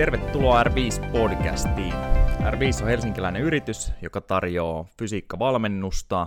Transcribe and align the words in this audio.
Tervetuloa 0.00 0.62
R5-podcastiin. 0.62 1.94
R5 2.40 2.82
on 2.82 2.88
helsinkiläinen 2.88 3.42
yritys, 3.42 3.92
joka 4.02 4.20
tarjoaa 4.20 4.86
fysiikkavalmennusta, 4.98 6.26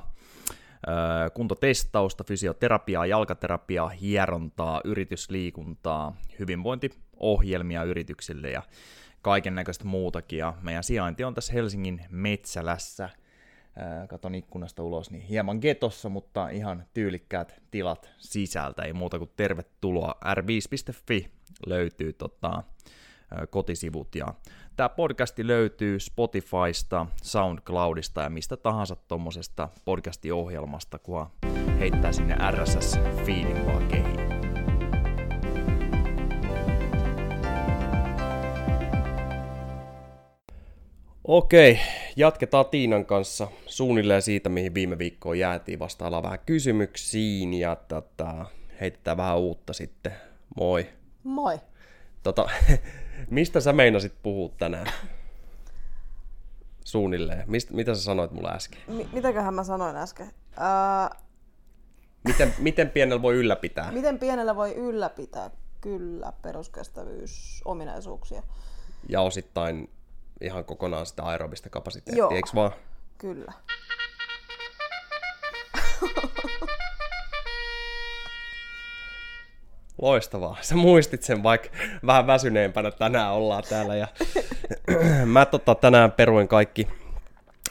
kuntotestausta, 1.33 2.23
fysioterapiaa, 2.23 3.05
jalkaterapiaa, 3.05 3.89
hierontaa, 3.89 4.81
yritysliikuntaa, 4.83 6.15
hyvinvointiohjelmia 6.39 7.83
yrityksille 7.83 8.49
ja 8.49 8.63
kaiken 9.21 9.55
näköistä 9.55 9.85
muutakin. 9.85 10.39
Ja 10.39 10.53
meidän 10.61 10.83
sijainti 10.83 11.23
on 11.23 11.33
tässä 11.33 11.53
Helsingin 11.53 12.05
Metsälässä. 12.09 13.09
Katon 14.09 14.35
ikkunasta 14.35 14.83
ulos, 14.83 15.11
niin 15.11 15.23
hieman 15.23 15.57
getossa, 15.61 16.09
mutta 16.09 16.49
ihan 16.49 16.85
tyylikkäät 16.93 17.61
tilat 17.71 18.09
sisältä. 18.17 18.81
Ei 18.81 18.93
muuta 18.93 19.19
kuin 19.19 19.31
tervetuloa. 19.35 20.15
r5.fi 20.25 21.31
löytyy 21.67 22.13
tota, 22.13 22.63
kotisivut. 23.49 24.15
Ja 24.15 24.33
tämä 24.75 24.89
podcasti 24.89 25.47
löytyy 25.47 25.99
Spotifysta, 25.99 27.05
SoundCloudista 27.23 28.21
ja 28.21 28.29
mistä 28.29 28.57
tahansa 28.57 28.95
tuommoisesta 28.95 29.69
podcastiohjelmasta, 29.85 30.99
kun 30.99 31.27
heittää 31.79 32.11
sinne 32.11 32.35
RSS-feedin 32.51 33.65
vaan 33.65 33.87
kehiin. 33.87 34.23
Okei, 41.23 41.79
jatketaan 42.15 42.65
Tiinan 42.65 43.05
kanssa 43.05 43.47
suunnilleen 43.65 44.21
siitä, 44.21 44.49
mihin 44.49 44.73
viime 44.73 44.97
viikkoon 44.97 45.39
jäätiin. 45.39 45.79
Vastaillaan 45.79 46.23
vähän 46.23 46.39
kysymyksiin 46.45 47.53
ja 47.53 47.75
tota, 47.75 48.45
heitetään 48.81 49.17
vähän 49.17 49.37
uutta 49.37 49.73
sitten. 49.73 50.13
Moi. 50.55 50.87
Moi. 51.23 51.59
Tota, 52.23 52.49
mistä 53.29 53.59
sä 53.59 53.73
meinasit 53.73 54.13
puhua 54.23 54.49
tänään? 54.57 54.87
Suunnilleen. 56.83 57.43
Mist, 57.47 57.71
mitä 57.71 57.95
sä 57.95 58.01
sanoit 58.01 58.31
mulle 58.31 58.49
äsken? 58.49 58.79
M- 58.87 59.09
mitäköhän 59.13 59.53
mä 59.53 59.63
sanoin 59.63 59.95
äsken? 59.95 60.31
Ää... 60.57 61.09
Miten, 62.23 62.53
miten 62.57 62.89
pienellä 62.89 63.21
voi 63.21 63.35
ylläpitää? 63.35 63.91
Miten 63.91 64.19
pienellä 64.19 64.55
voi 64.55 64.75
ylläpitää? 64.75 65.51
Kyllä, 65.81 66.33
peruskestävyysominaisuuksia. 66.41 68.43
Ja 69.09 69.21
osittain 69.21 69.89
ihan 70.41 70.65
kokonaan 70.65 71.05
sitä 71.05 71.23
aerobista 71.23 71.69
kapasiteettia, 71.69 72.27
eikö 72.31 72.49
vaan? 72.55 72.71
Kyllä. 73.17 73.53
Loistavaa. 80.03 80.57
Sä 80.61 80.75
muistit 80.75 81.23
sen, 81.23 81.43
vaikka 81.43 81.69
vähän 82.05 82.27
väsyneempänä 82.27 82.91
tänään 82.91 83.33
ollaan 83.33 83.63
täällä. 83.69 83.95
Ja 83.95 84.07
mä 85.25 85.45
tota, 85.45 85.75
tänään 85.75 86.11
peruin 86.11 86.47
kaikki 86.47 86.87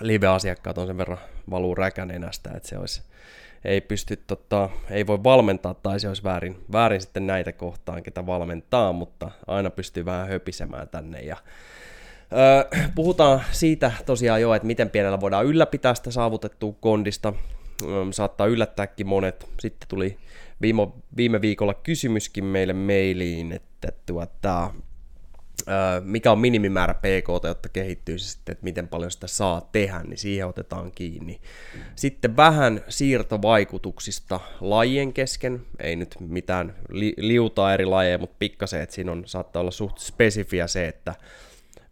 live-asiakkaat 0.01 0.79
on 0.79 0.87
sen 0.87 0.99
verran 0.99 1.19
valuu 1.51 1.75
räkänenästä, 1.75 2.51
että 2.57 2.69
se 2.69 2.79
olisi, 2.79 3.03
ei 3.65 3.81
pysty, 3.81 4.17
tota, 4.17 4.69
ei 4.91 5.07
voi 5.07 5.25
valmentaa 5.25 5.75
tai 5.75 6.01
se 6.01 6.09
olisi 6.09 6.25
väärin, 6.25 6.65
väärin 6.73 7.01
sitten 7.01 7.27
näitä 7.27 7.53
kohtaan, 7.53 8.03
ketä 8.03 8.27
valmentaa, 8.27 8.93
mutta 8.93 9.31
aina 9.47 9.71
pystyy 9.71 10.05
vähän 10.05 10.29
höpisemään 10.29 10.89
tänne 10.89 11.21
ja 11.21 11.37
Öö, 12.33 12.81
puhutaan 12.95 13.43
siitä 13.51 13.93
tosiaan 14.07 14.41
jo, 14.41 14.55
että 14.55 14.67
miten 14.67 14.91
pienellä 14.91 15.21
voidaan 15.21 15.47
ylläpitää 15.47 15.95
sitä 15.95 16.11
saavutettua 16.11 16.75
kondista. 16.81 17.33
Saattaa 18.11 18.47
yllättääkin 18.47 19.07
monet. 19.07 19.49
Sitten 19.61 19.89
tuli 19.89 20.19
viime, 20.63 20.89
viime 21.17 21.41
viikolla 21.41 21.75
kysymyskin 21.75 22.45
meille 22.45 22.73
mailiin, 22.73 23.53
että 23.53 23.93
tuota, 24.07 24.71
mikä 26.05 26.33
on 26.33 26.39
minimimäärä 26.39 26.95
PK, 26.95 27.45
jotta 27.45 27.69
kehittyisi 27.69 28.29
sitten, 28.29 28.53
että 28.53 28.65
miten 28.65 28.89
paljon 28.89 29.11
sitä 29.11 29.27
saa 29.27 29.69
tehdä, 29.73 30.03
niin 30.03 30.19
siihen 30.19 30.47
otetaan 30.47 30.93
kiinni. 30.93 31.41
Sitten 31.97 32.37
vähän 32.37 32.81
siirtovaikutuksista 32.89 34.41
lajien 34.61 35.13
kesken, 35.13 35.67
ei 35.81 35.97
nyt 35.97 36.17
mitään 36.21 36.75
li- 36.89 37.15
liutaa 37.19 37.75
eri 37.75 37.85
lajeja, 37.85 38.19
mutta 38.19 38.37
pikkasen, 38.39 38.83
että 38.83 38.95
siinä 38.95 39.13
on, 39.13 39.23
saattaa 39.27 39.61
olla 39.61 39.71
suht 39.71 39.99
spesifiä 39.99 40.67
se, 40.67 40.89
että 40.89 41.15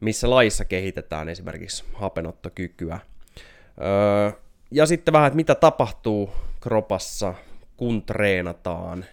missä 0.00 0.31
lajissa 0.31 0.64
kehitetään 0.64 1.28
esimerkiksi 1.28 1.84
hapenottokykyä. 1.94 3.00
Öö, 3.81 4.41
ja 4.70 4.87
sitten 4.87 5.12
vähän, 5.12 5.26
että 5.26 5.37
mitä 5.37 5.54
tapahtuu 5.54 6.31
kropassa, 6.60 7.34
kun 7.80 8.02
treenataan 8.02 9.04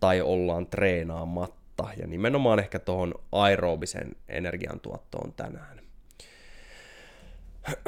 tai 0.00 0.20
ollaan 0.20 0.66
treenaamatta. 0.66 1.88
Ja 1.96 2.06
nimenomaan 2.06 2.58
ehkä 2.58 2.78
tuohon 2.78 3.14
aerobisen 3.32 4.16
energiantuottoon 4.28 5.32
tänään. 5.32 5.80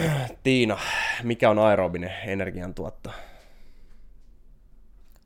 Tiina, 0.43 0.79
mikä 1.23 1.51
on 1.51 1.59
aerobinen 1.59 2.13
energiantuotto? 2.25 3.11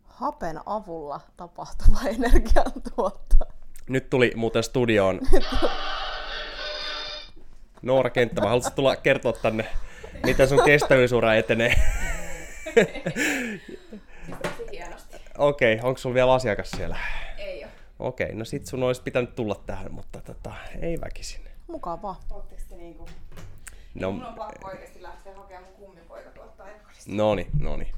Hapen 0.05 0.61
avulla 0.67 1.21
tapahtuva 1.37 1.99
energiantuotto. 2.19 3.37
Nyt 3.89 4.11
tuli 4.11 4.33
muuten 4.37 4.63
studioon 4.63 5.21
Noora 7.83 8.11
Kenttämä, 8.11 8.49
haluatko 8.49 8.71
tulla 8.71 8.97
kertoa 8.97 9.33
tänne, 9.33 9.67
miten 10.27 10.49
sun 10.49 10.65
kestävyysura 10.65 11.35
etenee? 11.35 11.75
Okei, 15.39 15.75
okay, 15.75 15.89
onko 15.89 15.99
sulla 15.99 16.15
vielä 16.15 16.33
asiakas 16.33 16.71
siellä? 16.71 16.97
Ei 17.39 17.65
ole. 17.65 17.73
Okei, 17.99 18.25
okay, 18.25 18.39
no 18.39 18.45
sit 18.45 18.67
sun 18.67 18.83
olisi 18.83 19.03
pitänyt 19.03 19.35
tulla 19.35 19.63
tähän, 19.67 19.95
mutta 19.95 20.21
tota, 20.21 20.53
ei 20.81 21.01
väkisin. 21.01 21.45
Mukavaa. 21.67 22.21
Ootteko 22.31 22.63
te 22.69 22.77
niinku... 22.77 23.09
No, 23.95 24.13
Mun 24.13 24.25
on 24.25 24.35
pakko 24.35 24.69
oikeesti 24.69 25.03
lähteä 25.03 25.35
hakemaan 25.35 25.65
mun 25.65 25.75
kummipoika 25.75 26.31
tuolta 26.31 26.65
Noni, 27.07 27.47
noni. 27.61 27.93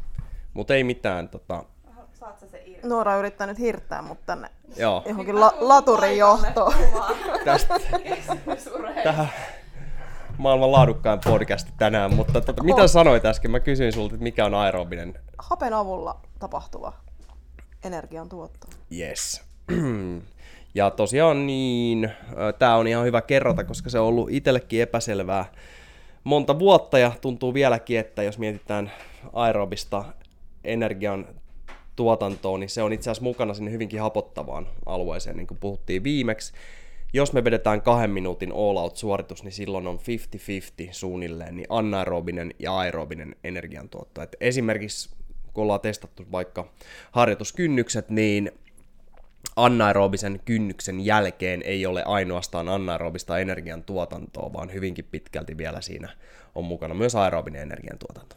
Mut 0.54 0.70
ei 0.70 0.84
mitään, 0.84 1.28
tota... 1.28 1.64
Saat 2.12 2.40
sä 2.40 2.48
se 2.48 2.62
irti? 2.66 2.88
Noora 2.88 3.16
yrittää 3.16 3.46
nyt 3.46 3.58
hirttää 3.58 4.02
mut 4.02 4.18
tänne 4.26 4.50
Joo. 4.76 5.02
johonkin 5.06 5.40
la- 5.40 5.54
laturin 5.58 6.18
johtoon. 6.18 6.74
Tästä, 7.44 7.74
tähän, 9.04 9.28
maailman 10.38 10.72
laadukkain 10.72 11.20
podcasti 11.24 11.72
tänään, 11.78 12.14
mutta 12.14 12.40
tota, 12.40 12.62
mitä 12.62 12.86
sanoit 12.88 13.24
äsken? 13.24 13.50
Mä 13.50 13.60
kysyin 13.60 13.92
sulta, 13.92 14.14
että 14.14 14.22
mikä 14.22 14.46
on 14.46 14.54
aerobinen? 14.54 15.18
Hapen 15.38 15.72
avulla 15.74 16.20
tapahtuva 16.38 16.92
energiantuotto. 17.84 18.66
Yes. 18.98 19.42
Ja 20.74 20.90
tosiaan 20.90 21.46
niin, 21.46 22.10
tämä 22.58 22.76
on 22.76 22.86
ihan 22.86 23.04
hyvä 23.04 23.22
kerrata, 23.22 23.64
koska 23.64 23.90
se 23.90 23.98
on 23.98 24.06
ollut 24.06 24.30
itsellekin 24.30 24.82
epäselvää 24.82 25.44
monta 26.24 26.58
vuotta 26.58 26.98
ja 26.98 27.12
tuntuu 27.20 27.54
vieläkin, 27.54 27.98
että 27.98 28.22
jos 28.22 28.38
mietitään 28.38 28.92
aerobista 29.32 30.04
energian 30.64 31.26
tuotantoa, 31.96 32.58
niin 32.58 32.68
se 32.68 32.82
on 32.82 32.92
itse 32.92 33.10
asiassa 33.10 33.22
mukana 33.22 33.54
sinne 33.54 33.70
hyvinkin 33.70 34.00
hapottavaan 34.00 34.66
alueeseen, 34.86 35.36
niin 35.36 35.46
kuin 35.46 35.58
puhuttiin 35.58 36.04
viimeksi 36.04 36.52
jos 37.12 37.32
me 37.32 37.44
vedetään 37.44 37.82
kahden 37.82 38.10
minuutin 38.10 38.52
all-out-suoritus, 38.52 39.42
niin 39.42 39.52
silloin 39.52 39.86
on 39.86 39.98
50-50 39.98 40.00
suunnilleen 40.92 41.56
niin 41.56 41.66
anaerobinen 41.68 42.54
ja 42.58 42.76
aerobinen 42.76 43.36
energiantuotto. 43.44 44.22
Et 44.22 44.36
esimerkiksi 44.40 45.16
kun 45.52 45.62
ollaan 45.62 45.80
testattu 45.80 46.22
vaikka 46.32 46.72
harjoituskynnykset, 47.12 48.10
niin 48.10 48.52
anaerobisen 49.56 50.40
kynnyksen 50.44 51.04
jälkeen 51.04 51.62
ei 51.62 51.86
ole 51.86 52.02
ainoastaan 52.04 52.68
anaerobista 52.68 53.38
energiantuotantoa, 53.38 54.52
vaan 54.52 54.72
hyvinkin 54.72 55.04
pitkälti 55.04 55.56
vielä 55.56 55.80
siinä 55.80 56.08
on 56.54 56.64
mukana 56.64 56.94
myös 56.94 57.14
aerobinen 57.14 57.62
energiantuotanto. 57.62 58.36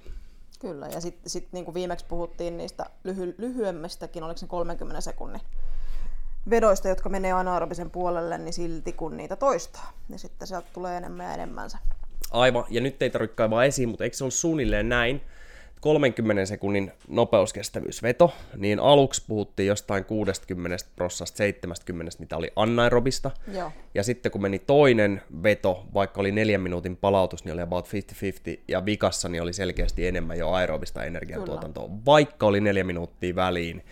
Kyllä, 0.60 0.88
ja 0.88 1.02
sitten 1.02 1.30
sit, 1.30 1.48
niin 1.52 1.66
kuin 1.66 1.76
viimeksi 1.76 2.06
puhuttiin 2.06 2.58
niistä 2.58 2.86
lyhy- 3.04 3.36
lyhyemmistäkin, 3.38 4.24
oliko 4.24 4.38
se 4.38 4.48
30 4.48 5.02
sekunnin 5.02 5.42
vedoista, 6.50 6.88
jotka 6.88 7.10
menee 7.10 7.32
anaerobisen 7.32 7.90
puolelle, 7.90 8.38
niin 8.38 8.54
silti 8.54 8.94
kun 8.94 9.18
niitä 9.18 9.36
toistaa, 9.36 9.94
niin 10.08 10.20
sitten 10.20 10.48
sieltä 10.48 10.68
tulee 10.74 10.98
enemmän 10.98 11.26
ja 11.26 11.34
enemmänsä. 11.34 11.78
Aivan, 12.32 12.64
ja 12.70 12.82
nyt 12.82 13.02
ei 13.02 13.10
tarvitse 13.10 13.36
kaivaa 13.36 13.64
esiin, 13.64 13.90
mutta 13.90 14.04
eikö 14.04 14.18
se 14.18 14.24
ollut 14.24 14.34
suunnilleen 14.34 14.90
näin, 14.90 15.22
30 15.82 16.46
sekunnin 16.46 16.92
nopeuskestävyysveto, 17.08 18.34
niin 18.56 18.80
aluksi 18.80 19.24
puhuttiin 19.28 19.68
jostain 19.68 20.06
60 20.06 20.78
prosessasta 20.96 21.38
70, 21.38 22.16
mitä 22.20 22.38
oli 22.38 22.52
anaerobista. 22.56 23.32
Joo. 23.54 23.72
Ja 23.96 24.04
sitten 24.04 24.32
kun 24.32 24.42
meni 24.42 24.60
toinen 24.60 25.22
veto, 25.44 25.86
vaikka 25.94 26.22
oli 26.22 26.32
neljän 26.32 26.62
minuutin 26.62 26.98
palautus, 26.98 27.46
niin 27.46 27.54
oli 27.54 27.62
about 27.62 27.88
50-50, 27.88 27.92
ja 28.68 28.86
vikassa 28.86 29.30
niin 29.30 29.42
oli 29.42 29.54
selkeästi 29.54 30.08
enemmän 30.08 30.38
jo 30.38 30.50
aerobista 30.50 31.04
energiantuotantoa, 31.04 31.88
Kyllä. 31.88 32.00
vaikka 32.06 32.46
oli 32.46 32.62
neljä 32.62 32.84
minuuttia 32.84 33.36
väliin 33.36 33.84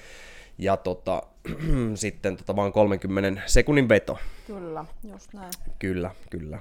ja 0.58 0.78
tota, 0.78 1.24
sitten 1.96 2.38
tota 2.38 2.56
vaan 2.56 2.74
30 2.74 3.42
sekunnin 3.46 3.90
veto. 3.90 4.18
Kyllä, 4.48 4.86
just 5.04 5.34
näin. 5.34 5.52
Kyllä, 5.80 6.12
kyllä. 6.30 6.60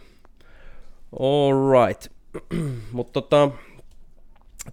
Alright. 1.21 2.07
Mutta 2.93 3.13
tota, 3.13 3.51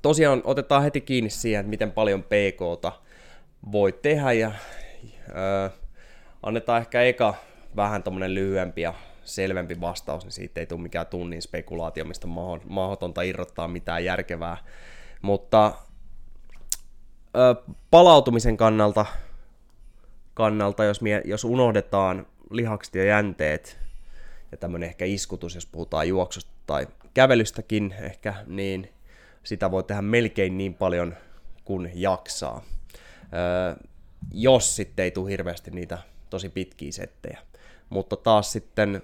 tosiaan 0.02 0.42
otetaan 0.44 0.84
heti 0.84 1.02
kiinni 1.02 1.30
siihen, 1.30 1.60
että 1.60 1.70
miten 1.70 1.92
paljon 1.92 2.24
PKta 2.24 2.92
voi 3.72 3.92
tehdä 3.92 4.32
ja 4.32 4.48
äh, 4.48 5.72
annetaan 6.44 6.82
ehkä 6.82 7.02
eka 7.02 7.34
vähän 7.76 8.04
tommonen 8.04 8.36
lyhyempi 8.36 8.82
ja 8.82 8.94
selvempi 9.24 9.82
vastaus, 9.82 10.24
niin 10.24 10.32
siitä 10.32 10.60
ei 10.60 10.66
tule 10.66 10.82
mikään 10.82 11.08
tunnin 11.08 11.42
spekulaatio, 11.42 12.06
mistä 12.06 12.28
on 12.36 12.62
mahdotonta 12.70 13.22
irrottaa 13.22 13.68
mitään 13.68 14.06
järkevää. 14.06 14.58
Mutta 15.22 15.74
palautumisen 17.92 18.58
kannalta, 18.58 19.06
kannalta 20.34 20.84
jos, 20.84 21.02
mie, 21.02 21.22
jos 21.26 21.44
unohdetaan 21.44 22.26
lihakset 22.50 22.96
ja 22.96 23.04
jänteet 23.04 23.80
ja 24.52 24.58
tämmöinen 24.58 24.90
ehkä 24.90 25.06
iskutus, 25.06 25.56
jos 25.56 25.66
puhutaan 25.66 26.08
juoksusta 26.08 26.52
tai 26.66 26.88
kävelystäkin 27.14 27.96
ehkä, 28.02 28.34
niin 28.48 28.94
sitä 29.44 29.72
voi 29.72 29.84
tehdä 29.84 30.02
melkein 30.02 30.58
niin 30.58 30.74
paljon 30.74 31.16
kuin 31.66 31.92
jaksaa. 31.94 32.62
Ö, 33.24 33.84
jos 34.32 34.76
sitten 34.76 35.04
ei 35.04 35.12
tule 35.12 35.32
hirveästi 35.32 35.72
niitä 35.72 35.98
tosi 36.30 36.50
pitkiä 36.50 36.92
settejä. 36.92 37.40
Mutta 37.90 38.16
taas 38.16 38.52
sitten 38.52 39.02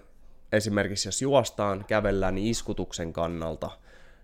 esimerkiksi 0.51 1.07
jos 1.07 1.21
juostaan, 1.21 1.85
kävellään, 1.87 2.35
niin 2.35 2.47
iskutuksen 2.47 3.13
kannalta 3.13 3.69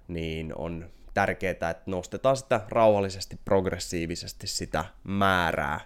niin 0.07 0.55
on 0.55 0.89
tärkeää, 1.15 1.51
että 1.51 1.83
nostetaan 1.85 2.37
sitä 2.37 2.61
rauhallisesti, 2.69 3.39
progressiivisesti 3.45 4.47
sitä 4.47 4.85
määrää 5.03 5.79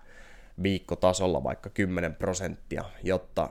viikkotasolla 0.64 1.44
vaikka 1.44 1.70
10 1.70 2.16
prosenttia, 2.16 2.84
jotta 3.04 3.50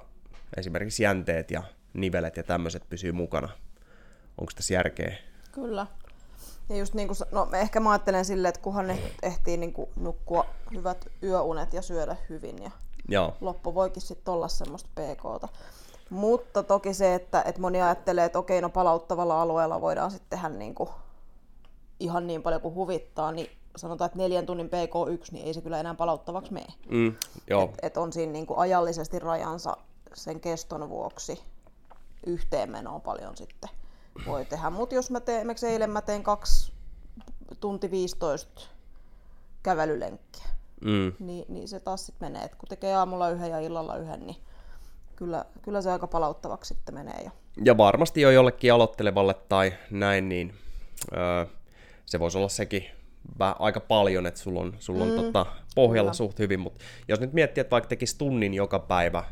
esimerkiksi 0.56 1.02
jänteet 1.02 1.50
ja 1.50 1.62
nivelet 1.94 2.36
ja 2.36 2.42
tämmöiset 2.42 2.82
pysyy 2.88 3.12
mukana. 3.12 3.48
Onko 4.38 4.52
tässä 4.54 4.74
järkeä? 4.74 5.16
Kyllä. 5.52 5.86
Ja 6.68 6.76
just 6.76 6.94
niin 6.94 7.08
kuin, 7.08 7.16
no 7.32 7.48
ehkä 7.52 7.80
mä 7.80 7.90
ajattelen 7.90 8.24
silleen, 8.24 8.48
että 8.48 8.60
kunhan 8.60 8.86
ne 8.86 8.98
ehtii 9.22 9.56
niin 9.56 9.72
kuin 9.72 9.90
nukkua 9.96 10.46
hyvät 10.74 11.06
yöunet 11.22 11.72
ja 11.72 11.82
syödä 11.82 12.16
hyvin 12.28 12.62
ja 12.62 12.70
Joo. 13.08 13.36
loppu 13.40 13.74
voikin 13.74 14.02
sitten 14.02 14.34
olla 14.34 14.48
semmoista 14.48 14.90
PKta. 14.94 15.48
Mutta 16.10 16.62
toki 16.62 16.94
se, 16.94 17.14
että, 17.14 17.42
että 17.42 17.60
moni 17.60 17.82
ajattelee, 17.82 18.24
että 18.24 18.38
okei, 18.38 18.60
no 18.60 18.70
palauttavalla 18.70 19.42
alueella 19.42 19.80
voidaan 19.80 20.10
sitten 20.10 20.30
tehdä 20.30 20.48
niin 20.48 20.74
kuin 20.74 20.88
ihan 22.00 22.26
niin 22.26 22.42
paljon 22.42 22.60
kuin 22.62 22.74
huvittaa, 22.74 23.32
niin 23.32 23.50
sanotaan, 23.76 24.06
että 24.06 24.18
neljän 24.18 24.46
tunnin 24.46 24.66
PK1, 24.70 25.28
niin 25.32 25.46
ei 25.46 25.54
se 25.54 25.60
kyllä 25.60 25.80
enää 25.80 25.94
palauttavaksi 25.94 26.52
mene. 26.52 26.66
Mm, 26.90 27.14
joo. 27.50 27.62
Et, 27.62 27.78
et 27.82 27.96
on 27.96 28.12
siinä 28.12 28.32
niin 28.32 28.46
kuin 28.46 28.58
ajallisesti 28.58 29.18
rajansa 29.18 29.76
sen 30.14 30.40
keston 30.40 30.88
vuoksi 30.88 31.40
yhteenmenoa 32.26 33.00
paljon 33.00 33.36
sitten 33.36 33.70
voi 34.26 34.44
tehdä. 34.44 34.70
Mutta 34.70 34.94
jos 34.94 35.10
mä 35.10 35.20
teen, 35.20 35.38
esimerkiksi 35.38 35.66
eilen 35.66 35.90
mä 35.90 36.02
tein 36.02 36.22
kaksi 36.22 36.72
tunti 37.60 37.90
15 37.90 38.62
kävelylenkkiä, 39.62 40.44
Mm. 40.80 41.12
niin, 41.18 41.44
niin 41.48 41.68
se 41.68 41.80
taas 41.80 42.06
sitten 42.06 42.32
menee. 42.32 42.44
Et 42.44 42.54
kun 42.54 42.68
tekee 42.68 42.94
aamulla 42.94 43.30
yhden 43.30 43.50
ja 43.50 43.60
illalla 43.60 43.96
yhden, 43.96 44.26
niin 44.26 44.36
kyllä, 45.16 45.44
kyllä 45.62 45.82
se 45.82 45.90
aika 45.92 46.06
palauttavaksi 46.06 46.74
sitten 46.74 46.94
menee. 46.94 47.22
Ja, 47.24 47.30
Ja 47.64 47.76
varmasti 47.76 48.20
jo 48.20 48.30
jollekin 48.30 48.72
aloittelevalle 48.72 49.34
tai 49.34 49.72
näin, 49.90 50.28
niin 50.28 50.54
öö, 51.16 51.46
se 52.08 52.20
voisi 52.20 52.38
olla 52.38 52.48
sekin 52.48 52.84
aika 53.58 53.80
paljon, 53.80 54.26
että 54.26 54.40
sulla 54.40 54.60
on, 54.60 54.74
sulla 54.78 55.04
on 55.04 55.10
mm, 55.10 55.16
tota, 55.16 55.46
pohjalla 55.74 56.10
kyllä. 56.10 56.16
suht 56.16 56.38
hyvin, 56.38 56.60
mutta 56.60 56.84
jos 57.08 57.20
nyt 57.20 57.32
miettii, 57.32 57.60
että 57.60 57.70
vaikka 57.70 57.88
tekisi 57.88 58.18
tunnin 58.18 58.54
joka 58.54 58.78
päivä 58.78 59.24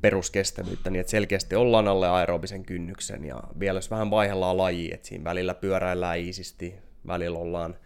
peruskestävyyttä, 0.00 0.90
niin 0.90 1.00
että 1.00 1.10
selkeästi 1.10 1.56
ollaan 1.56 1.88
alle 1.88 2.08
aerobisen 2.08 2.64
kynnyksen 2.64 3.24
ja 3.24 3.40
vielä 3.60 3.76
jos 3.76 3.90
vähän 3.90 4.10
vaihdellaan 4.10 4.56
laji, 4.56 4.94
että 4.94 5.08
siinä 5.08 5.24
välillä 5.24 5.54
pyöräillään 5.54 6.18
iisisti, 6.18 6.74
välillä 7.06 7.38
ollaan 7.38 7.76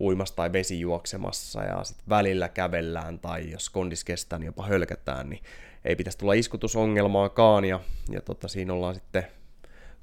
uimassa 0.00 0.36
tai 0.36 0.52
vesijuoksemassa 0.52 1.62
ja 1.62 1.84
sitten 1.84 2.08
välillä 2.08 2.48
kävellään 2.48 3.18
tai 3.18 3.50
jos 3.50 3.70
kondis 3.70 4.04
kestää, 4.04 4.38
niin 4.38 4.46
jopa 4.46 4.66
hölkätään, 4.66 5.30
niin 5.30 5.42
ei 5.84 5.96
pitäisi 5.96 6.18
tulla 6.18 6.32
iskutusongelmaakaan 6.32 7.64
ja, 7.64 7.80
ja 8.10 8.20
tota, 8.20 8.48
siinä 8.48 8.72
ollaan 8.72 8.94
sitten 8.94 9.26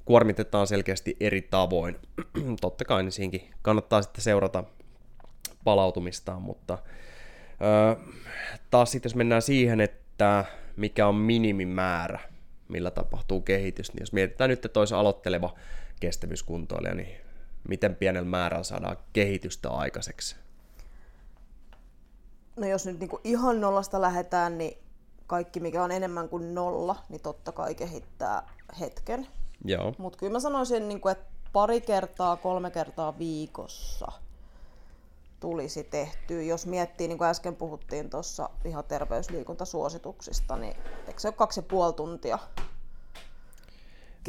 kuormitetaan 0.06 0.66
selkeästi 0.66 1.16
eri 1.20 1.42
tavoin. 1.42 1.96
Totta 2.60 2.84
kai 2.84 3.02
niin 3.02 3.12
siinkin 3.12 3.50
kannattaa 3.62 4.02
sitten 4.02 4.22
seurata 4.22 4.64
palautumistaan, 5.64 6.42
mutta 6.42 6.78
öö, 7.62 8.04
taas 8.70 8.92
sitten 8.92 9.08
jos 9.08 9.14
mennään 9.14 9.42
siihen, 9.42 9.80
että 9.80 10.44
mikä 10.76 11.06
on 11.06 11.14
minimimäärä, 11.14 12.18
millä 12.68 12.90
tapahtuu 12.90 13.40
kehitys, 13.40 13.92
niin 13.92 14.02
jos 14.02 14.12
mietitään 14.12 14.50
nyt, 14.50 14.64
että 14.64 14.80
aloitteleva 14.96 15.54
kestävyyskuntoilija, 16.00 16.94
niin 16.94 17.20
miten 17.68 17.94
pienellä 17.94 18.28
määrällä 18.28 18.64
saadaan 18.64 18.96
kehitystä 19.12 19.70
aikaiseksi? 19.70 20.36
no 22.56 22.66
jos 22.66 22.86
nyt 22.86 23.00
niinku 23.00 23.20
ihan 23.24 23.60
nollasta 23.60 24.00
lähdetään, 24.00 24.58
niin 24.58 24.78
kaikki 25.26 25.60
mikä 25.60 25.84
on 25.84 25.92
enemmän 25.92 26.28
kuin 26.28 26.54
nolla, 26.54 26.96
niin 27.08 27.20
totta 27.20 27.52
kai 27.52 27.74
kehittää 27.74 28.48
hetken. 28.80 29.26
Joo, 29.64 29.94
Mutta 29.98 30.18
kyllä 30.18 30.32
mä 30.32 30.40
sanoisin, 30.40 30.88
niin 30.88 31.00
kuin, 31.00 31.12
että 31.12 31.24
pari 31.52 31.80
kertaa, 31.80 32.36
kolme 32.36 32.70
kertaa 32.70 33.18
viikossa 33.18 34.12
tulisi 35.40 35.84
tehtyä. 35.84 36.42
Jos 36.42 36.66
miettii, 36.66 37.08
niin 37.08 37.18
kuin 37.18 37.28
äsken 37.28 37.56
puhuttiin 37.56 38.10
tuossa 38.10 38.50
ihan 38.64 38.84
terveysliikuntasuosituksista, 38.84 40.56
niin 40.56 40.76
eikö 41.06 41.20
se 41.20 41.28
ole 41.28 41.34
kaksi 41.34 41.60
ja 41.60 41.64
puoli 41.68 41.92
tuntia? 41.92 42.38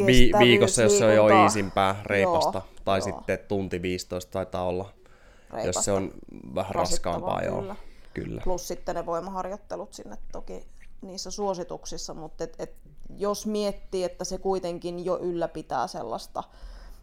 Vi- 0.06 0.32
viikossa, 0.40 0.82
jos 0.82 0.98
se 0.98 1.06
on 1.06 1.16
jo 1.16 1.44
iisimpää, 1.44 1.96
reipasta, 2.06 2.58
Joo, 2.58 2.82
tai 2.86 3.00
joo. 3.00 3.06
sitten 3.06 3.40
tunti 3.48 3.82
15 3.82 4.32
taitaa 4.32 4.64
olla, 4.64 4.84
jos 4.84 5.54
Reipasta. 5.54 5.82
se 5.82 5.92
on 5.92 6.12
vähän 6.56 6.76
raskaampaa, 6.76 7.36
Rasittavaa, 7.36 7.44
joo. 7.44 7.62
kyllä. 7.62 7.76
Kyllä. 8.14 8.42
Plus 8.44 8.68
sitten 8.68 8.96
ne 8.96 9.06
voimaharjoittelut 9.06 9.94
sinne 9.94 10.18
toki 10.32 10.68
niissä 11.02 11.32
suosituksissa, 11.32 12.14
mutta 12.14 12.44
et, 12.44 12.56
et, 12.60 12.76
jos 13.18 13.46
miettii, 13.46 14.04
että 14.04 14.26
se 14.26 14.38
kuitenkin 14.38 15.06
jo 15.06 15.20
ylläpitää 15.20 15.88
sellaista 15.88 16.44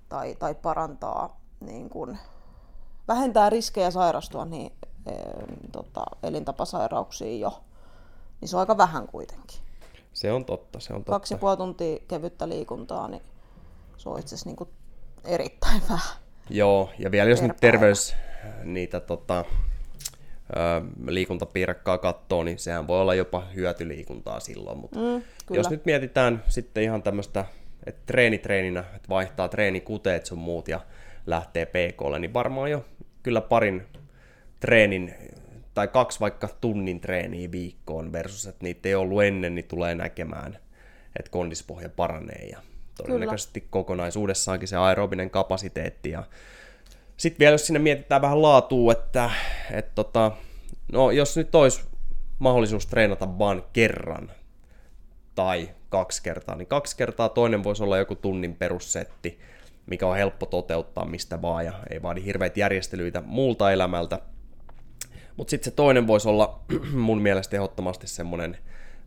tai, 0.09 0.37
tai 0.39 0.55
parantaa, 0.55 1.41
niin 1.61 1.91
kun, 1.91 2.17
vähentää 3.09 3.51
riskejä 3.51 3.91
sairastua 3.91 4.45
niin, 4.45 4.73
e, 5.07 5.13
tota, 5.73 6.05
elintapasairauksiin 6.23 7.41
jo, 7.41 7.61
niin 8.41 8.49
se 8.49 8.57
on 8.57 8.61
aika 8.61 8.77
vähän 8.77 9.07
kuitenkin. 9.07 9.59
Se 10.13 10.33
on 10.33 10.45
totta, 10.45 10.81
se 10.81 10.93
on 10.93 11.01
totta. 11.01 11.13
Kaksi 11.13 11.35
ja 11.35 11.39
puoli 11.39 11.57
tuntia 11.57 11.99
kevyttä 12.09 12.49
liikuntaa, 12.49 13.09
niin 13.09 13.23
se 13.97 14.09
on 14.09 14.19
itse 14.19 14.35
asiassa 14.35 14.51
niin 14.51 14.75
erittäin 15.25 15.83
vähän. 15.89 16.17
Joo, 16.51 16.91
ja 16.99 17.11
vielä 17.11 17.31
jos 17.31 17.43
nyt 17.43 17.57
terveys 17.61 18.15
niitä 18.65 19.01
tota, 19.01 19.45
liikuntapiirakkaa 21.07 21.99
katsoo, 21.99 22.45
niin 22.45 22.59
sehän 22.59 22.87
voi 22.87 23.01
olla 23.01 23.15
jopa 23.15 23.47
hyötyliikuntaa 23.55 24.41
silloin. 24.41 24.79
Mutta 24.79 24.99
Mm, 24.99 25.23
kyllä. 25.47 25.59
jos 25.59 25.71
nyt 25.71 25.85
mietitään 25.85 26.43
sitten 26.49 26.83
ihan 26.83 27.03
tämmöistä, 27.03 27.45
että 27.87 28.03
treeni 28.07 28.39
treeninä, 28.39 28.81
että 28.81 29.09
vaihtaa 29.09 29.49
treenikuteet 29.49 30.27
sun 30.27 30.39
muut 30.39 30.69
ja 30.69 30.81
lähtee 31.27 31.67
PKlle, 31.67 32.19
niin 32.19 32.35
varmaan 32.35 32.71
jo 32.71 32.85
kyllä 33.23 33.41
parin 33.41 33.83
treenin 34.61 35.15
tai 35.75 35.89
kaksi 35.89 36.21
vaikka 36.21 36.49
tunnin 36.61 37.01
treeniä 37.01 37.51
viikkoon 37.53 38.13
versus, 38.13 38.47
että 38.47 38.65
niitä 38.65 38.89
ei 38.89 38.95
ollut 38.95 39.23
ennen, 39.23 39.55
niin 39.55 39.69
tulee 39.69 39.95
näkemään, 39.95 40.59
että 41.19 41.31
kondispohja 41.31 41.89
paranee 41.89 42.47
ja 42.53 42.59
todennäköisesti 42.97 43.61
Kyllä. 43.61 43.71
kokonaisuudessaankin 43.71 44.69
se 44.69 44.77
aerobinen 44.77 45.31
kapasiteetti 45.31 46.11
ja 46.11 46.25
sitten 47.17 47.39
vielä 47.39 47.55
jos 47.55 47.67
sinne 47.67 47.79
mietitään 47.79 48.23
vähän 48.23 48.43
laatua, 48.43 48.93
että, 48.93 49.31
että 49.71 49.93
tota, 49.95 50.33
no 50.93 51.11
jos 51.11 51.37
nyt 51.37 51.55
olisi 51.55 51.85
mahdollisuus 52.39 52.87
treenata 52.87 53.39
vain 53.39 53.63
kerran 53.73 54.31
tai 55.35 55.71
kaksi 55.89 56.23
kertaa, 56.23 56.57
niin 56.57 56.67
kaksi 56.67 56.97
kertaa 56.97 57.29
toinen 57.29 57.65
voisi 57.65 57.83
olla 57.83 57.99
joku 57.99 58.15
tunnin 58.15 58.57
perussetti, 58.57 59.39
mikä 59.87 60.07
on 60.07 60.17
helppo 60.17 60.47
toteuttaa 60.47 61.05
mistä 61.05 61.43
vaan 61.43 61.65
ja 61.65 61.73
ei 61.91 62.03
vaadi 62.03 62.25
hirveitä 62.25 62.61
järjestelyitä 62.61 63.21
muulta 63.27 63.73
elämältä. 63.73 64.19
Mutta 65.37 65.51
sitten 65.51 65.65
se 65.65 65.77
toinen 65.77 66.07
voisi 66.07 66.29
olla 66.29 66.61
mun 66.93 67.23
mielestä 67.23 67.57
ehdottomasti 67.57 68.07
semmoinen 68.07 68.59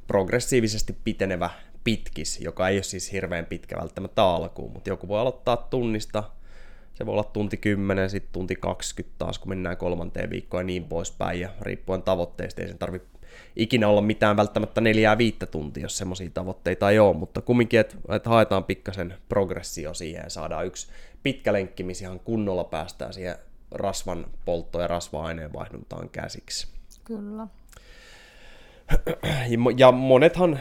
progressiivisesti 0.08 0.98
pitenevä 1.04 1.50
pitkis, 1.84 2.42
joka 2.42 2.70
ei 2.70 2.78
ole 2.78 2.84
siis 2.84 3.12
hirveän 3.12 3.46
pitkä 3.46 3.78
välttämättä 3.78 4.24
alkuun, 4.24 4.74
mutta 4.74 4.90
joku 4.90 5.08
voi 5.08 5.20
aloittaa 5.20 5.58
tunnista, 5.58 6.24
se 6.98 7.06
voi 7.06 7.14
olla 7.14 7.24
tunti 7.24 7.58
10, 7.58 8.10
sitten 8.10 8.34
tunti 8.34 8.56
20 8.56 9.16
taas, 9.18 9.40
kun 9.40 9.50
mennään 9.50 9.78
kolmanteen 9.78 10.30
viikkoon 10.30 10.64
ja 10.64 10.66
niin 10.66 10.84
poispäin, 10.84 11.40
ja 11.40 11.50
riippuen 11.62 12.02
tavoitteista 12.02 12.62
ei 12.62 12.68
sen 12.68 12.78
tarvitse 12.78 13.08
ikinä 13.56 13.88
olla 13.88 14.02
mitään 14.02 14.38
välttämättä 14.38 14.82
neljää 14.82 15.18
viittä 15.18 15.46
tuntia, 15.46 15.84
jos 15.84 15.98
semmoisia 15.98 16.30
tavoitteita 16.34 16.92
ei 16.92 17.00
ole, 17.00 17.18
mutta 17.18 17.42
kumminkin, 17.42 17.80
että 17.80 17.96
et 18.10 18.26
haetaan 18.26 18.64
pikkasen 18.64 19.14
progressio 19.30 19.94
siihen 19.94 20.24
ja 20.24 20.30
saadaan 20.30 20.66
yksi 20.66 20.88
pitkä 21.24 21.54
lenkki, 21.54 21.84
missä 21.84 22.06
ihan 22.06 22.20
kunnolla 22.20 22.64
päästään 22.64 23.14
siihen 23.14 23.36
rasvan 23.72 24.26
polttoon 24.46 24.82
ja 24.82 24.88
rasva-aineen 24.88 25.54
vaihduntaan 25.54 26.10
käsiksi. 26.10 26.68
Kyllä. 27.04 27.48
Ja 29.78 29.92
monethan, 29.92 30.60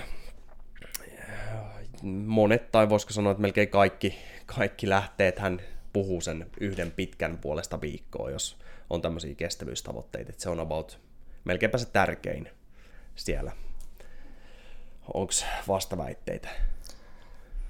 monet 2.26 2.73
tai 2.73 2.88
voisiko 2.88 3.12
sanoa, 3.12 3.33
että 3.33 3.43
melkein 3.43 3.69
kaikki, 3.69 4.19
kaikki 4.47 4.88
lähteet 4.88 5.38
hän 5.38 5.61
puhuu 5.97 6.21
sen 6.21 6.50
yhden 6.61 6.91
pitkän 6.91 7.38
puolesta 7.38 7.81
viikkoa, 7.81 8.31
jos 8.31 8.57
on 8.91 9.03
tämmöisiä 9.03 9.35
kestävyystavoitteita. 9.35 10.31
Että 10.31 10.43
se 10.43 10.50
on 10.50 10.61
about 10.61 10.99
melkeinpä 11.45 11.79
se 11.79 11.87
tärkein 11.87 12.49
siellä. 13.15 13.53
Onko 15.15 15.33
vastaväitteitä? 15.69 16.49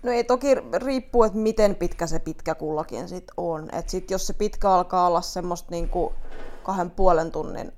No 0.02 0.12
ei 0.12 0.24
toki 0.24 0.54
riippuu, 0.84 1.22
että 1.22 1.38
miten 1.38 1.74
pitkä 1.74 2.06
se 2.06 2.18
pitkä 2.18 2.54
kullakin 2.54 3.08
sit 3.08 3.24
on. 3.36 3.74
Et 3.74 3.88
sit 3.88 4.10
jos 4.10 4.26
se 4.26 4.32
pitkä 4.32 4.70
alkaa 4.70 5.06
olla 5.06 5.20
semmoista 5.20 5.70
niinku 5.70 6.14
kahden 6.62 6.90
puolen 6.90 7.32
tunnin 7.32 7.72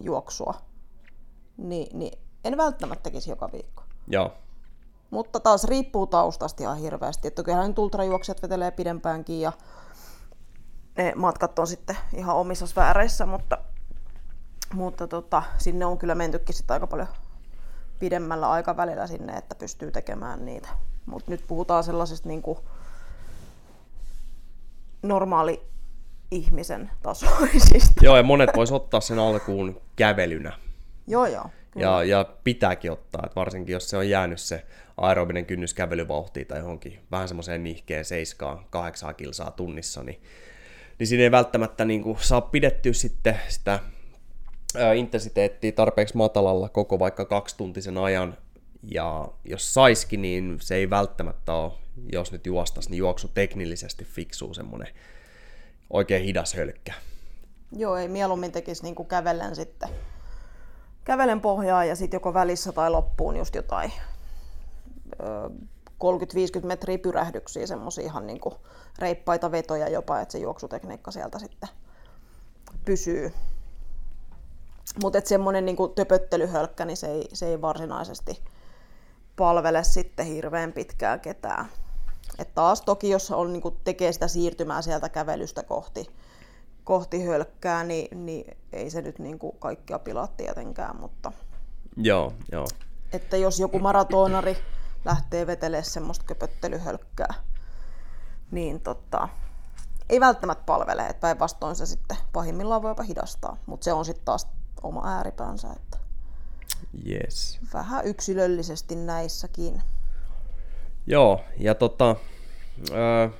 juoksua, 0.00 0.54
niin, 1.56 1.98
niin 1.98 2.18
en 2.44 2.56
välttämättä 2.56 3.02
tekisi 3.02 3.30
joka 3.30 3.52
viikko. 3.52 3.82
Joo. 4.08 4.32
Mutta 5.10 5.40
taas 5.40 5.64
riippuu 5.64 6.06
taustasta 6.06 6.62
ihan 6.62 6.78
hirveästi. 6.78 7.28
Että 7.28 7.42
kyllähän 7.42 7.68
nyt 7.68 7.78
ultrajuoksijat 7.78 8.42
vetelee 8.42 8.70
pidempäänkin 8.70 9.40
ja 9.40 9.52
ne 11.02 11.12
matkat 11.16 11.58
on 11.58 11.66
sitten 11.66 11.96
ihan 12.14 12.36
omissa 12.36 12.66
sfääreissä, 12.66 13.26
mutta, 13.26 13.58
mutta 14.74 15.06
tota, 15.06 15.42
sinne 15.58 15.86
on 15.86 15.98
kyllä 15.98 16.14
mentykin 16.14 16.54
sitten 16.54 16.74
aika 16.74 16.86
paljon 16.86 17.08
pidemmällä 17.98 18.50
aikavälillä 18.50 19.06
sinne, 19.06 19.32
että 19.32 19.54
pystyy 19.54 19.90
tekemään 19.90 20.44
niitä. 20.44 20.68
Mutta 21.06 21.30
nyt 21.30 21.44
puhutaan 21.46 21.84
sellaisesta 21.84 22.28
niin 22.28 22.42
kuin 22.42 22.58
normaali 25.02 25.62
ihmisen 26.30 26.90
tasoisista. 27.02 28.04
Joo, 28.04 28.16
ja 28.16 28.22
monet 28.22 28.50
vois 28.56 28.72
ottaa 28.72 29.00
sen 29.00 29.18
alkuun 29.18 29.80
kävelynä. 29.96 30.52
joo, 31.06 31.26
joo. 31.26 31.50
Kyllä. 31.70 31.86
Ja, 31.86 32.04
ja 32.04 32.24
pitääkin 32.44 32.92
ottaa, 32.92 33.22
että 33.24 33.40
varsinkin 33.40 33.72
jos 33.72 33.90
se 33.90 33.96
on 33.96 34.08
jäänyt 34.08 34.40
se 34.40 34.66
aerobinen 34.96 35.46
kynnys 35.46 35.74
kävelyvauhtiin 35.74 36.46
tai 36.46 36.58
johonkin 36.58 37.00
vähän 37.10 37.28
semmoiseen 37.28 37.64
nihkeen 37.64 38.04
7-8 39.10 39.14
kilsaa 39.14 39.50
tunnissa, 39.50 40.02
niin, 40.02 40.22
niin 41.00 41.06
siinä 41.06 41.22
ei 41.22 41.30
välttämättä 41.30 41.84
niin 41.84 42.02
kuin, 42.02 42.18
saa 42.20 42.40
pidettyä 42.40 42.92
sitten 42.92 43.40
sitä 43.48 43.80
intensiteettiä 44.96 45.72
tarpeeksi 45.72 46.16
matalalla 46.16 46.68
koko 46.68 46.98
vaikka 46.98 47.24
kaksituntisen 47.24 47.98
ajan, 47.98 48.36
ja 48.82 49.28
jos 49.44 49.74
saiskin, 49.74 50.22
niin 50.22 50.56
se 50.60 50.74
ei 50.74 50.90
välttämättä 50.90 51.54
ole, 51.54 51.72
jos 52.12 52.32
nyt 52.32 52.46
juostas, 52.46 52.88
niin 52.88 52.98
juoksu 52.98 53.28
teknillisesti 53.28 54.04
fiksuu 54.04 54.54
semmoinen 54.54 54.88
oikein 55.90 56.24
hidas 56.24 56.54
hölkkä. 56.54 56.94
Joo, 57.76 57.96
ei 57.96 58.08
mieluummin 58.08 58.52
tekisi 58.52 58.82
niin 58.82 58.94
kuin 58.94 59.08
kävellen 59.08 59.56
sitten. 59.56 59.88
Kävelen 61.04 61.40
pohjaa 61.40 61.84
ja 61.84 61.96
sitten 61.96 62.16
joko 62.16 62.34
välissä 62.34 62.72
tai 62.72 62.90
loppuun 62.90 63.36
just 63.36 63.54
jotain 63.54 63.92
ö, 65.20 65.50
30-50 66.62 66.66
metriä 66.66 66.98
pyrähdyksiä, 66.98 67.66
semmoisia 67.66 68.04
ihan 68.04 68.26
niin 68.26 68.40
kuin 68.40 68.54
reippaita 68.98 69.50
vetoja 69.50 69.88
jopa, 69.88 70.20
että 70.20 70.32
se 70.32 70.38
juoksutekniikka 70.38 71.10
sieltä 71.10 71.38
sitten 71.38 71.68
pysyy. 72.84 73.32
Mutta 75.02 75.20
semmoinen 75.24 75.66
niin 75.66 75.76
töpöttelyhölkkä, 75.94 76.84
niin 76.84 76.96
se 76.96 77.06
ei, 77.06 77.28
se 77.32 77.46
ei 77.46 77.60
varsinaisesti 77.60 78.42
palvele 79.36 79.84
sitten 79.84 80.26
hirveän 80.26 80.72
pitkään 80.72 81.20
ketään. 81.20 81.66
Et 82.38 82.54
taas 82.54 82.82
toki, 82.82 83.10
jos 83.10 83.30
on, 83.30 83.52
niin 83.52 83.62
tekee 83.84 84.12
sitä 84.12 84.28
siirtymää 84.28 84.82
sieltä 84.82 85.08
kävelystä 85.08 85.62
kohti, 85.62 86.06
kohti 86.84 87.24
hölkkää, 87.24 87.84
niin, 87.84 88.26
niin 88.26 88.56
ei 88.72 88.90
se 88.90 89.02
nyt 89.02 89.18
niin 89.18 89.38
kuin 89.38 89.56
kaikkia 89.58 89.98
pilaa 89.98 90.26
tietenkään, 90.26 91.00
mutta 91.00 91.32
Joo, 91.96 92.32
joo. 92.52 92.66
että 93.12 93.36
jos 93.36 93.60
joku 93.60 93.78
maratonari 93.78 94.56
lähtee 95.04 95.46
vetelemään 95.46 95.84
semmoista 95.84 96.24
köpöttelyhölkkää, 96.24 97.34
niin 98.50 98.80
tota, 98.80 99.28
ei 100.08 100.20
välttämättä 100.20 100.64
palvele, 100.66 101.06
että 101.06 101.20
päinvastoin 101.20 101.76
se 101.76 101.86
sitten 101.86 102.16
pahimmillaan 102.32 102.82
voi 102.82 102.90
jopa 102.90 103.02
hidastaa, 103.02 103.56
mutta 103.66 103.84
se 103.84 103.92
on 103.92 104.04
sitten 104.04 104.24
taas 104.24 104.48
oma 104.82 105.16
ääripäänsä, 105.16 105.68
että 105.76 105.98
Yes. 107.08 107.60
vähän 107.74 108.04
yksilöllisesti 108.06 108.94
näissäkin. 108.94 109.82
Joo, 111.06 111.44
ja 111.58 111.74
tota, 111.74 112.16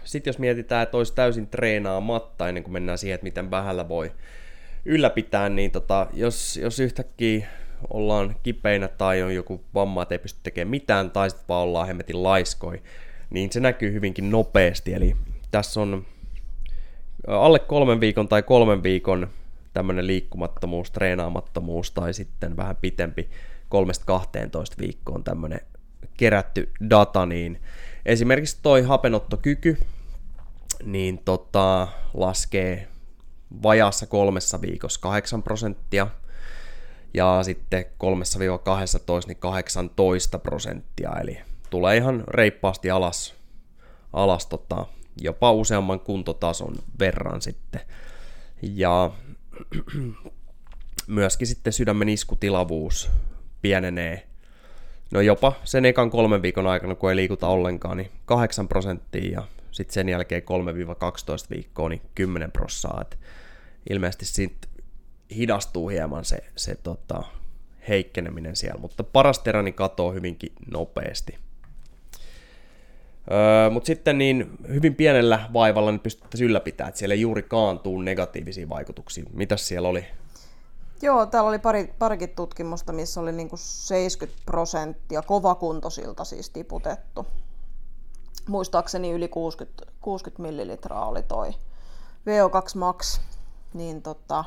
sitten 0.04 0.30
jos 0.30 0.38
mietitään, 0.38 0.82
että 0.82 0.96
olisi 0.96 1.14
täysin 1.14 1.46
treenaamatta 1.46 2.48
ennen 2.48 2.62
kuin 2.62 2.72
mennään 2.72 2.98
siihen, 2.98 3.14
että 3.14 3.24
miten 3.24 3.50
vähällä 3.50 3.88
voi 3.88 4.12
ylläpitää, 4.84 5.48
niin 5.48 5.70
tota, 5.70 6.06
jos, 6.12 6.56
jos 6.56 6.80
yhtäkkiä 6.80 7.48
ollaan 7.90 8.36
kipeinä 8.42 8.88
tai 8.88 9.22
on 9.22 9.34
joku 9.34 9.64
vamma, 9.74 10.02
että 10.02 10.14
ei 10.14 10.18
pysty 10.18 10.40
tekemään 10.42 10.70
mitään, 10.70 11.10
tai 11.10 11.30
sitten 11.30 11.48
vaan 11.48 11.62
ollaan 11.62 11.86
hemmetin 11.86 12.22
laiskoi, 12.22 12.82
niin 13.30 13.52
se 13.52 13.60
näkyy 13.60 13.92
hyvinkin 13.92 14.30
nopeasti. 14.30 14.94
Eli 14.94 15.16
tässä 15.50 15.80
on 15.80 16.06
alle 17.26 17.58
kolmen 17.58 18.00
viikon 18.00 18.28
tai 18.28 18.42
kolmen 18.42 18.82
viikon 18.82 19.28
tämmöinen 19.72 20.06
liikkumattomuus, 20.06 20.90
treenaamattomuus 20.90 21.90
tai 21.90 22.14
sitten 22.14 22.56
vähän 22.56 22.76
pitempi 22.76 23.28
3-12 23.74 24.80
viikkoon 24.80 25.24
tämmöinen 25.24 25.60
kerätty 26.16 26.70
data, 26.90 27.26
niin 27.26 27.60
esimerkiksi 28.06 28.58
toi 28.62 28.82
hapenottokyky 28.82 29.78
niin 30.84 31.18
tota, 31.24 31.88
laskee 32.14 32.88
vajaassa 33.62 34.06
kolmessa 34.06 34.60
viikossa 34.60 35.00
8 35.00 35.42
prosenttia 35.42 36.06
ja 37.14 37.42
sitten 37.42 37.84
3-12 37.84 37.86
niin 39.26 39.36
18 39.36 40.38
prosenttia, 40.38 41.10
eli 41.22 41.38
tulee 41.70 41.96
ihan 41.96 42.24
reippaasti 42.28 42.90
alas, 42.90 43.34
alas 44.12 44.46
tota, 44.46 44.86
jopa 45.20 45.52
useamman 45.52 46.00
kuntotason 46.00 46.74
verran 46.98 47.42
sitten. 47.42 47.80
Ja 48.62 49.10
myöskin 51.06 51.46
sitten 51.46 51.72
sydämen 51.72 52.08
iskutilavuus 52.08 53.10
pienenee 53.62 54.26
no 55.10 55.20
jopa 55.20 55.52
sen 55.64 55.84
ekan 55.84 56.10
kolmen 56.10 56.42
viikon 56.42 56.66
aikana, 56.66 56.94
kun 56.94 57.10
ei 57.10 57.16
liikuta 57.16 57.48
ollenkaan, 57.48 57.96
niin 57.96 58.10
8 58.24 58.68
prosenttia 58.68 59.32
ja 59.32 59.42
sitten 59.70 59.94
sen 59.94 60.08
jälkeen 60.08 60.42
3-12 60.42 60.44
viikkoa, 61.50 61.88
niin 61.88 62.02
10 62.14 62.52
prossaa. 62.52 63.00
Et 63.00 63.18
ilmeisesti 63.90 64.24
siitä 64.24 64.68
hidastuu 65.36 65.88
hieman 65.88 66.24
se, 66.24 66.38
se 66.56 66.74
tota, 66.74 67.22
heikkeneminen 67.88 68.56
siellä, 68.56 68.80
mutta 68.80 69.04
paras 69.04 69.38
teräni 69.38 69.72
katoo 69.72 70.12
hyvinkin 70.12 70.52
nopeasti. 70.70 71.38
Öö, 73.30 73.70
Mutta 73.70 73.86
sitten 73.86 74.18
niin 74.18 74.50
hyvin 74.68 74.94
pienellä 74.94 75.48
vaivalla 75.52 75.90
niin 75.90 76.00
pystyttäisiin 76.00 76.50
ylläpitämään, 76.50 76.88
että 76.88 76.98
siellä 76.98 77.14
ei 77.14 77.20
juurikaan 77.20 77.78
tuu 77.78 78.00
negatiivisia 78.00 78.68
vaikutuksia. 78.68 79.24
Mitäs 79.32 79.68
siellä 79.68 79.88
oli? 79.88 80.04
Joo, 81.02 81.26
täällä 81.26 81.48
oli 81.48 81.58
pari, 81.58 81.94
parikin 81.98 82.28
tutkimusta, 82.28 82.92
missä 82.92 83.20
oli 83.20 83.32
niinku 83.32 83.56
70 83.56 84.42
prosenttia 84.46 85.22
kovakuntoisilta 85.22 86.24
siis 86.24 86.50
tiputettu. 86.50 87.26
Muistaakseni 88.48 89.10
yli 89.10 89.28
60, 89.28 89.86
60 90.00 90.42
millilitraa 90.42 91.08
oli 91.08 91.22
toi 91.22 91.50
VO2 92.26 92.78
max, 92.78 93.20
niin 93.74 94.02
tota, 94.02 94.44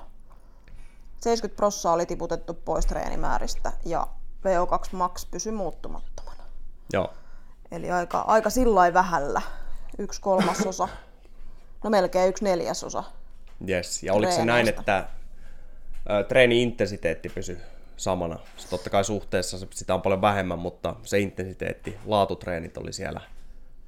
70 1.23 1.57
prossaa 1.57 1.93
oli 1.93 2.05
tiputettu 2.05 2.53
pois 2.53 2.85
treenimääristä 2.85 3.71
ja 3.85 4.07
VO2 4.45 4.89
max 4.91 5.27
pysyi 5.31 5.51
muuttumattomana. 5.51 6.43
Joo. 6.93 7.13
Eli 7.71 7.91
aika, 7.91 8.19
aika 8.19 8.49
sillä 8.49 8.93
vähällä. 8.93 9.41
Yksi 9.97 10.21
kolmasosa, 10.21 10.87
no 11.83 11.89
melkein 11.89 12.29
yksi 12.29 12.43
neljäsosa. 12.43 13.03
Yes. 13.69 14.03
Ja 14.03 14.13
oliko 14.13 14.31
se 14.31 14.45
näin, 14.45 14.69
että 14.69 15.07
ö, 16.09 16.23
treeni-intensiteetti 16.23 17.29
pysyi 17.29 17.57
samana? 17.97 18.39
Se 18.57 18.69
totta 18.69 18.89
kai 18.89 19.03
suhteessa 19.03 19.57
sitä 19.69 19.93
on 19.93 20.01
paljon 20.01 20.21
vähemmän, 20.21 20.59
mutta 20.59 20.95
se 21.03 21.19
intensiteetti, 21.19 21.97
laatutreenit 22.05 22.77
oli 22.77 22.93
siellä 22.93 23.21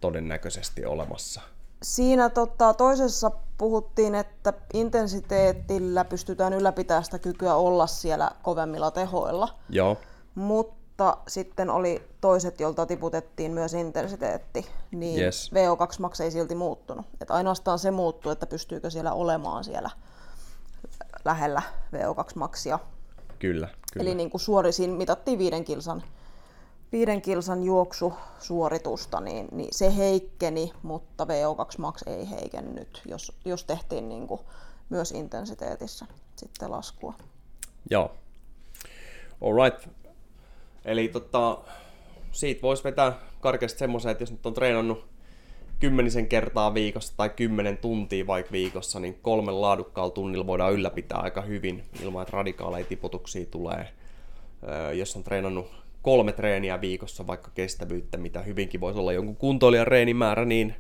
todennäköisesti 0.02 0.86
olemassa. 0.86 1.42
Siinä 1.86 2.30
tota, 2.30 2.74
toisessa 2.74 3.32
puhuttiin, 3.58 4.16
että 4.16 4.54
intensiteetillä 4.74 6.06
pystytään 6.06 6.54
ylläpitämään 6.54 7.04
sitä 7.04 7.20
kykyä 7.20 7.56
olla 7.56 7.88
siellä 7.88 8.32
kovemmilla 8.44 8.92
tehoilla, 8.92 9.50
Joo, 9.70 9.98
mutta 10.36 11.18
sitten 11.28 11.70
oli 11.70 12.04
toiset, 12.22 12.60
jolta 12.60 12.86
tiputettiin 12.86 13.52
myös 13.52 13.74
intensiteetti, 13.74 14.66
niin 14.92 15.22
Yes. 15.22 15.52
VO2 15.54 16.00
max 16.00 16.20
ei 16.20 16.32
silti 16.32 16.56
muuttunut. 16.56 17.06
Et 17.22 17.32
ainoastaan 17.32 17.80
se 17.80 17.92
muuttuu, 17.92 18.32
että 18.32 18.48
pystyykö 18.48 18.90
siellä 18.90 19.14
olemaan 19.14 19.64
siellä 19.64 19.90
lähellä 21.26 21.62
VO2 21.96 22.32
maxia. 22.36 22.80
kyllä. 23.40 23.68
kyllä. 23.94 24.04
Eli 24.04 24.16
niin 24.16 24.30
kuin 24.30 24.42
suorisin 24.42 24.90
mitattiin 24.90 25.40
viiden 25.40 25.64
kilsan, 25.64 26.04
viiden 26.92 27.22
kilsan 27.22 27.64
juoksusuoritusta, 27.64 29.20
niin, 29.20 29.48
niin 29.52 29.70
se 29.72 29.96
heikkeni, 29.96 30.72
mutta 30.84 31.24
VO2 31.24 31.78
max 31.78 32.02
ei 32.08 32.30
heikennyt, 32.30 33.02
jos, 33.06 33.32
jos 33.46 33.64
tehtiin 33.64 34.10
niin 34.10 34.28
kuin 34.28 34.42
myös 34.90 35.12
intensiteetissä 35.12 36.06
sitten 36.36 36.72
laskua. 36.72 37.14
Joo. 37.90 38.12
Alright. 39.42 39.88
Eli 40.86 41.08
tota, 41.08 41.58
siitä 42.32 42.62
voisi 42.62 42.84
vetää 42.84 43.14
karkeasti 43.42 43.80
semmoisen, 43.80 44.12
että 44.12 44.22
jos 44.22 44.32
nyt 44.32 44.46
on 44.46 44.54
treenannut 44.54 45.06
kymmenisen 45.80 46.28
kertaa 46.28 46.74
viikossa 46.74 47.14
tai 47.18 47.30
kymmenen 47.30 47.78
tuntia 47.78 48.28
vaikka 48.28 48.52
viikossa, 48.52 49.00
niin 49.00 49.20
kolmen 49.22 49.62
laadukkaalla 49.62 50.12
tunnilla 50.12 50.48
voidaan 50.48 50.74
ylläpitää 50.74 51.20
aika 51.20 51.42
hyvin 51.42 51.84
ilman, 52.02 52.22
että 52.22 52.38
radikaaleja 52.38 52.86
tiputuksia 52.86 53.46
tulee. 53.46 53.90
Öö, 54.68 54.94
jos 54.94 55.16
on 55.16 55.24
treenannut 55.24 55.85
kolme 56.06 56.32
treeniä 56.32 56.82
viikossa 56.82 57.28
vaikka 57.28 57.52
kestävyyttä, 57.56 58.18
mitä 58.18 58.42
hyvinkin 58.42 58.82
voisi 58.82 59.00
olla 59.00 59.14
jonkun 59.14 59.36
kuntoilijan 59.36 59.88
reenimäärä, 59.88 60.46
niin 60.46 60.76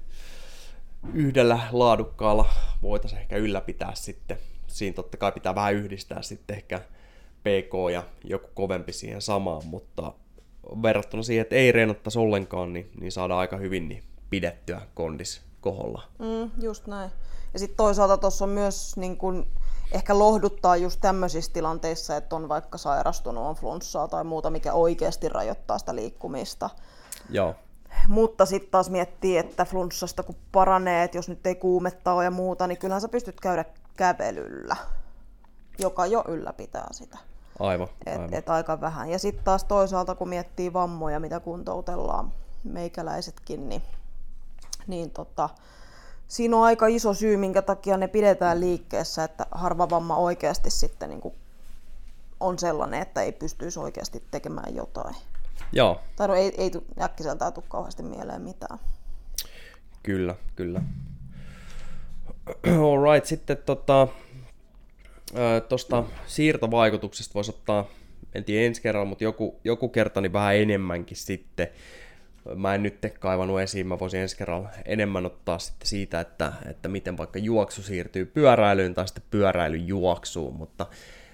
yhdellä 1.13 1.59
laadukkaalla 1.71 2.45
voitaisiin 2.81 3.21
ehkä 3.21 3.37
ylläpitää 3.37 3.95
sitten. 3.95 4.37
Siinä 4.67 4.95
totta 4.95 5.17
kai 5.17 5.31
pitää 5.31 5.55
vähän 5.55 5.73
yhdistää 5.73 6.21
sitten 6.21 6.57
ehkä 6.57 6.79
PK 7.39 7.91
ja 7.93 8.03
joku 8.23 8.47
kovempi 8.53 8.93
siihen 8.93 9.21
samaan, 9.21 9.65
mutta 9.65 10.13
verrattuna 10.83 11.23
siihen, 11.23 11.41
että 11.41 11.55
ei 11.55 11.71
reenattaisi 11.71 12.19
ollenkaan, 12.19 12.73
niin, 12.73 12.91
niin 12.99 13.11
saadaan 13.11 13.39
aika 13.39 13.57
hyvin 13.57 13.89
niin 13.89 14.03
pidettyä 14.29 14.81
kondis 14.93 15.41
koholla. 15.61 16.01
Mm, 16.19 16.51
just 16.63 16.87
näin. 16.87 17.11
Ja 17.53 17.59
sitten 17.59 17.77
toisaalta 17.77 18.17
tuossa 18.17 18.45
on 18.45 18.51
myös 18.51 18.97
niin 18.97 19.17
kun, 19.17 19.47
ehkä 19.91 20.19
lohduttaa 20.19 20.75
just 20.75 21.01
tämmöisissä 21.01 21.53
tilanteissa, 21.53 22.17
että 22.17 22.35
on 22.35 22.49
vaikka 22.49 22.77
sairastunut, 22.77 23.43
on 23.45 23.55
flunssaa 23.55 24.07
tai 24.07 24.23
muuta, 24.23 24.49
mikä 24.49 24.73
oikeasti 24.73 25.29
rajoittaa 25.29 25.77
sitä 25.77 25.95
liikkumista. 25.95 26.69
Joo. 27.29 27.55
Mutta 28.07 28.45
sitten 28.45 28.71
taas 28.71 28.89
miettii, 28.89 29.37
että 29.37 29.65
flunssasta 29.65 30.23
kun 30.23 30.35
paranee, 30.51 31.03
että 31.03 31.17
jos 31.17 31.29
nyt 31.29 31.47
ei 31.47 31.55
kuumetta 31.55 32.13
ole 32.13 32.23
ja 32.23 32.31
muuta, 32.31 32.67
niin 32.67 32.77
kyllähän 32.77 33.01
sä 33.01 33.07
pystyt 33.07 33.41
käydä 33.41 33.65
kävelyllä, 33.97 34.75
joka 35.79 36.05
jo 36.05 36.23
ylläpitää 36.27 36.87
sitä. 36.91 37.17
Aivan, 37.59 37.87
Et, 38.05 38.13
aivan. 38.13 38.33
et 38.33 38.49
aika 38.49 38.81
vähän. 38.81 39.09
Ja 39.09 39.19
sitten 39.19 39.43
taas 39.43 39.63
toisaalta, 39.63 40.15
kun 40.15 40.29
miettii 40.29 40.73
vammoja, 40.73 41.19
mitä 41.19 41.39
kuntoutellaan 41.39 42.31
meikäläisetkin, 42.63 43.69
niin, 43.69 43.81
niin 44.87 45.11
tota, 45.11 45.49
siinä 46.27 46.57
on 46.57 46.63
aika 46.63 46.87
iso 46.87 47.13
syy, 47.13 47.37
minkä 47.37 47.61
takia 47.61 47.97
ne 47.97 48.07
pidetään 48.07 48.59
liikkeessä, 48.59 49.23
että 49.23 49.45
harva 49.51 49.89
vamma 49.89 50.17
oikeasti 50.17 50.69
sitten 50.69 51.09
niin 51.09 51.21
kuin 51.21 51.35
on 52.39 52.59
sellainen, 52.59 53.01
että 53.01 53.21
ei 53.21 53.31
pystyisi 53.31 53.79
oikeasti 53.79 54.23
tekemään 54.31 54.75
jotain. 54.75 55.15
Joo, 55.71 56.01
Tai 56.15 56.27
no 56.27 56.35
ei, 56.35 56.53
ei 56.57 56.71
äkkiseltään 57.01 57.53
tule 57.53 57.65
kauheasti 57.67 58.03
mieleen 58.03 58.41
mitään. 58.41 58.79
kyllä, 60.03 60.35
kyllä. 60.55 60.81
Alright, 62.91 63.25
sitten 63.25 63.57
tota, 63.65 64.07
tuosta 65.69 66.03
siirtovaikutuksesta 66.27 67.33
voisi 67.33 67.51
ottaa, 67.51 67.85
en 68.35 68.43
tiedä 68.43 68.65
ensi 68.65 68.81
kerralla, 68.81 69.09
mutta 69.09 69.23
joku, 69.23 69.59
joku 69.63 69.89
kerta 69.89 70.21
niin 70.21 70.33
vähän 70.33 70.55
enemmänkin 70.55 71.17
sitten. 71.17 71.67
Mä 72.55 72.75
en 72.75 72.83
nyt 72.83 72.97
kaivannut 73.19 73.61
esiin, 73.61 73.87
mä 73.87 73.99
voisin 73.99 74.19
ensi 74.19 74.37
kerralla 74.37 74.69
enemmän 74.85 75.25
ottaa 75.25 75.59
sitten 75.59 75.87
siitä, 75.87 76.19
että, 76.19 76.53
että 76.69 76.89
miten 76.89 77.17
vaikka 77.17 77.39
juoksu 77.39 77.81
siirtyy 77.81 78.25
pyöräilyyn 78.25 78.93
tai 78.93 79.07
sitten 79.07 79.23
pyöräily 79.31 79.77
juoksuun, 79.77 80.55
mutta 80.55 80.85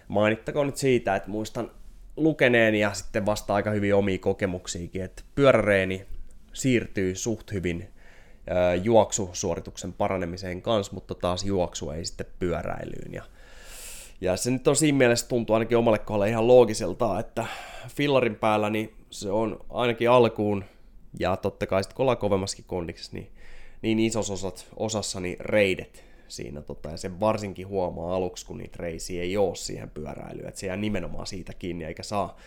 mainittakoon 0.07 0.65
nyt 0.65 0.77
siitä, 0.77 1.15
että 1.15 1.29
muistan 1.29 1.71
lukeneen 2.17 2.75
ja 2.75 2.93
sitten 2.93 3.25
vasta 3.25 3.53
aika 3.53 3.71
hyvin 3.71 3.95
omia 3.95 4.17
kokemuksiakin, 4.17 5.03
että 5.03 5.23
pyöräreeni 5.35 6.05
siirtyy 6.53 7.15
suht 7.15 7.51
hyvin 7.51 7.89
juoksusuorituksen 8.83 9.93
paranemiseen 9.93 10.61
kanssa, 10.61 10.93
mutta 10.93 11.15
taas 11.15 11.43
juoksu 11.43 11.91
ei 11.91 12.05
sitten 12.05 12.25
pyöräilyyn. 12.39 13.13
Ja, 13.13 13.23
ja 14.21 14.37
se 14.37 14.51
nyt 14.51 14.67
on 14.67 14.75
siinä 14.75 14.97
mielessä 14.97 15.27
tuntuu 15.27 15.53
ainakin 15.53 15.77
omalle 15.77 15.99
kohdalle 15.99 16.29
ihan 16.29 16.47
loogiselta, 16.47 17.19
että 17.19 17.45
fillarin 17.87 18.35
päällä 18.35 18.69
niin 18.69 18.93
se 19.09 19.31
on 19.31 19.59
ainakin 19.69 20.09
alkuun, 20.09 20.63
ja 21.19 21.37
totta 21.37 21.67
kai 21.67 21.83
sitten 21.83 21.95
kun 21.95 22.03
ollaan 22.03 22.17
kovemmaskin 22.17 22.65
kondiksessa, 22.67 23.11
niin, 23.13 23.31
niin 23.81 23.99
isossa 23.99 24.33
osat, 24.33 24.67
osassa 24.75 25.19
niin 25.19 25.39
reidet 25.39 26.03
siinä, 26.27 26.61
tota, 26.61 26.89
ja 26.89 26.97
sen 26.97 27.19
varsinkin 27.19 27.67
huomaa 27.67 28.15
aluksi, 28.15 28.45
kun 28.45 28.57
niitä 28.57 28.77
reisiä 28.79 29.21
ei 29.21 29.37
ole 29.37 29.55
siihen 29.55 29.89
pyöräilyyn, 29.89 30.47
että 30.47 30.59
se 30.59 30.67
jää 30.67 30.77
nimenomaan 30.77 31.27
siitä 31.27 31.53
kiinni, 31.53 31.85
eikä 31.85 32.03
saa 32.03 32.37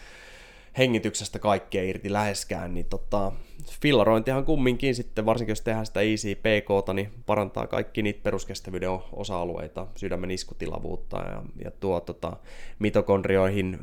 hengityksestä 0.79 1.39
kaikkea 1.39 1.83
irti 1.83 2.13
läheskään, 2.13 2.75
niin 2.75 2.87
tota, 2.87 3.33
fillarointihan 3.81 4.45
kumminkin 4.45 4.95
sitten, 4.95 5.27
varsinkin 5.27 5.53
jos 5.53 5.61
tehdään 5.61 5.87
sitä 5.87 6.01
easy 6.01 6.35
pk 6.35 6.95
niin 6.95 7.11
parantaa 7.27 7.67
kaikki 7.67 8.03
niitä 8.03 8.21
peruskestävyyden 8.23 8.91
osa-alueita, 9.13 9.87
sydämen 9.97 10.31
iskutilavuutta 10.31 11.17
ja, 11.17 11.43
ja 11.65 11.71
tuo 11.71 12.01
tota, 12.01 12.37
mitokondrioihin 12.79 13.79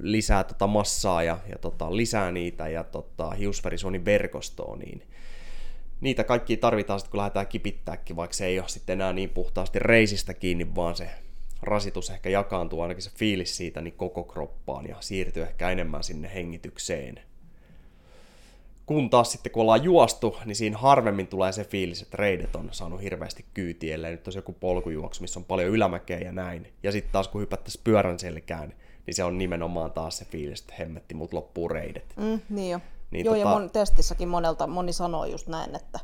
lisää 0.00 0.44
tota 0.44 0.66
massaa 0.66 1.22
ja, 1.22 1.38
ja 1.50 1.58
tota, 1.58 1.96
lisää 1.96 2.32
niitä 2.32 2.68
ja 2.68 2.84
tota, 2.84 3.30
hiusverisuonin 3.30 4.04
verkostoon, 4.04 4.78
niin 4.78 5.02
niitä 6.00 6.24
kaikki 6.24 6.56
tarvitaan 6.56 7.00
sitten, 7.00 7.10
kun 7.10 7.18
lähdetään 7.18 7.46
kipittääkin, 7.46 8.16
vaikka 8.16 8.34
se 8.34 8.46
ei 8.46 8.58
ole 8.58 8.68
sitten 8.68 8.92
enää 8.92 9.12
niin 9.12 9.30
puhtaasti 9.30 9.78
reisistä 9.78 10.34
kiinni, 10.34 10.74
vaan 10.74 10.96
se 10.96 11.10
rasitus 11.62 12.10
ehkä 12.10 12.28
jakaantuu 12.28 12.80
ainakin 12.80 13.02
se 13.02 13.10
fiilis 13.10 13.56
siitä 13.56 13.80
niin 13.80 13.94
koko 13.94 14.24
kroppaan 14.24 14.88
ja 14.88 14.96
siirtyy 15.00 15.42
ehkä 15.42 15.70
enemmän 15.70 16.04
sinne 16.04 16.30
hengitykseen. 16.34 17.20
Kun 18.86 19.10
taas 19.10 19.32
sitten 19.32 19.52
kun 19.52 19.60
ollaan 19.60 19.84
juostu, 19.84 20.36
niin 20.44 20.56
siinä 20.56 20.78
harvemmin 20.78 21.26
tulee 21.26 21.52
se 21.52 21.64
fiilis, 21.64 22.02
että 22.02 22.16
reidet 22.16 22.56
on 22.56 22.68
saanut 22.72 23.02
hirveästi 23.02 23.44
kyytiä, 23.54 23.94
ellei 23.94 24.10
nyt 24.10 24.26
olisi 24.26 24.38
joku 24.38 24.52
polkujuoksu, 24.52 25.22
missä 25.22 25.40
on 25.40 25.44
paljon 25.44 25.70
ylämäkeä 25.70 26.18
ja 26.18 26.32
näin. 26.32 26.72
Ja 26.82 26.92
sitten 26.92 27.12
taas 27.12 27.28
kun 27.28 27.40
hypättäisiin 27.40 27.84
pyörän 27.84 28.18
selkään, 28.18 28.74
niin 29.06 29.14
se 29.14 29.24
on 29.24 29.38
nimenomaan 29.38 29.92
taas 29.92 30.18
se 30.18 30.24
fiilis, 30.24 30.60
että 30.60 30.74
hemmetti, 30.78 31.14
mut 31.14 31.32
loppuu 31.32 31.68
reidet. 31.68 32.14
Mm, 32.16 32.40
niin 32.48 32.70
jo. 32.70 32.80
Niin 33.10 33.24
Joo, 33.24 33.34
tota- 33.34 33.38
ja 33.38 33.46
mon, 33.46 33.70
testissäkin 33.70 34.28
monelta, 34.28 34.66
moni 34.66 34.92
sanoo 34.92 35.24
just 35.24 35.48
näin, 35.48 35.76
että 35.76 36.00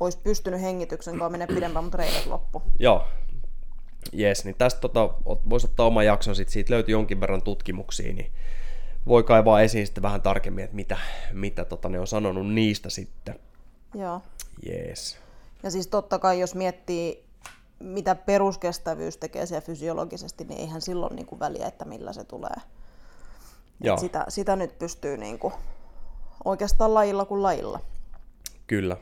olisi 0.00 0.18
pystynyt 0.24 0.60
hengityksen 0.60 1.18
kanssa 1.18 1.28
menee 1.28 1.46
pidempään, 1.46 1.84
mutta 1.84 1.98
reidet 1.98 2.26
loppu. 2.26 2.62
Joo. 2.78 3.04
Jes, 4.12 4.44
niin 4.44 4.54
tästä 4.54 4.80
tota, 4.80 5.10
voisi 5.24 5.66
ottaa 5.66 5.86
oma 5.86 6.02
jakson, 6.02 6.36
sit 6.36 6.48
siitä 6.48 6.72
löytyy 6.72 6.92
jonkin 6.92 7.20
verran 7.20 7.42
tutkimuksia, 7.42 8.12
niin 8.12 8.32
voi 9.06 9.22
kaivaa 9.22 9.60
esiin 9.60 9.86
sitten 9.86 10.02
vähän 10.02 10.22
tarkemmin, 10.22 10.64
että 10.64 10.76
mitä, 10.76 10.98
mitä 11.32 11.64
tota, 11.64 11.88
ne 11.88 12.00
on 12.00 12.06
sanonut 12.06 12.52
niistä 12.52 12.90
sitten. 12.90 13.40
Joo. 13.94 14.22
Jees. 14.66 15.18
Ja 15.62 15.70
siis 15.70 15.86
totta 15.86 16.18
kai, 16.18 16.40
jos 16.40 16.54
miettii, 16.54 17.24
mitä 17.80 18.14
peruskestävyys 18.14 19.16
tekee 19.16 19.46
siellä 19.46 19.66
fysiologisesti, 19.66 20.44
niin 20.44 20.60
eihän 20.60 20.80
silloin 20.80 21.16
niin 21.16 21.26
kuin 21.26 21.38
väliä, 21.38 21.66
että 21.66 21.84
millä 21.84 22.12
se 22.12 22.24
tulee. 22.24 22.56
Joo, 23.80 23.96
sitä, 23.96 24.24
sitä 24.28 24.56
nyt 24.56 24.78
pystyy 24.78 25.16
niin 25.16 25.38
kuin 25.38 25.54
oikeastaan 26.44 26.94
lajilla 26.94 27.24
kuin 27.24 27.42
lajilla. 27.42 27.80
kyllä. 28.66 28.96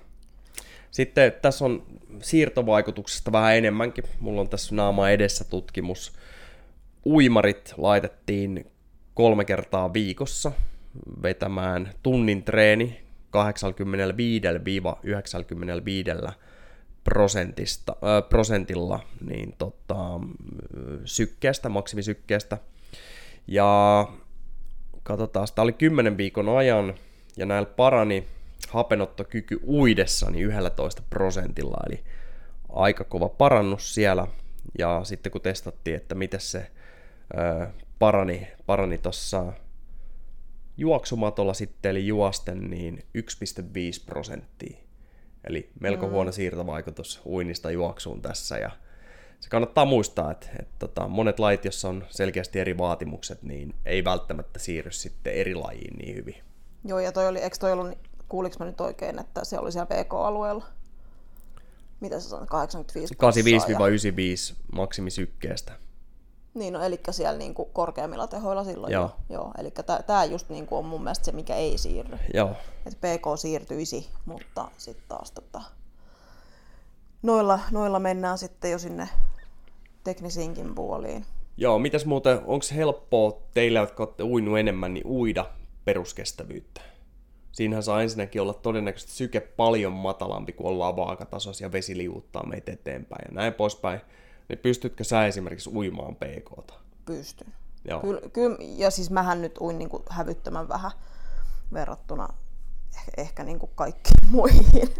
Sitten 0.91 1.33
tässä 1.43 1.65
on 1.65 1.83
siirtovaikutuksesta 2.23 3.33
vähän 3.33 3.57
enemmänkin. 3.57 4.05
Mulla 4.21 4.41
on 4.41 4.49
tässä 4.49 4.75
naama 4.75 5.11
edessä 5.11 5.45
tutkimus. 5.45 6.13
Uimarit 7.07 7.75
laitettiin 7.77 8.71
kolme 9.15 9.45
kertaa 9.45 9.93
viikossa 9.93 10.53
vetämään 11.23 11.91
tunnin 12.03 12.43
treeni 12.43 13.01
85-95 16.29 16.33
prosentista, 17.05 17.93
äh, 17.93 18.29
prosentilla 18.29 19.01
niin 19.29 19.55
tota, 19.59 20.21
sykkeestä, 21.05 21.69
maksimisykkeestä. 21.69 22.59
Ja 23.47 24.09
katsotaan, 25.03 25.49
tämä 25.55 25.63
oli 25.63 25.73
10 25.73 26.17
viikon 26.17 26.57
ajan 26.59 26.95
ja 27.37 27.47
näillä 27.47 27.69
parani 27.77 28.27
hapenottokyky 28.69 29.61
uidessa 29.67 30.31
niin 30.31 30.47
11 30.47 31.03
prosentilla, 31.11 31.77
eli 31.87 32.05
aika 32.69 33.05
kova 33.05 33.29
parannus 33.29 33.95
siellä. 33.95 34.27
Ja 34.79 35.01
sitten 35.05 35.33
kun 35.33 35.41
testattiin, 35.41 35.97
että 35.97 36.15
miten 36.15 36.41
se 36.41 36.71
ö, 37.39 37.67
parani, 37.99 38.49
parani 38.67 38.99
tuossa 38.99 39.53
juoksumatolla 40.77 41.55
sitten, 41.55 41.91
eli 41.91 42.07
juosten, 42.07 42.71
niin 42.71 43.03
1,5 43.19 44.05
prosenttia. 44.07 44.79
Eli 45.45 45.71
melko 45.81 46.07
mm. 46.07 46.13
huono 46.13 46.33
siirtovaikutus 46.33 47.21
uinnista 47.27 47.71
juoksuun 47.71 48.23
tässä. 48.23 48.59
Ja 48.59 48.71
se 49.41 49.49
kannattaa 49.49 49.85
muistaa, 49.85 50.31
että, 50.31 50.49
että 50.59 50.75
tota, 50.79 51.09
monet 51.09 51.39
lajit, 51.39 51.65
joissa 51.65 51.89
on 51.89 52.05
selkeästi 52.09 52.61
eri 52.61 52.79
vaatimukset, 52.79 53.43
niin 53.43 53.75
ei 53.85 54.05
välttämättä 54.05 54.59
siirry 54.59 54.91
sitten 54.91 55.33
eri 55.33 55.55
lajiin 55.55 55.97
niin 55.99 56.17
hyvin. 56.17 56.37
Joo, 56.85 56.99
ja 56.99 57.13
toi 57.13 57.29
oli, 57.29 57.39
eikö 57.39 57.57
toi 57.61 57.73
ollut, 57.73 57.99
kuuliks 58.29 58.59
mä 58.59 58.67
nyt 58.67 58.81
oikein, 58.81 59.19
että 59.19 59.45
se 59.45 59.59
oli 59.59 59.73
siellä 59.73 59.87
PK-alueella? 59.87 60.65
Mitä 62.01 62.21
sä 62.21 62.29
sanoit, 62.29 62.51
85 62.51 63.15
85-95 64.55 64.57
maksimisykkeestä. 64.73 65.73
Niin, 66.55 66.73
no, 66.73 66.83
eli 66.83 67.01
siellä 67.11 67.39
niin 67.39 67.55
kuin 67.55 67.69
korkeammilla 67.73 68.27
tehoilla 68.27 68.65
silloin 68.65 68.93
Joo. 68.93 69.11
jo. 69.29 69.35
Joo, 69.37 69.53
eli 69.59 69.73
tämä 70.07 70.25
just 70.25 70.49
niin 70.49 70.67
kuin 70.67 70.79
on 70.79 70.85
mun 70.85 71.03
mielestä 71.03 71.25
se, 71.25 71.33
mikä 71.33 71.55
ei 71.55 71.79
siirry. 71.79 72.19
Joo, 72.35 72.51
että 72.87 73.09
PK 73.09 73.25
siirtyisi, 73.39 74.09
mutta 74.25 74.69
sitten 74.77 75.05
taas 75.09 75.31
tota, 75.31 75.61
noilla, 77.23 77.61
noilla 77.71 77.99
mennään 77.99 78.39
sitten 78.39 78.71
jo 78.71 78.79
sinne 78.79 79.09
teknisiinkin 80.05 80.75
puoliin. 80.75 81.25
Joo, 81.57 81.79
mitäs 81.79 82.07
muuten, 82.07 82.39
onko 82.47 82.67
helppoa 82.75 83.43
teille, 83.55 83.79
jotka 83.79 84.03
olette 84.03 84.23
uinut 84.23 84.59
enemmän, 84.59 84.95
niin 84.95 85.07
uida 85.07 85.51
peruskestävyyttä? 85.85 86.81
Siinähän 87.59 87.83
saa 87.83 88.03
ensinnäkin 88.03 88.43
olla 88.43 88.55
todennäköisesti 88.55 89.13
syke 89.13 89.41
paljon 89.41 89.93
matalampi, 89.93 90.53
kun 90.53 90.67
ollaan 90.67 90.97
vaakatasossa 90.97 91.65
ja 91.65 91.73
vesi 91.73 91.99
liuuttaa 91.99 92.47
meitä 92.47 92.73
eteenpäin 92.73 93.25
ja 93.29 93.35
näin 93.35 93.55
poispäin. 93.55 94.01
Niin 94.49 94.59
pystytkö 94.59 95.05
sä 95.05 95.27
esimerkiksi 95.27 95.71
uimaan 95.75 96.17
PKta? 96.17 96.75
Pystyn. 97.05 97.55
Joo. 97.89 98.01
Kyllä, 98.01 98.21
kyllä, 98.33 98.57
ja 98.61 98.91
siis 98.91 99.11
mähän 99.11 99.43
nyt 99.43 99.59
uin 99.61 99.79
niin 99.79 99.89
kuin 99.89 100.03
hävyttömän 100.11 100.69
vähän 100.69 100.91
verrattuna 101.73 102.29
ehkä, 102.99 103.13
ehkä 103.17 103.45
niin 103.45 103.59
kuin 103.59 103.73
kaikkiin 103.75 104.31
muihin. 104.37 104.95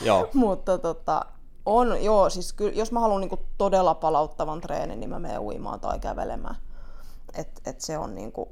Joo. 0.00 0.30
Mutta 0.34 0.78
tota, 0.78 1.26
on, 1.66 2.04
joo, 2.04 2.30
siis 2.30 2.52
kyllä, 2.52 2.72
jos 2.72 2.92
mä 2.92 3.00
haluan 3.00 3.20
niin 3.20 3.28
kuin 3.28 3.40
todella 3.58 3.94
palauttavan 3.94 4.60
treenin, 4.60 5.00
niin 5.00 5.10
mä 5.10 5.18
menen 5.18 5.40
uimaan 5.40 5.80
tai 5.80 5.98
kävelemään. 5.98 6.56
Et, 7.38 7.60
et 7.66 7.80
se 7.80 7.98
on 7.98 8.14
niin 8.14 8.32
kuin 8.32 8.48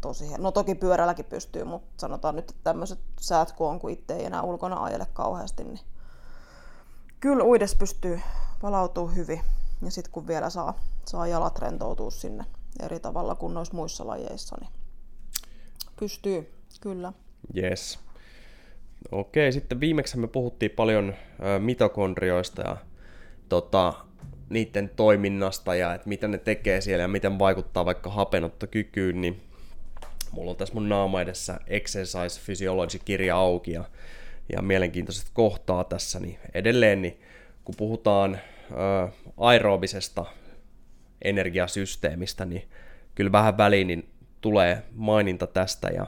tosi. 0.00 0.24
No 0.38 0.52
toki 0.52 0.74
pyörälläkin 0.74 1.24
pystyy, 1.24 1.64
mutta 1.64 2.00
sanotaan 2.00 2.36
nyt, 2.36 2.50
että 2.50 2.62
tämmöiset 2.64 2.98
säät 3.20 3.52
kun 3.52 3.68
on, 3.68 3.78
kun 3.78 3.90
itse 3.90 4.14
ei 4.14 4.24
enää 4.24 4.42
ulkona 4.42 4.82
ajele 4.82 5.06
kauheasti, 5.12 5.64
niin 5.64 5.80
kyllä 7.20 7.44
uides 7.44 7.74
pystyy 7.74 8.20
palautuu 8.60 9.06
hyvin. 9.06 9.40
Ja 9.82 9.90
sitten 9.90 10.12
kun 10.12 10.26
vielä 10.26 10.50
saa, 10.50 10.80
saa 11.06 11.26
jalat 11.26 11.58
rentoutua 11.58 12.10
sinne 12.10 12.44
eri 12.82 13.00
tavalla 13.00 13.34
kuin 13.34 13.54
noissa 13.54 13.74
muissa 13.74 14.06
lajeissa, 14.06 14.56
niin 14.60 14.70
pystyy, 16.00 16.52
kyllä. 16.80 17.12
Yes. 17.56 17.98
Okei, 19.12 19.52
sitten 19.52 19.80
viimeksi 19.80 20.18
me 20.18 20.26
puhuttiin 20.26 20.70
paljon 20.70 21.14
mitokondrioista 21.58 22.62
ja 22.62 22.76
tota, 23.48 23.92
niiden 24.48 24.90
toiminnasta 24.96 25.74
ja 25.74 25.94
että 25.94 26.08
mitä 26.08 26.28
ne 26.28 26.38
tekee 26.38 26.80
siellä 26.80 27.02
ja 27.02 27.08
miten 27.08 27.38
vaikuttaa 27.38 27.84
vaikka 27.84 28.10
hapenottokykyyn, 28.10 29.20
niin 29.20 29.42
mulla 30.36 30.50
on 30.50 30.56
tässä 30.56 30.74
mun 30.74 30.88
naama 30.88 31.20
edessä 31.20 31.60
Exercise 31.66 32.40
Physiology-kirja 32.44 33.36
auki 33.36 33.72
ja, 33.72 33.84
ja 34.52 34.62
mielenkiintoiset 34.62 35.26
kohtaa 35.34 35.84
tässä, 35.84 36.20
niin 36.20 36.38
edelleen 36.54 37.02
niin 37.02 37.20
kun 37.64 37.74
puhutaan 37.78 38.38
ö, 38.70 39.08
aerobisesta 39.36 40.24
energiasysteemistä, 41.22 42.44
niin 42.44 42.68
kyllä 43.14 43.32
vähän 43.32 43.58
väliin 43.58 43.86
niin 43.86 44.08
tulee 44.40 44.82
maininta 44.94 45.46
tästä. 45.46 45.88
Ja 45.88 46.06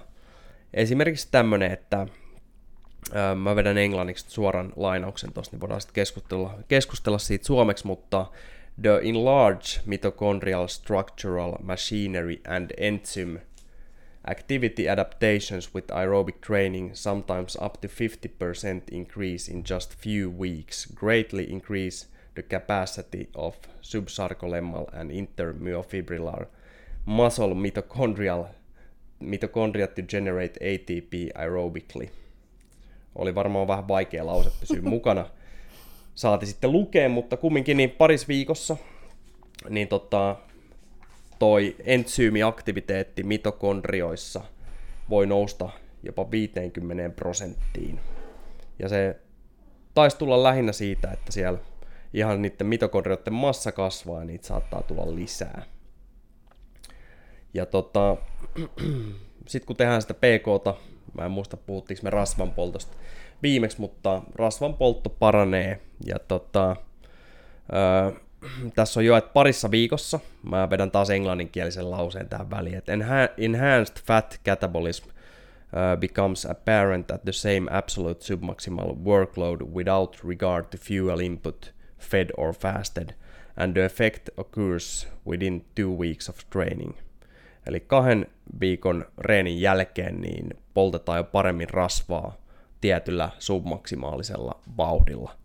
esimerkiksi 0.75 1.29
tämmönen, 1.31 1.73
että 1.73 2.07
ö, 3.13 3.35
mä 3.35 3.57
vedän 3.57 3.79
englanniksi 3.79 4.25
suoran 4.29 4.73
lainauksen 4.77 5.33
tuosta, 5.33 5.55
niin 5.55 5.61
voidaan 5.61 5.81
sitten 5.81 5.95
keskustella, 5.95 6.59
keskustella 6.69 7.19
siitä 7.19 7.47
suomeksi, 7.47 7.87
mutta 7.87 8.27
the 8.83 9.01
enlarged 9.05 9.83
mitochondrial 9.87 10.67
structural 10.67 11.55
machinery 11.63 12.41
and 12.49 12.71
enzyme 12.77 13.48
activity 14.31 14.89
adaptations 14.89 15.75
with 15.75 15.87
aerobic 15.87 16.41
training 16.41 16.91
sometimes 16.95 17.57
up 17.57 17.81
to 17.81 17.89
50% 17.89 18.83
increase 18.93 19.53
in 19.53 19.65
just 19.65 19.95
few 19.95 20.31
weeks 20.39 20.87
greatly 20.95 21.45
increase 21.51 22.07
the 22.35 22.43
capacity 22.43 23.29
of 23.35 23.57
subsarcolemmal 23.83 24.87
and 24.93 25.11
intermyofibrillar 25.11 26.47
muscle 27.07 27.55
mitochondrial 27.55 28.47
mitochondria 29.21 29.87
to 29.87 30.03
generate 30.03 30.61
ATP 30.61 31.13
aerobically. 31.35 32.11
Oli 33.15 33.35
varmaan 33.35 33.69
vähän 33.69 33.89
vaikea 33.89 34.27
lause 34.27 34.51
pysyä 34.61 34.83
mukana. 34.95 35.31
Saati 36.15 36.47
sitten 36.47 36.73
lukea, 36.73 37.09
mutta 37.09 37.37
kumminkin 37.37 37.77
niin 37.77 37.91
paris 37.91 38.29
viikossa 38.29 38.77
niin 39.69 39.89
tota, 39.89 40.37
toi 41.39 41.77
entsyymiaktiviteetti 41.85 43.23
mitokondrioissa 43.23 44.41
voi 45.11 45.27
nousta 45.27 45.71
jopa 46.03 46.31
50 46.31 47.17
prosenttiin. 47.17 48.01
Ja 48.79 48.89
se 48.89 49.17
taisi 49.95 50.19
tulla 50.19 50.43
lähinnä 50.43 50.73
siitä, 50.73 51.11
että 51.11 51.33
siellä 51.33 51.59
ihan 52.15 52.43
niiden 52.43 52.67
mitokondrioiden 52.67 53.33
massa 53.33 53.73
kasvaa 53.73 54.19
ja 54.19 54.25
niitä 54.25 54.47
saattaa 54.47 54.83
tulla 54.83 55.15
lisää. 55.15 55.63
Ja 57.55 57.67
tota, 57.67 58.17
sitten 59.47 59.67
kun 59.67 59.77
tehdään 59.77 60.03
sitä 60.03 60.15
PKta, 60.15 60.75
mä 61.15 61.25
en 61.25 61.31
muista 61.31 61.57
puhuttiinko 61.57 62.01
me 62.03 62.11
rasvanpoltosta 62.11 62.97
viimeksi, 63.43 63.81
mutta 63.81 64.23
rasvanpoltto 64.35 65.11
paranee 65.11 65.81
ja 66.07 66.19
tota, 66.19 66.77
öö, 67.73 68.21
tässä 68.75 69.01
on 69.01 69.07
jo, 69.07 69.17
että 69.17 69.33
parissa 69.33 69.71
viikossa, 69.71 70.21
mä 70.43 70.71
vedän 70.71 70.91
taas 70.91 71.11
englanninkielisen 71.11 71.91
lauseen 71.91 72.29
tähän 72.29 72.51
väliin, 72.51 72.79
että 72.79 72.93
enhanced 73.39 73.97
fat 74.05 74.41
catabolism 74.45 75.09
uh, 75.09 76.01
becomes 76.01 76.47
apparent 76.47 77.11
at 77.11 77.23
the 77.23 77.33
same 77.33 77.67
absolute 77.71 78.25
submaximal 78.25 78.95
workload 79.05 79.61
without 79.75 80.19
regard 80.29 80.65
to 80.65 80.79
fuel 80.79 81.19
input, 81.19 81.75
fed 81.99 82.31
or 82.37 82.55
fasted, 82.55 83.11
and 83.57 83.73
the 83.73 83.85
effect 83.85 84.29
occurs 84.37 85.09
within 85.27 85.65
two 85.75 85.91
weeks 85.91 86.29
of 86.29 86.37
training. 86.51 86.95
Eli 87.67 87.81
kahden 87.81 88.27
viikon 88.61 89.05
reenin 89.19 89.61
jälkeen 89.61 90.21
niin 90.21 90.51
poltetaan 90.75 91.19
jo 91.19 91.25
paremmin 91.25 91.71
rasvaa 91.71 92.37
tietyllä 92.81 93.31
submaksimaalisella 93.39 94.61
vauhdilla 94.77 95.38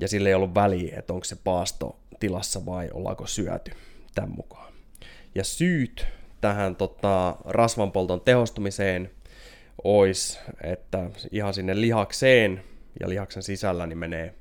ja 0.00 0.08
sillä 0.08 0.28
ei 0.28 0.34
ollut 0.34 0.54
väliä, 0.54 0.98
että 0.98 1.12
onko 1.12 1.24
se 1.24 1.36
paasto 1.44 1.98
tilassa 2.20 2.66
vai 2.66 2.90
ollaanko 2.92 3.26
syöty 3.26 3.72
tämän 4.14 4.30
mukaan. 4.36 4.72
Ja 5.34 5.44
syyt 5.44 6.06
tähän 6.40 6.76
tota, 6.76 7.36
rasvanpolton 7.44 8.20
tehostumiseen 8.20 9.10
olisi, 9.84 10.38
että 10.60 11.10
ihan 11.30 11.54
sinne 11.54 11.80
lihakseen 11.80 12.64
ja 13.00 13.08
lihaksen 13.08 13.42
sisällä 13.42 13.86
niin 13.86 13.98
menee 13.98 14.34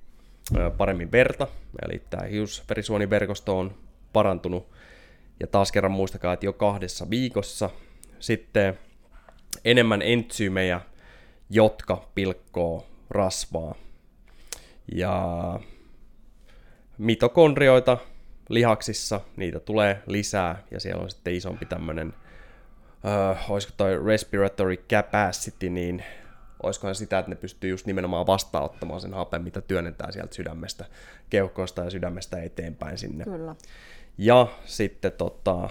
paremmin 0.77 1.11
verta, 1.11 1.47
eli 1.85 2.01
tämä 2.09 2.23
hiusverisuoniverkosto 2.23 3.59
on 3.59 3.75
parantunut. 4.13 4.71
Ja 5.39 5.47
taas 5.47 5.71
kerran 5.71 5.91
muistakaa, 5.91 6.33
että 6.33 6.45
jo 6.45 6.53
kahdessa 6.53 7.09
viikossa 7.09 7.69
sitten 8.19 8.79
enemmän 9.65 10.01
entsyymejä, 10.01 10.81
jotka 11.49 12.09
pilkkoo 12.15 12.87
rasvaa 13.09 13.75
ja 14.91 15.59
mitokondrioita 16.97 17.97
lihaksissa, 18.49 19.21
niitä 19.37 19.59
tulee 19.59 20.03
lisää 20.07 20.63
ja 20.71 20.79
siellä 20.79 21.03
on 21.03 21.09
sitten 21.09 21.35
isompi 21.35 21.65
tämmöinen, 21.65 22.07
uh, 22.07 23.51
olisiko 23.51 23.73
toi 23.77 24.05
respiratory 24.05 24.77
capacity, 24.77 25.69
niin 25.69 26.03
olisikohan 26.63 26.95
sitä, 26.95 27.19
että 27.19 27.31
ne 27.31 27.35
pystyy 27.35 27.69
just 27.69 27.85
nimenomaan 27.85 28.27
vastaanottamaan 28.27 29.01
sen 29.01 29.13
hapen, 29.13 29.43
mitä 29.43 29.61
työnnetään 29.61 30.13
sieltä 30.13 30.35
sydämestä, 30.35 30.85
keuhkoista 31.29 31.83
ja 31.83 31.89
sydämestä 31.89 32.43
eteenpäin 32.43 32.97
sinne. 32.97 33.23
Kyllä. 33.23 33.55
Ja 34.17 34.47
sitten 34.65 35.11
tota, 35.11 35.69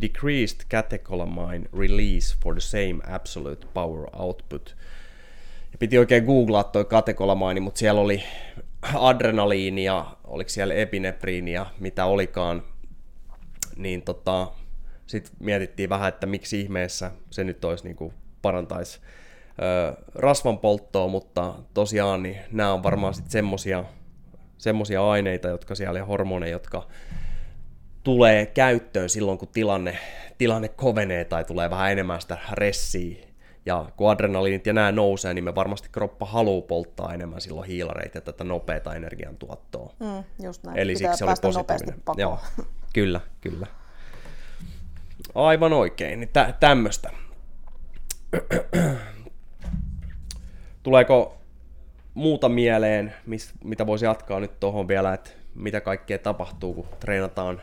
decreased 0.00 0.60
catecholamine 0.70 1.68
release 1.78 2.36
for 2.42 2.54
the 2.54 2.60
same 2.60 3.14
absolute 3.14 3.66
power 3.74 4.06
output. 4.12 4.76
Ja 5.72 5.78
piti 5.78 5.98
oikein 5.98 6.24
googlaa 6.24 6.64
toi 6.64 6.84
katekolamaini, 6.84 7.60
mutta 7.60 7.78
siellä 7.78 8.00
oli 8.00 8.22
adrenaliinia, 8.94 10.06
oliko 10.24 10.50
siellä 10.50 10.74
epinepriinia, 10.74 11.66
mitä 11.80 12.04
olikaan. 12.04 12.62
Niin 13.76 14.02
tota, 14.02 14.52
sitten 15.06 15.32
mietittiin 15.40 15.88
vähän, 15.88 16.08
että 16.08 16.26
miksi 16.26 16.60
ihmeessä 16.60 17.10
se 17.30 17.44
nyt 17.44 17.64
olisi 17.64 17.84
niin 17.84 17.96
kuin 17.96 18.14
parantaisi 18.42 19.00
ö, 19.62 19.96
rasvan 20.14 20.58
polttoa, 20.58 21.08
mutta 21.08 21.54
tosiaan 21.74 22.22
niin 22.22 22.36
nämä 22.52 22.72
on 22.72 22.82
varmaan 22.82 23.14
sitten 23.14 23.32
semmosia, 23.32 23.84
semmosia 24.58 25.10
aineita, 25.10 25.48
jotka 25.48 25.74
siellä 25.74 25.98
ja 25.98 26.04
hormoneja, 26.04 26.52
jotka 26.52 26.86
tulee 28.04 28.46
käyttöön 28.46 29.08
silloin, 29.08 29.38
kun 29.38 29.48
tilanne, 29.48 29.98
tilanne 30.38 30.68
kovenee 30.68 31.24
tai 31.24 31.44
tulee 31.44 31.70
vähän 31.70 31.92
enemmän 31.92 32.20
sitä 32.20 32.38
ressiä 32.52 33.29
ja 33.70 33.86
kun 33.96 34.10
adrenaliinit 34.10 34.66
ja 34.66 34.72
nämä 34.72 34.92
nousee, 34.92 35.34
niin 35.34 35.44
me 35.44 35.54
varmasti 35.54 35.88
kroppa 35.92 36.26
haluaa 36.26 36.66
polttaa 36.66 37.14
enemmän 37.14 37.40
silloin 37.40 37.68
hiilareita 37.68 38.16
ja 38.16 38.20
tätä 38.20 38.44
nopeata 38.44 38.94
energiantuottoa. 38.94 39.92
Mm, 40.00 40.44
just 40.44 40.64
näin. 40.64 40.78
Eli 40.78 40.94
Pitää 40.94 41.12
siksi 41.12 41.18
se 41.18 41.24
oli 41.24 41.34
positiivinen. 41.42 42.02
Joo, 42.16 42.38
kyllä, 42.92 43.20
kyllä. 43.40 43.66
Aivan 45.34 45.72
oikein, 45.72 46.20
niin 46.20 46.30
tä- 46.32 46.54
tämmöistä. 46.60 47.10
Tuleeko 50.82 51.38
muuta 52.14 52.48
mieleen, 52.48 53.14
mis, 53.26 53.52
mitä 53.64 53.86
voisi 53.86 54.04
jatkaa 54.04 54.40
nyt 54.40 54.60
tuohon 54.60 54.88
vielä, 54.88 55.14
että 55.14 55.30
mitä 55.54 55.80
kaikkea 55.80 56.18
tapahtuu, 56.18 56.74
kun 56.74 56.86
treenataan 57.00 57.62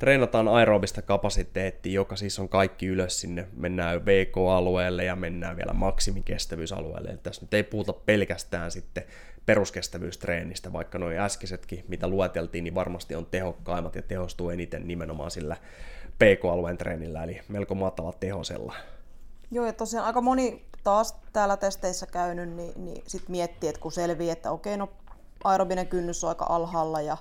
treenataan 0.00 0.48
aerobista 0.48 1.02
kapasiteettia, 1.02 1.92
joka 1.92 2.16
siis 2.16 2.38
on 2.38 2.48
kaikki 2.48 2.86
ylös 2.86 3.20
sinne, 3.20 3.48
mennään 3.56 4.06
VK-alueelle 4.06 5.04
ja 5.04 5.16
mennään 5.16 5.56
vielä 5.56 5.72
maksimikestävyysalueelle. 5.72 7.08
Eli 7.08 7.18
tässä 7.22 7.42
nyt 7.42 7.54
ei 7.54 7.62
puhuta 7.62 7.92
pelkästään 7.92 8.70
sitten 8.70 9.04
peruskestävyystreenistä, 9.46 10.72
vaikka 10.72 10.98
noin 10.98 11.18
äskeisetkin, 11.18 11.84
mitä 11.88 12.08
lueteltiin, 12.08 12.64
niin 12.64 12.74
varmasti 12.74 13.14
on 13.14 13.26
tehokkaimmat 13.26 13.94
ja 13.94 14.02
tehostuu 14.02 14.50
eniten 14.50 14.88
nimenomaan 14.88 15.30
sillä 15.30 15.56
PK-alueen 16.18 16.78
treenillä, 16.78 17.24
eli 17.24 17.40
melko 17.48 17.74
matala 17.74 18.12
tehosella. 18.12 18.74
Joo, 19.50 19.66
ja 19.66 19.72
tosiaan 19.72 20.06
aika 20.06 20.20
moni 20.20 20.64
taas 20.84 21.16
täällä 21.32 21.56
testeissä 21.56 22.06
käynyt, 22.06 22.48
niin, 22.48 22.72
niin 22.76 23.02
sit 23.06 23.28
miettii, 23.28 23.68
että 23.68 23.80
kun 23.80 23.92
selvii, 23.92 24.30
että 24.30 24.50
okei, 24.50 24.76
no 24.76 24.88
aerobinen 25.44 25.86
kynnys 25.86 26.24
on 26.24 26.28
aika 26.28 26.46
alhaalla 26.48 27.00
ja 27.00 27.16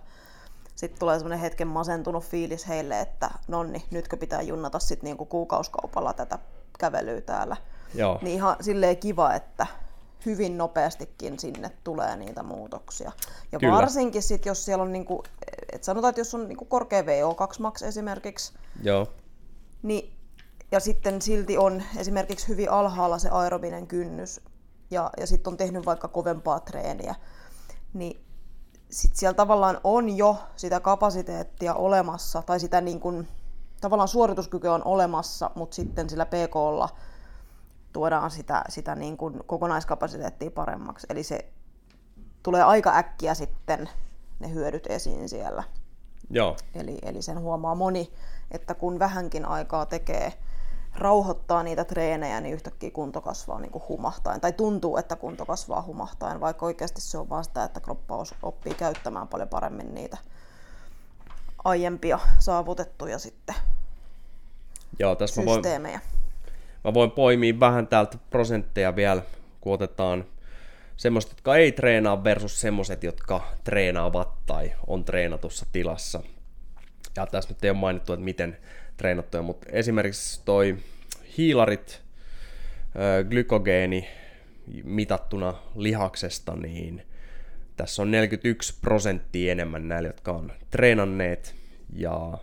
sitten 0.80 1.00
tulee 1.00 1.20
semmoinen 1.20 1.40
hetken 1.40 1.68
masentunut 1.68 2.24
fiilis 2.24 2.68
heille, 2.68 3.02
että 3.02 3.32
nonni, 3.48 3.86
nytkö 3.92 4.18
pitää 4.18 4.42
junnata 4.42 4.80
sitten 4.80 5.08
niinku 5.08 5.26
kuukauskaupalla 5.26 6.14
tätä 6.14 6.40
kävelyä 6.80 7.22
täällä. 7.22 7.58
Joo. 7.94 8.20
Niin 8.22 8.36
ihan 8.36 8.56
silleen 8.62 8.98
kiva, 8.98 9.34
että 9.34 9.68
hyvin 10.26 10.58
nopeastikin 10.58 11.40
sinne 11.40 11.72
tulee 11.84 12.16
niitä 12.16 12.44
muutoksia. 12.44 13.12
Ja 13.52 13.60
Kyllä. 13.60 13.74
varsinkin 13.74 14.24
sitten, 14.24 14.50
jos 14.50 14.66
siellä 14.66 14.82
on, 14.82 14.92
niinku, 14.92 15.24
et 15.74 15.84
sanotaan, 15.84 16.10
että 16.10 16.22
jos 16.22 16.36
on 16.36 16.48
niinku 16.48 16.66
korkea 16.66 17.02
VO2 17.02 17.60
max 17.60 17.82
esimerkiksi, 17.82 18.54
Joo. 18.84 19.08
niin, 19.84 20.14
ja 20.72 20.80
sitten 20.80 21.22
silti 21.22 21.58
on 21.58 21.84
esimerkiksi 21.98 22.48
hyvin 22.48 22.72
alhaalla 22.72 23.20
se 23.20 23.30
aerobinen 23.30 23.88
kynnys, 23.88 24.42
ja, 24.92 25.10
ja 25.18 25.28
sitten 25.28 25.52
on 25.52 25.58
tehnyt 25.58 25.86
vaikka 25.86 26.08
kovempaa 26.08 26.60
treeniä, 26.60 27.16
niin 27.94 28.29
sitten 28.90 29.20
siellä 29.20 29.36
tavallaan 29.36 29.80
on 29.84 30.18
jo 30.18 30.38
sitä 30.56 30.80
kapasiteettia 30.80 31.74
olemassa, 31.74 32.42
tai 32.42 32.60
sitä 32.60 32.82
niin 32.82 33.00
kuin, 33.00 33.28
tavallaan 33.82 34.08
suorituskykyä 34.08 34.74
on 34.74 34.86
olemassa, 34.86 35.52
mutta 35.56 35.76
sitten 35.76 36.10
sillä 36.10 36.26
PKlla 36.26 36.90
tuodaan 37.94 38.32
sitä, 38.32 38.64
sitä 38.70 38.96
niin 38.96 39.18
kuin 39.18 39.44
kokonaiskapasiteettia 39.46 40.52
paremmaksi. 40.52 41.08
Eli 41.10 41.24
se 41.24 41.52
tulee 42.44 42.64
aika 42.64 42.96
äkkiä 42.96 43.34
sitten 43.34 43.90
ne 44.40 44.54
hyödyt 44.54 44.88
esiin 44.88 45.30
siellä. 45.30 45.64
Joo. 46.30 46.58
Eli, 46.76 46.98
eli 47.02 47.22
sen 47.22 47.40
huomaa 47.40 47.76
moni, 47.76 48.14
että 48.52 48.74
kun 48.74 49.00
vähänkin 49.00 49.46
aikaa 49.46 49.86
tekee, 49.86 50.34
rauhoittaa 50.96 51.64
niitä 51.64 51.84
treenejä, 51.84 52.42
niin 52.42 52.54
yhtäkkiä 52.54 52.92
kunto 52.92 53.22
kasvaa 53.22 53.60
niin 53.60 53.72
kuin 53.72 53.84
humahtaen. 53.90 54.42
Tai 54.42 54.54
tuntuu, 54.54 54.98
että 54.98 55.16
kunto 55.16 55.46
kasvaa 55.46 55.82
humahtaen, 55.82 56.40
vaikka 56.40 56.66
oikeasti 56.66 57.02
se 57.02 57.18
on 57.18 57.30
vaan 57.30 57.44
sitä, 57.44 57.64
että 57.64 57.80
kroppa 57.80 58.24
oppii 58.44 58.74
käyttämään 58.74 59.28
paljon 59.28 59.50
paremmin 59.50 59.96
niitä 59.96 60.18
aiempia 61.64 62.20
saavutettuja 62.40 63.20
sitten 63.20 63.56
Joo, 65.00 65.16
tässä 65.16 65.42
mä 65.42 65.46
voin, 65.46 65.58
systeemejä. 65.58 66.00
mä 66.84 66.94
voin 66.94 67.12
poimia 67.12 67.60
vähän 67.60 67.88
täältä 67.88 68.18
prosentteja 68.30 68.96
vielä, 68.96 69.22
kun 69.62 69.74
otetaan 69.74 70.26
semmoiset, 70.98 71.32
jotka 71.32 71.56
ei 71.56 71.72
treenaa 71.72 72.24
versus 72.24 72.62
semmoiset, 72.62 73.04
jotka 73.04 73.42
treenaavat 73.64 74.46
tai 74.46 74.72
on 74.88 75.06
treenatussa 75.06 75.66
tilassa. 75.72 76.24
Ja 77.16 77.28
tässä 77.28 77.50
nyt 77.50 77.64
ei 77.64 77.70
ole 77.70 77.78
mainittu, 77.78 78.14
että 78.14 78.24
miten 78.24 78.58
treenattuja, 79.00 79.44
mutta 79.44 79.68
esimerkiksi 79.72 80.42
toi 80.46 80.78
hiilarit, 81.38 82.02
glykogeeni 83.30 84.08
mitattuna 84.84 85.54
lihaksesta, 85.76 86.56
niin 86.56 87.04
tässä 87.78 88.02
on 88.02 88.12
41 88.12 88.80
prosenttia 88.82 89.52
enemmän 89.52 89.88
näillä, 89.88 90.10
jotka 90.10 90.32
on 90.32 90.52
treenanneet, 90.72 91.56
ja 91.94 92.38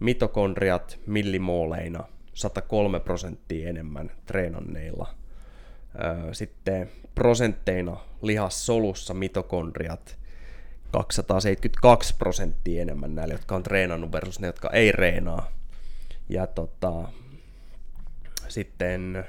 mitokondriat 0.00 0.98
millimooleina 1.06 2.04
103 2.34 3.00
prosenttia 3.00 3.68
enemmän 3.68 4.10
treenanneilla. 4.26 5.14
Sitten 6.32 6.90
prosentteina 7.14 7.96
lihassolussa 8.22 9.14
mitokondriat 9.14 10.18
272 10.92 12.14
prosenttia 12.16 12.82
enemmän 12.82 13.14
näillä, 13.14 13.34
jotka 13.34 13.54
on 13.54 13.62
treenannut 13.62 14.12
versus 14.12 14.40
ne, 14.40 14.46
jotka 14.46 14.70
ei 14.70 14.92
reenaa. 14.92 15.57
Ja 16.28 16.46
tota, 16.46 17.08
sitten 18.48 19.24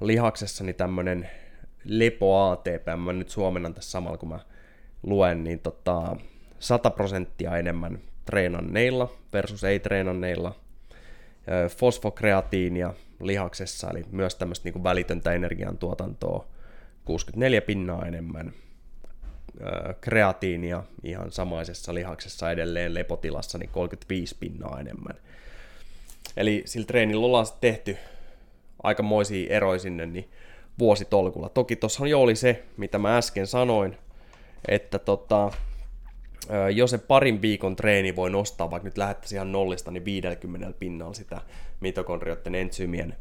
lihaksessani 0.00 0.72
tämmönen 0.72 1.30
lepo 1.84 2.50
ATP, 2.50 2.86
mä 2.96 3.12
nyt 3.12 3.28
suomennan 3.28 3.74
tässä 3.74 3.90
samalla 3.90 4.18
kun 4.18 4.28
mä 4.28 4.38
luen, 5.02 5.44
niin 5.44 5.58
tota, 5.58 6.16
100 6.58 6.90
prosenttia 6.90 7.56
enemmän 7.56 7.98
treenanneilla 8.24 9.12
versus 9.32 9.64
ei 9.64 9.78
treenanneilla. 9.78 10.54
Fosfokreatiinia 11.76 12.94
lihaksessa, 13.20 13.90
eli 13.90 14.04
myös 14.10 14.34
tämmöistä 14.34 14.70
niin 14.70 14.84
välitöntä 14.84 15.32
energiantuotantoa, 15.32 16.46
64 17.04 17.60
pinnaa 17.60 18.06
enemmän. 18.06 18.52
Kreatiinia 20.00 20.82
ihan 21.02 21.32
samaisessa 21.32 21.94
lihaksessa 21.94 22.50
edelleen 22.50 22.94
lepotilassa, 22.94 23.58
niin 23.58 23.70
35 23.70 24.36
pinnaa 24.40 24.80
enemmän. 24.80 25.14
Eli 26.36 26.62
sillä 26.66 26.86
treenillä 26.86 27.26
ollaan 27.26 27.46
tehty 27.60 27.96
aikamoisia 28.82 29.56
eroja 29.56 29.78
sinne 29.78 30.06
niin 30.06 30.30
vuositolkulla. 30.78 31.48
Toki 31.48 31.76
tuossa 31.76 32.06
jo 32.06 32.20
oli 32.20 32.36
se, 32.36 32.64
mitä 32.76 32.98
mä 32.98 33.16
äsken 33.16 33.46
sanoin, 33.46 33.96
että 34.68 34.98
tota, 34.98 35.52
ö, 36.50 36.70
jo 36.70 36.86
se 36.86 36.98
parin 36.98 37.42
viikon 37.42 37.76
treeni 37.76 38.16
voi 38.16 38.30
nostaa, 38.30 38.70
vaikka 38.70 38.88
nyt 38.88 38.98
lähettäisiin 38.98 39.36
ihan 39.36 39.52
nollista, 39.52 39.90
niin 39.90 40.04
50 40.04 40.72
pinnalla 40.78 41.14
sitä 41.14 41.40
mitokondrioiden 41.80 42.54
entsyymien 42.54 43.16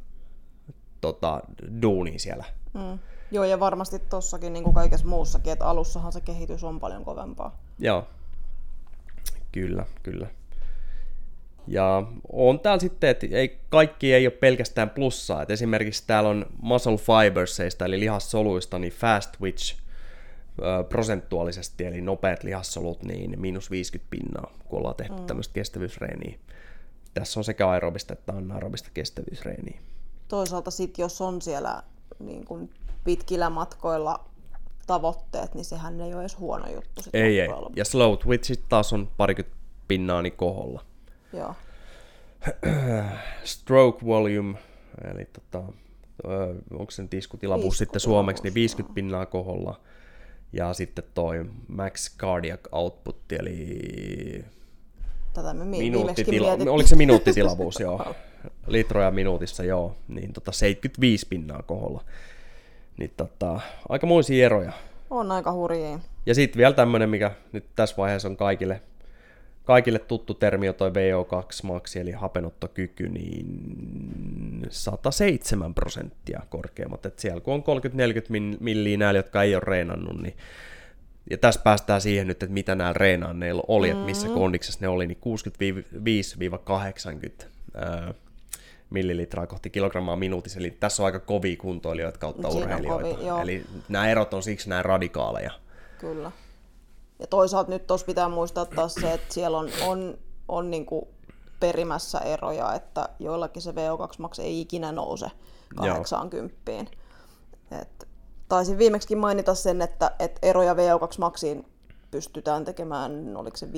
tota, 1.01 1.41
duunia 1.81 2.19
siellä. 2.19 2.45
Mm. 2.73 2.99
Joo, 3.31 3.43
ja 3.43 3.59
varmasti 3.59 3.99
tossakin, 3.99 4.53
niin 4.53 4.63
kuin 4.63 4.73
kaikessa 4.73 5.07
muussakin, 5.07 5.53
että 5.53 5.65
alussahan 5.65 6.11
se 6.11 6.21
kehitys 6.21 6.63
on 6.63 6.79
paljon 6.79 7.05
kovempaa. 7.05 7.59
Joo. 7.79 8.07
Kyllä, 9.51 9.85
kyllä. 10.03 10.27
Ja 11.67 12.03
on 12.31 12.59
täällä 12.59 12.79
sitten, 12.79 13.09
että 13.09 13.27
ei, 13.31 13.59
kaikki 13.69 14.13
ei 14.13 14.27
ole 14.27 14.31
pelkästään 14.31 14.89
plussaa. 14.89 15.41
Et 15.41 15.51
esimerkiksi 15.51 16.03
täällä 16.07 16.29
on 16.29 16.45
muscle 16.61 16.97
fibersseista, 16.97 17.85
eli 17.85 17.99
lihassoluista, 17.99 18.79
niin 18.79 18.93
fast 18.93 19.31
twitch 19.37 19.81
prosentuaalisesti, 20.89 21.85
eli 21.85 22.01
nopeat 22.01 22.43
lihassolut, 22.43 23.03
niin 23.03 23.41
miinus 23.41 23.71
50 23.71 24.09
pinnaa, 24.09 24.53
kun 24.67 24.79
ollaan 24.79 24.95
tehty 24.95 25.15
mm. 25.19 25.25
tämmöistä 25.25 25.53
kestävyysreeniä. 25.53 26.39
Tässä 27.13 27.39
on 27.39 27.43
sekä 27.43 27.69
aerobista 27.69 28.13
että 28.13 28.33
anaerobista 28.33 28.89
kestävyysreeniä. 28.93 29.79
Toisaalta 30.27 30.71
sitten, 30.71 31.03
jos 31.03 31.21
on 31.21 31.41
siellä 31.41 31.83
niin 32.19 32.45
kuin 32.45 32.69
pitkillä 33.03 33.49
matkoilla 33.49 34.25
tavoitteet, 34.87 35.55
niin 35.55 35.65
sehän 35.65 36.01
ei 36.01 36.13
ole 36.13 36.21
edes 36.21 36.39
huono 36.39 36.69
juttu. 36.73 37.01
Ei, 37.13 37.39
ei. 37.39 37.47
lopuksi. 37.47 37.79
Ja 37.79 37.85
slow 37.85 38.17
twitchit 38.17 38.61
taas 38.69 38.93
on 38.93 39.09
parikymmentä 39.17 39.57
pinnaa 39.87 40.21
niin 40.21 40.33
koholla. 40.33 40.85
Joo. 41.33 41.55
stroke 43.43 44.05
volume, 44.05 44.57
eli 45.13 45.25
tota, 45.25 45.63
onko 46.79 46.91
se 46.91 47.01
nyt 47.01 47.13
iskutilabus 47.13 47.63
50 47.63 47.77
sitten 47.77 47.99
suomeksi, 47.99 48.43
niin 48.43 48.53
tilabus, 48.53 48.61
50 48.77 48.95
pinnaa 48.95 49.25
koholla. 49.25 49.79
Ja 50.53 50.73
sitten 50.73 51.03
toi 51.13 51.45
max 51.67 52.17
cardiac 52.17 52.59
output, 52.71 53.31
eli 53.31 54.45
Tätä 55.33 55.53
me 55.53 55.65
mi- 55.65 55.79
minuuttitila- 55.91 56.69
oliko 56.69 56.87
se 56.89 56.95
minuuttitilabus, 56.95 57.79
joo. 57.87 58.15
Litroja 58.67 59.11
minuutissa, 59.11 59.63
joo. 59.63 59.95
Niin 60.07 60.33
tota 60.33 60.51
75 60.51 61.27
pinnaa 61.29 61.61
koholla. 61.63 62.03
Niin 62.97 63.13
tota, 63.17 63.59
aikamoisia 63.89 64.45
eroja. 64.45 64.71
On 65.09 65.31
aika 65.31 65.51
hurjia. 65.51 65.99
Ja 66.25 66.35
sitten 66.35 66.57
vielä 66.57 66.73
tämmöinen, 66.73 67.09
mikä 67.09 67.31
nyt 67.51 67.65
tässä 67.75 67.95
vaiheessa 67.97 68.27
on 68.27 68.37
kaikille, 68.37 68.81
kaikille 69.63 69.99
tuttu 69.99 70.33
termi 70.33 70.69
on 70.69 70.75
toi 70.75 70.89
VO2 70.89 71.63
max, 71.63 71.95
eli 71.95 72.11
hapenottokyky, 72.11 73.09
niin 73.09 74.67
107 74.69 75.73
prosenttia 75.73 76.41
korkeammat. 76.49 77.05
Et 77.05 77.19
siellä 77.19 77.41
kun 77.41 77.53
on 77.53 77.63
30-40 77.63 77.63
min- 78.29 78.57
milliä 78.59 78.97
näillä, 78.97 79.17
jotka 79.17 79.43
ei 79.43 79.55
ole 79.55 79.63
reenannut, 79.65 80.21
niin 80.21 80.37
ja 81.29 81.37
tässä 81.37 81.61
päästään 81.63 82.01
siihen 82.01 82.27
nyt, 82.27 82.43
että 82.43 82.53
mitä 82.53 82.75
näillä 82.75 82.93
reenanneilla 82.93 83.63
oli, 83.67 83.87
mm-hmm. 83.87 83.99
että 83.99 84.05
missä 84.05 84.27
kondiksessa 84.27 84.79
ne 84.81 84.87
oli, 84.87 85.07
niin 85.07 85.19
65-80 87.41 87.45
ää, 87.75 88.13
millilitraa 88.89 89.47
kohti 89.47 89.69
kilogrammaa 89.69 90.15
minuutissa, 90.15 90.59
eli 90.59 90.71
tässä 90.71 91.03
on 91.03 91.05
aika 91.05 91.19
kovia 91.19 91.57
kuntoilijoita 91.57 92.19
kautta 92.19 92.51
Siinä 92.51 92.65
urheilijoita. 92.65 93.07
kovia, 93.07 93.27
joo. 93.27 93.41
eli 93.41 93.63
nämä 93.89 94.09
erot 94.09 94.33
on 94.33 94.43
siksi 94.43 94.69
näin 94.69 94.85
radikaaleja. 94.85 95.51
Kyllä. 95.99 96.31
Ja 97.21 97.27
toisaalta 97.27 97.69
nyt 97.69 97.87
tuossa 97.87 98.05
pitää 98.05 98.29
muistaa 98.29 98.65
taas 98.65 98.93
se, 98.93 99.13
että 99.13 99.33
siellä 99.33 99.57
on, 99.57 99.69
on, 99.87 100.17
on 100.47 100.71
niinku 100.71 101.07
perimässä 101.59 102.19
eroja, 102.19 102.73
että 102.73 103.09
joillakin 103.19 103.61
se 103.61 103.71
VO2 103.71 104.15
max 104.17 104.39
ei 104.39 104.61
ikinä 104.61 104.91
nouse 104.91 105.31
80. 105.75 106.71
Et, 107.81 108.07
taisin 108.47 108.77
viimeksi 108.77 109.15
mainita 109.15 109.55
sen, 109.55 109.81
että, 109.81 110.11
että 110.19 110.39
eroja 110.47 110.73
VO2 110.73 111.17
maxiin 111.19 111.65
pystytään 112.11 112.65
tekemään, 112.65 113.37
oliko 113.37 113.57
se 113.57 113.65
5-50 113.65 113.69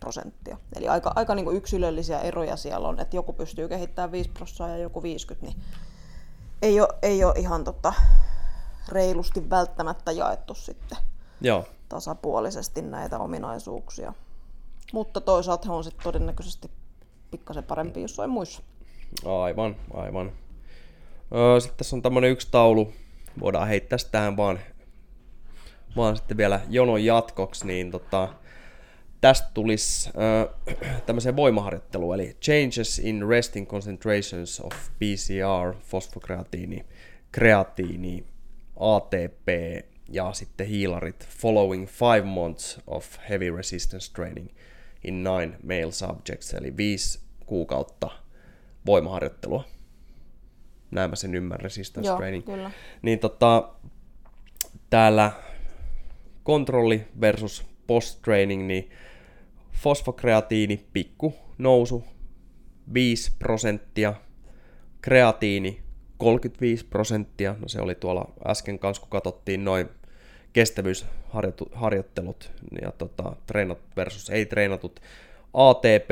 prosenttia. 0.00 0.58
Eli 0.76 0.88
aika, 0.88 1.12
aika 1.16 1.34
niin 1.34 1.56
yksilöllisiä 1.56 2.20
eroja 2.20 2.56
siellä 2.56 2.88
on, 2.88 3.00
että 3.00 3.16
joku 3.16 3.32
pystyy 3.32 3.68
kehittämään 3.68 4.12
5 4.12 4.30
prosenttia 4.30 4.68
ja 4.68 4.76
joku 4.76 5.02
50, 5.02 5.46
niin 5.46 5.64
ei 6.62 6.80
ole, 6.80 6.88
ei 7.02 7.24
ole 7.24 7.34
ihan 7.38 7.64
tota, 7.64 7.92
reilusti 8.88 9.50
välttämättä 9.50 10.12
jaettu 10.12 10.54
sitten 10.54 10.98
Joo, 11.40 11.64
tasapuolisesti 11.88 12.82
näitä 12.82 13.18
ominaisuuksia. 13.18 14.12
Mutta 14.92 15.20
toisaalta 15.20 15.72
on 15.72 15.84
sitten 15.84 16.04
todennäköisesti 16.04 16.70
pikkasen 17.30 17.64
parempi 17.64 18.02
jossain 18.02 18.30
muissa. 18.30 18.62
aivan, 19.24 19.76
aivan. 19.94 20.32
Sitten 21.58 21.76
tässä 21.76 21.96
on 21.96 22.02
tämmönen 22.02 22.30
yksi 22.30 22.48
taulu, 22.50 22.92
voidaan 23.40 23.68
heittää 23.68 23.98
tähän 24.10 24.36
vaan, 24.36 24.58
vaan 25.96 26.16
sitten 26.16 26.36
vielä 26.36 26.60
jonon 26.68 27.04
jatkoksi, 27.04 27.66
niin 27.66 27.90
tota, 27.90 28.28
tästä 29.20 29.48
tulisi 29.54 30.08
äh, 30.08 31.02
tämmöiseen 31.06 31.36
voimaharjoitteluun, 31.36 32.14
eli 32.14 32.36
Changes 32.42 32.98
in 32.98 33.28
Resting 33.28 33.68
Concentrations 33.68 34.60
of 34.60 34.72
PCR, 34.72 35.74
fosfokreatiini, 35.80 36.86
kreatiini, 37.32 38.24
ATP 38.76 39.48
ja 40.08 40.32
sitten 40.32 40.66
hiilarit 40.66 41.28
following 41.28 41.86
five 41.86 42.22
months 42.22 42.80
of 42.86 43.18
heavy 43.30 43.56
resistance 43.56 44.12
training 44.12 44.48
in 45.04 45.24
nine 45.24 45.56
male 45.62 45.92
subjects, 45.92 46.54
eli 46.54 46.76
viisi 46.76 47.20
kuukautta 47.46 48.10
voimaharjoittelua. 48.86 49.64
Näin 50.90 51.10
mä 51.10 51.16
sen 51.16 51.34
ymmärrän, 51.34 51.64
resistance 51.64 52.08
Joo, 52.08 52.16
training. 52.16 52.44
kyllä. 52.44 52.70
Niin 53.02 53.18
tota, 53.18 53.72
täällä 54.90 55.32
kontrolli 56.42 57.06
versus 57.20 57.64
post-training, 57.86 58.66
niin 58.66 58.90
fosfokreatiini 59.72 60.86
pikku 60.92 61.34
nousu 61.58 62.04
5 62.94 63.32
prosenttia, 63.38 64.14
kreatiini 65.00 65.83
35 66.18 66.84
prosenttia, 66.84 67.54
no 67.60 67.68
se 67.68 67.80
oli 67.80 67.94
tuolla 67.94 68.28
äsken 68.46 68.78
kanssa, 68.78 69.00
kun 69.00 69.10
katsottiin 69.10 69.64
noin 69.64 69.88
kestävyysharjoittelut 70.52 72.52
ja 72.82 72.92
tota, 72.92 73.36
treenat 73.46 73.78
versus 73.96 74.30
ei 74.30 74.46
treenatut. 74.46 75.00
ATP 75.54 76.10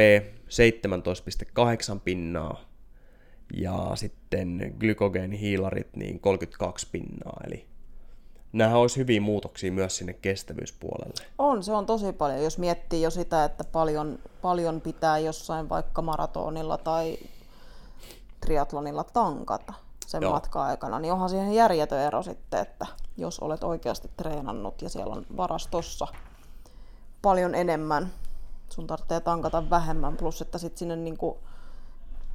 17,8 1.95 2.01
pinnaa 2.05 2.61
ja 3.57 3.91
sitten 3.95 4.75
glykogeenihiilarit 4.79 5.97
niin 5.97 6.21
32 6.21 6.87
pinnaa, 6.93 7.41
eli 7.47 7.67
nämähän 8.53 8.79
olisi 8.79 8.97
hyviä 8.97 9.21
muutoksia 9.21 9.73
myös 9.73 9.97
sinne 9.97 10.13
kestävyyspuolelle. 10.13 11.27
On, 11.39 11.63
se 11.63 11.73
on 11.73 11.87
tosi 11.87 12.13
paljon. 12.13 12.43
Jos 12.43 12.59
miettii 12.59 13.03
jo 13.03 13.11
sitä, 13.11 13.45
että 13.45 13.65
paljon, 13.65 14.19
paljon 14.43 14.81
pitää 14.81 15.19
jossain 15.19 15.69
vaikka 15.69 16.03
maratonilla 16.03 16.79
tai 16.79 17.19
triatlonilla 18.41 19.05
tankata 19.05 19.73
sen 20.13 20.23
Joo. 20.23 20.33
matka-aikana, 20.33 20.99
niin 20.99 21.13
onhan 21.13 21.29
siihen 21.29 21.55
järjetön 21.55 22.01
ero 22.01 22.23
sitten, 22.23 22.61
että 22.61 22.87
jos 23.17 23.41
olet 23.41 23.65
oikeasti 23.65 24.11
treenannut 24.17 24.83
ja 24.83 24.89
siellä 24.89 25.15
on 25.15 25.27
varastossa 25.37 26.07
paljon 27.23 27.55
enemmän, 27.55 28.13
sun 28.69 28.87
tarvitsee 28.87 29.21
tankata 29.21 29.71
vähemmän, 29.71 30.17
plus 30.17 30.43
että 30.43 30.59
sitten 30.59 30.79
sinne 30.79 30.97
niinku 30.97 31.39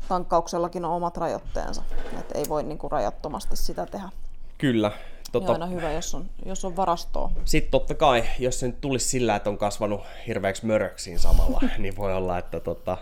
tankkauksellakin 0.07 0.85
on 0.85 0.91
omat 0.91 1.17
rajoitteensa. 1.17 1.83
Et 2.19 2.31
ei 2.35 2.43
voi 2.49 2.63
niinku 2.63 2.89
rajattomasti 2.89 3.55
sitä 3.55 3.85
tehdä. 3.85 4.09
Kyllä. 4.57 4.91
Tota... 5.31 5.45
Tota, 5.47 5.53
aina 5.53 5.65
hyvä, 5.65 5.91
jos 5.91 6.15
on, 6.15 6.29
jos 6.45 6.65
on 6.65 6.75
varastoa. 6.75 7.31
Sitten 7.45 7.71
totta 7.71 7.95
kai, 7.95 8.23
jos 8.39 8.59
se 8.59 8.67
nyt 8.67 8.81
tulisi 8.81 9.09
sillä, 9.09 9.35
että 9.35 9.49
on 9.49 9.57
kasvanut 9.57 10.01
hirveäksi 10.27 10.65
möröksiin 10.65 11.19
samalla, 11.19 11.61
niin 11.77 11.95
voi 11.95 12.13
olla, 12.13 12.37
että 12.37 12.59
tota, 12.59 12.97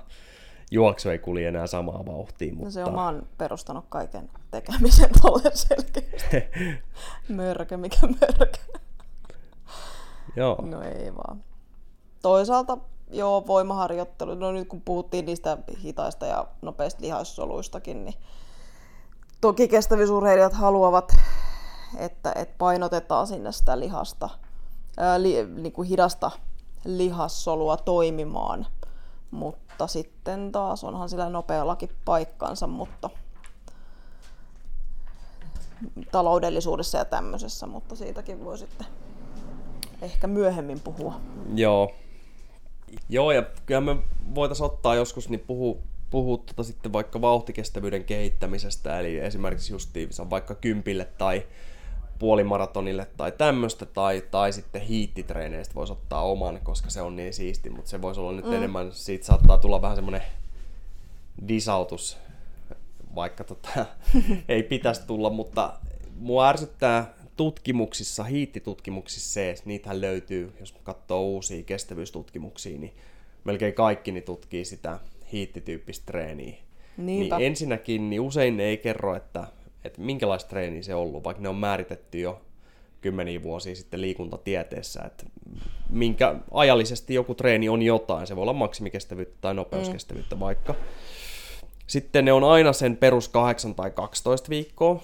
juoksu 0.71 1.09
ei 1.09 1.19
kulje 1.19 1.47
enää 1.47 1.67
samaa 1.67 2.05
vauhtia. 2.05 2.53
Mutta... 2.53 2.65
No 2.65 2.71
se 2.71 2.83
on, 2.83 2.93
mä 2.93 3.05
oon 3.05 3.27
perustanut 3.37 3.85
kaiken 3.89 4.29
tekemisen 4.51 5.09
tolle 5.21 5.51
selkeästi. 5.53 6.37
Mörkö, 7.35 7.77
mikä 7.77 7.99
mörkö. 8.01 8.57
Joo. 10.35 10.61
No 10.61 10.81
ei 10.81 11.15
vaan. 11.15 11.43
Toisaalta 12.21 12.77
joo, 13.11 13.47
voimaharjoittelu, 13.47 14.35
no 14.35 14.51
nyt 14.51 14.67
kun 14.67 14.81
puhuttiin 14.81 15.25
niistä 15.25 15.57
hitaista 15.83 16.25
ja 16.25 16.47
nopeista 16.61 17.01
lihaissoluistakin, 17.01 18.05
niin 18.05 18.15
toki 19.41 19.67
kestävyysurheilijat 19.67 20.53
haluavat, 20.53 21.15
että, 21.97 22.31
että 22.35 22.55
painotetaan 22.57 23.27
sinne 23.27 23.51
sitä 23.51 23.79
lihasta, 23.79 24.29
ää, 24.97 25.21
li, 25.21 25.47
niin 25.55 25.73
kuin 25.73 25.87
hidasta 25.87 26.31
lihassolua 26.85 27.77
toimimaan, 27.77 28.67
mutta 29.31 29.87
sitten 29.87 30.51
taas 30.51 30.83
onhan 30.83 31.09
sillä 31.09 31.29
nopeallakin 31.29 31.89
paikkansa, 32.05 32.67
mutta 32.67 33.09
taloudellisuudessa 36.11 36.97
ja 36.97 37.05
tämmöisessä, 37.05 37.67
mutta 37.67 37.95
siitäkin 37.95 38.45
voi 38.45 38.57
sitten 38.57 38.87
ehkä 40.01 40.27
myöhemmin 40.27 40.79
puhua. 40.79 41.21
Joo. 41.55 41.91
Joo, 43.09 43.31
ja 43.31 43.43
kyllä 43.65 43.81
me 43.81 43.95
voitaisiin 44.35 44.65
ottaa 44.65 44.95
joskus 44.95 45.29
niin 45.29 45.43
puhua, 45.47 45.77
puhua 46.09 46.37
tota 46.37 46.63
sitten 46.63 46.93
vaikka 46.93 47.21
vauhtikestävyyden 47.21 48.03
kehittämisestä, 48.03 48.99
eli 48.99 49.19
esimerkiksi 49.19 49.73
justiinsa 49.73 50.29
vaikka 50.29 50.55
kympille 50.55 51.05
tai 51.05 51.43
puolimaratonille 52.19 53.07
tai 53.17 53.31
tämmöistä, 53.31 53.85
tai, 53.85 54.23
tai 54.31 54.53
sitten 54.53 54.81
hiittitreeneistä 54.81 55.75
voisi 55.75 55.93
ottaa 55.93 56.21
oman, 56.21 56.59
koska 56.63 56.89
se 56.89 57.01
on 57.01 57.15
niin 57.15 57.33
siisti, 57.33 57.69
mutta 57.69 57.89
se 57.89 58.01
voisi 58.01 58.19
olla 58.19 58.31
nyt 58.31 58.45
mm. 58.45 58.53
enemmän, 58.53 58.91
siitä 58.91 59.25
saattaa 59.25 59.57
tulla 59.57 59.81
vähän 59.81 59.97
semmoinen 59.97 60.21
disautus, 61.47 62.17
vaikka 63.15 63.43
tota, 63.43 63.85
ei 64.49 64.63
pitäisi 64.63 65.01
tulla, 65.07 65.29
mutta 65.29 65.73
mua 66.19 66.49
ärsyttää 66.49 67.13
tutkimuksissa, 67.37 68.23
hiittitutkimuksissa 68.23 69.33
se, 69.33 69.49
että 69.49 69.63
niitähän 69.65 70.01
löytyy, 70.01 70.53
jos 70.59 70.75
katsoo 70.83 71.21
uusia 71.21 71.63
kestävyystutkimuksia, 71.63 72.79
niin 72.79 72.93
melkein 73.43 73.73
kaikki 73.73 74.11
niin 74.11 74.23
tutkii 74.23 74.65
sitä 74.65 74.99
hiittityyppistä 75.31 76.05
treeniä. 76.05 76.55
Niinpä. 76.97 77.37
Niin 77.37 77.47
ensinnäkin 77.47 78.09
niin 78.09 78.21
usein 78.21 78.57
ne 78.57 78.63
ei 78.63 78.77
kerro, 78.77 79.15
että, 79.15 79.47
että 79.85 80.01
minkälaista 80.01 80.49
treeniä 80.49 80.81
se 80.81 80.95
on 80.95 81.01
ollut, 81.01 81.23
vaikka 81.23 81.43
ne 81.43 81.49
on 81.49 81.55
määritetty 81.55 82.19
jo 82.19 82.41
kymmeniä 83.01 83.43
vuosia 83.43 83.75
sitten 83.75 84.01
liikuntatieteessä, 84.01 85.01
että 85.05 85.25
minkä 85.89 86.35
ajallisesti 86.51 87.13
joku 87.13 87.35
treeni 87.35 87.69
on 87.69 87.81
jotain. 87.81 88.27
Se 88.27 88.35
voi 88.35 88.41
olla 88.41 88.53
maksimikestävyyttä 88.53 89.37
tai 89.41 89.53
nopeuskestävyyttä 89.53 90.39
vaikka. 90.39 90.75
Sitten 91.87 92.25
ne 92.25 92.33
on 92.33 92.43
aina 92.43 92.73
sen 92.73 92.97
perus 92.97 93.29
8 93.29 93.75
tai 93.75 93.91
12 93.91 94.49
viikkoa. 94.49 95.03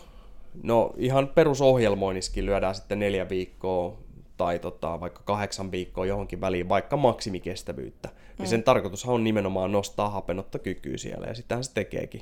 No 0.64 0.94
ihan 0.98 1.28
perusohjelmoinnissakin 1.28 2.46
lyödään 2.46 2.76
sitten 2.76 3.00
neljä 3.00 3.30
viikkoa 3.30 3.98
tai 4.38 4.60
tota, 4.60 5.00
vaikka 5.00 5.22
kahdeksan 5.26 5.72
viikkoa 5.72 6.06
johonkin 6.06 6.42
väliin, 6.42 6.70
vaikka 6.70 6.98
maksimikestävyyttä. 6.98 8.10
Niin 8.38 8.48
sen 8.48 8.64
tarkoitushan 8.64 9.16
on 9.16 9.24
nimenomaan 9.24 9.72
nostaa 9.72 10.10
hapenottokykyä 10.10 10.98
siellä, 10.98 11.28
ja 11.28 11.34
sitähän 11.34 11.64
se 11.64 11.74
tekeekin. 11.74 12.22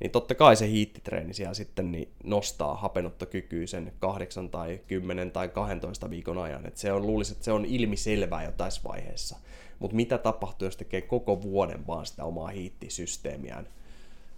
Niin 0.00 0.10
totta 0.10 0.34
kai 0.34 0.56
se 0.56 0.68
hiittitreeni 0.68 1.34
siellä 1.34 1.54
sitten 1.54 1.92
niin 1.92 2.12
nostaa 2.24 2.74
hapenottokykyä 2.74 3.66
sen 3.66 3.92
kahdeksan 3.98 4.50
tai 4.50 4.80
10 4.86 5.30
tai 5.30 5.48
12 5.48 6.10
viikon 6.10 6.38
ajan. 6.38 6.66
Et 6.66 6.76
se 6.76 6.92
on, 6.92 7.06
luulisin, 7.06 7.32
että 7.32 7.44
se 7.44 7.52
on 7.52 7.64
ilmiselvää 7.64 8.44
jo 8.44 8.52
tässä 8.52 8.80
vaiheessa. 8.88 9.36
Mutta 9.78 9.96
mitä 9.96 10.18
tapahtuu, 10.18 10.66
jos 10.66 10.76
tekee 10.76 11.00
koko 11.00 11.42
vuoden 11.42 11.86
vaan 11.86 12.06
sitä 12.06 12.24
omaa 12.24 12.48
hiittisysteemiään, 12.48 13.68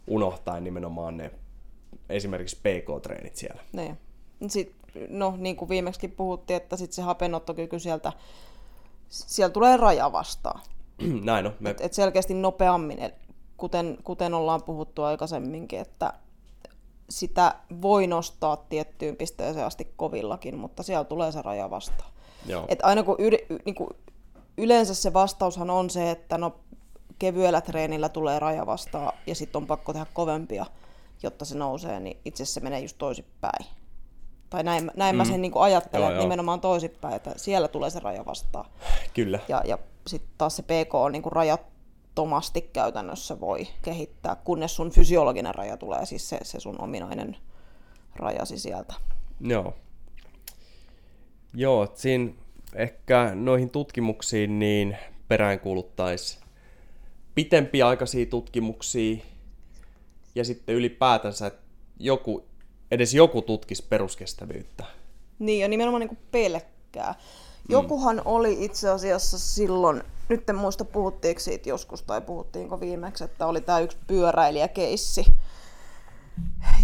unohtaen 0.06 0.64
nimenomaan 0.64 1.16
ne 1.16 1.30
esimerkiksi 2.08 2.56
PK-treenit 2.56 3.36
siellä. 3.36 3.62
Niin. 3.72 3.98
Sit, 4.48 4.74
no 5.08 5.34
niin 5.38 5.56
kuin 5.56 5.68
viimeksi 5.68 6.08
puhuttiin, 6.08 6.56
että 6.56 6.76
sit 6.76 6.92
se 6.92 7.02
hapenottokyky 7.02 7.78
sieltä, 7.78 8.12
siellä 9.08 9.52
tulee 9.52 9.76
raja 9.76 10.12
vastaan. 10.12 10.60
Näin 11.24 11.46
on. 11.46 11.52
Me, 11.60 11.70
Et, 11.70 11.80
et 11.80 11.92
selkeästi 11.92 12.34
nopeammin, 12.34 12.98
kuten, 13.60 13.98
kuten 14.04 14.34
ollaan 14.34 14.62
puhuttu 14.62 15.02
aikaisemminkin, 15.02 15.80
että 15.80 16.12
sitä 17.10 17.54
voi 17.82 18.06
nostaa 18.06 18.56
tiettyyn 18.56 19.16
pisteeseen 19.16 19.66
asti 19.66 19.92
kovillakin, 19.96 20.58
mutta 20.58 20.82
siellä 20.82 21.04
tulee 21.04 21.32
se 21.32 21.42
raja 21.42 21.70
vastaan. 21.70 22.10
joo. 22.46 22.64
Et 22.68 22.78
aina 22.82 23.02
kun, 23.02 23.16
yle, 23.18 23.38
niin 23.64 23.74
kuin 23.74 23.90
yleensä 24.58 24.94
se 24.94 25.12
vastaushan 25.12 25.70
on 25.70 25.90
se, 25.90 26.10
että 26.10 26.38
no 26.38 26.54
kevyellä 27.18 27.60
treenillä 27.60 28.08
tulee 28.08 28.38
raja 28.38 28.66
vastaan 28.66 29.12
ja 29.26 29.34
sitten 29.34 29.62
on 29.62 29.66
pakko 29.66 29.92
tehdä 29.92 30.06
kovempia, 30.14 30.66
jotta 31.22 31.44
se 31.44 31.58
nousee, 31.58 32.00
niin 32.00 32.16
itse 32.24 32.42
asiassa 32.42 32.60
se 32.60 32.64
menee 32.64 32.80
just 32.80 32.98
toisinpäin. 32.98 33.66
Tai 34.50 34.62
näin, 34.62 34.90
näin 34.96 35.14
mm. 35.14 35.16
mä 35.16 35.24
sen 35.24 35.42
niin 35.42 35.52
kuin 35.52 35.62
ajattelen, 35.62 36.06
Joo, 36.06 36.12
joo. 36.12 36.22
nimenomaan 36.22 36.60
toisinpäin, 36.60 37.14
että 37.14 37.32
siellä 37.36 37.68
tulee 37.68 37.90
se 37.90 38.00
raja 38.00 38.26
vastaan. 38.26 38.66
Kyllä. 39.14 39.38
Ja, 39.48 39.62
ja 39.64 39.78
sitten 40.06 40.30
taas 40.38 40.56
se 40.56 40.62
PK 40.62 40.94
on 40.94 41.12
niin 41.12 41.22
kuin 41.22 41.32
rajattomasti 42.20 42.60
käytännössä 42.60 43.40
voi 43.40 43.68
kehittää, 43.82 44.36
kunnes 44.44 44.76
sun 44.76 44.90
fysiologinen 44.90 45.54
raja 45.54 45.76
tulee, 45.76 46.06
siis 46.06 46.28
se, 46.28 46.38
se 46.42 46.60
sun 46.60 46.80
ominainen 46.80 47.36
rajasi 48.16 48.58
sieltä. 48.58 48.94
Joo. 49.40 49.74
Joo, 51.54 51.92
siinä 51.94 52.32
ehkä 52.74 53.30
noihin 53.34 53.70
tutkimuksiin 53.70 54.58
niin 54.58 54.96
peräänkuuluttaisi 55.28 56.38
pitempiaikaisia 57.34 58.26
tutkimuksia 58.26 59.16
ja 60.34 60.44
sitten 60.44 60.74
ylipäätänsä, 60.74 61.46
että 61.46 61.62
joku, 61.98 62.44
edes 62.90 63.14
joku 63.14 63.42
tutkisi 63.42 63.86
peruskestävyyttä. 63.88 64.84
Niin, 65.38 65.60
ja 65.60 65.68
nimenomaan 65.68 66.00
niin 66.00 66.18
pelkkää. 66.30 67.14
Jokuhan 67.70 68.22
oli 68.24 68.64
itse 68.64 68.90
asiassa 68.90 69.38
silloin, 69.38 70.02
nyt 70.28 70.50
en 70.50 70.56
muista 70.56 70.84
puhuttiinko 70.84 71.40
siitä 71.40 71.68
joskus 71.68 72.02
tai 72.02 72.20
puhuttiinko 72.20 72.80
viimeksi, 72.80 73.24
että 73.24 73.46
oli 73.46 73.60
tämä 73.60 73.78
yksi 73.78 73.96
pyöräilijäkeissi, 74.06 75.24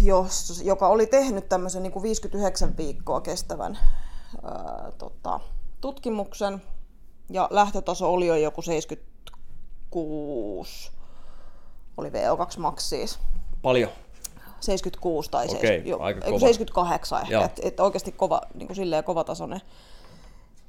jos, 0.03 0.61
joka 0.65 0.87
oli 0.87 1.07
tehnyt 1.07 1.49
tämmöisen 1.49 1.83
niin 1.83 1.93
kuin 1.93 2.03
59 2.03 2.77
viikkoa 2.77 3.21
kestävän 3.21 3.77
ää, 4.43 4.91
tota, 4.97 5.39
tutkimuksen 5.81 6.61
Ja 7.29 7.47
lähtötaso 7.51 8.13
oli 8.13 8.27
jo 8.27 8.35
joku 8.35 8.61
76, 8.61 10.91
oli 11.97 12.09
VO2 12.09 12.59
max 12.59 12.83
siis. 12.83 13.19
Paljon. 13.61 13.89
76 14.59 15.31
tai 15.31 15.45
Okei, 15.45 15.59
70, 15.59 15.89
jo, 15.89 15.99
aika 15.99 16.25
ei, 16.25 16.31
kova. 16.31 16.39
78 16.39 17.21
ehkä, 17.21 17.45
että 17.45 17.61
et 17.65 17.79
oikeasti 17.79 18.11
kova, 18.11 18.41
niin 18.53 18.67
kuin 18.67 18.75
silleen 18.75 19.03
kovatasoinen 19.03 19.61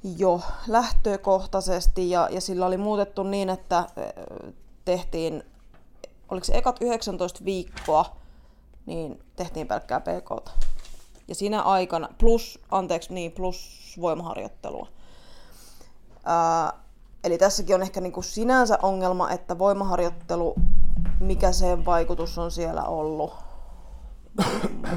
jo 0.03 0.41
lähtökohtaisesti 0.67 2.09
ja, 2.09 2.27
ja 2.31 2.41
sillä 2.41 2.65
oli 2.65 2.77
muutettu 2.77 3.23
niin, 3.23 3.49
että 3.49 3.79
ö, 3.79 4.51
tehtiin, 4.85 5.43
oliko 6.29 6.43
se 6.43 6.57
ekat 6.57 6.81
19 6.81 7.45
viikkoa, 7.45 8.15
niin 8.85 9.23
tehtiin 9.35 9.67
pelkkää 9.67 9.99
PKta. 9.99 10.51
Ja 11.27 11.35
siinä 11.35 11.61
aikana, 11.61 12.09
plus, 12.17 12.59
anteeksi, 12.71 13.13
niin, 13.13 13.31
plus 13.31 13.95
voimaharjoittelua. 14.01 14.87
Ää, 16.25 16.73
eli 17.23 17.37
tässäkin 17.37 17.75
on 17.75 17.81
ehkä 17.81 18.01
niinku 18.01 18.21
sinänsä 18.21 18.79
ongelma, 18.81 19.31
että 19.31 19.59
voimaharjoittelu, 19.59 20.55
mikä 21.19 21.51
sen 21.51 21.85
vaikutus 21.85 22.37
on 22.37 22.51
siellä 22.51 22.83
ollut. 22.83 23.33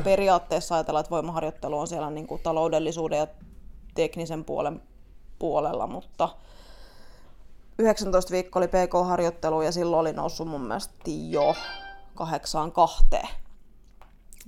Periaatteessa 0.04 0.74
ajatellaan, 0.74 1.00
että 1.00 1.10
voimaharjoittelu 1.10 1.78
on 1.78 1.86
siellä 1.86 2.10
niinku 2.10 2.40
taloudellisuuden 2.42 3.18
ja 3.18 3.26
teknisen 3.94 4.44
puolen 4.44 4.82
puolella, 5.42 5.86
mutta 5.86 6.28
19 7.78 8.32
viikkoa 8.32 8.60
oli 8.60 8.68
PK-harjoittelu 8.68 9.62
ja 9.62 9.72
silloin 9.72 10.00
oli 10.00 10.12
noussut 10.12 10.48
mun 10.48 10.60
mielestä 10.60 10.94
jo 11.28 11.54
82 12.14 13.04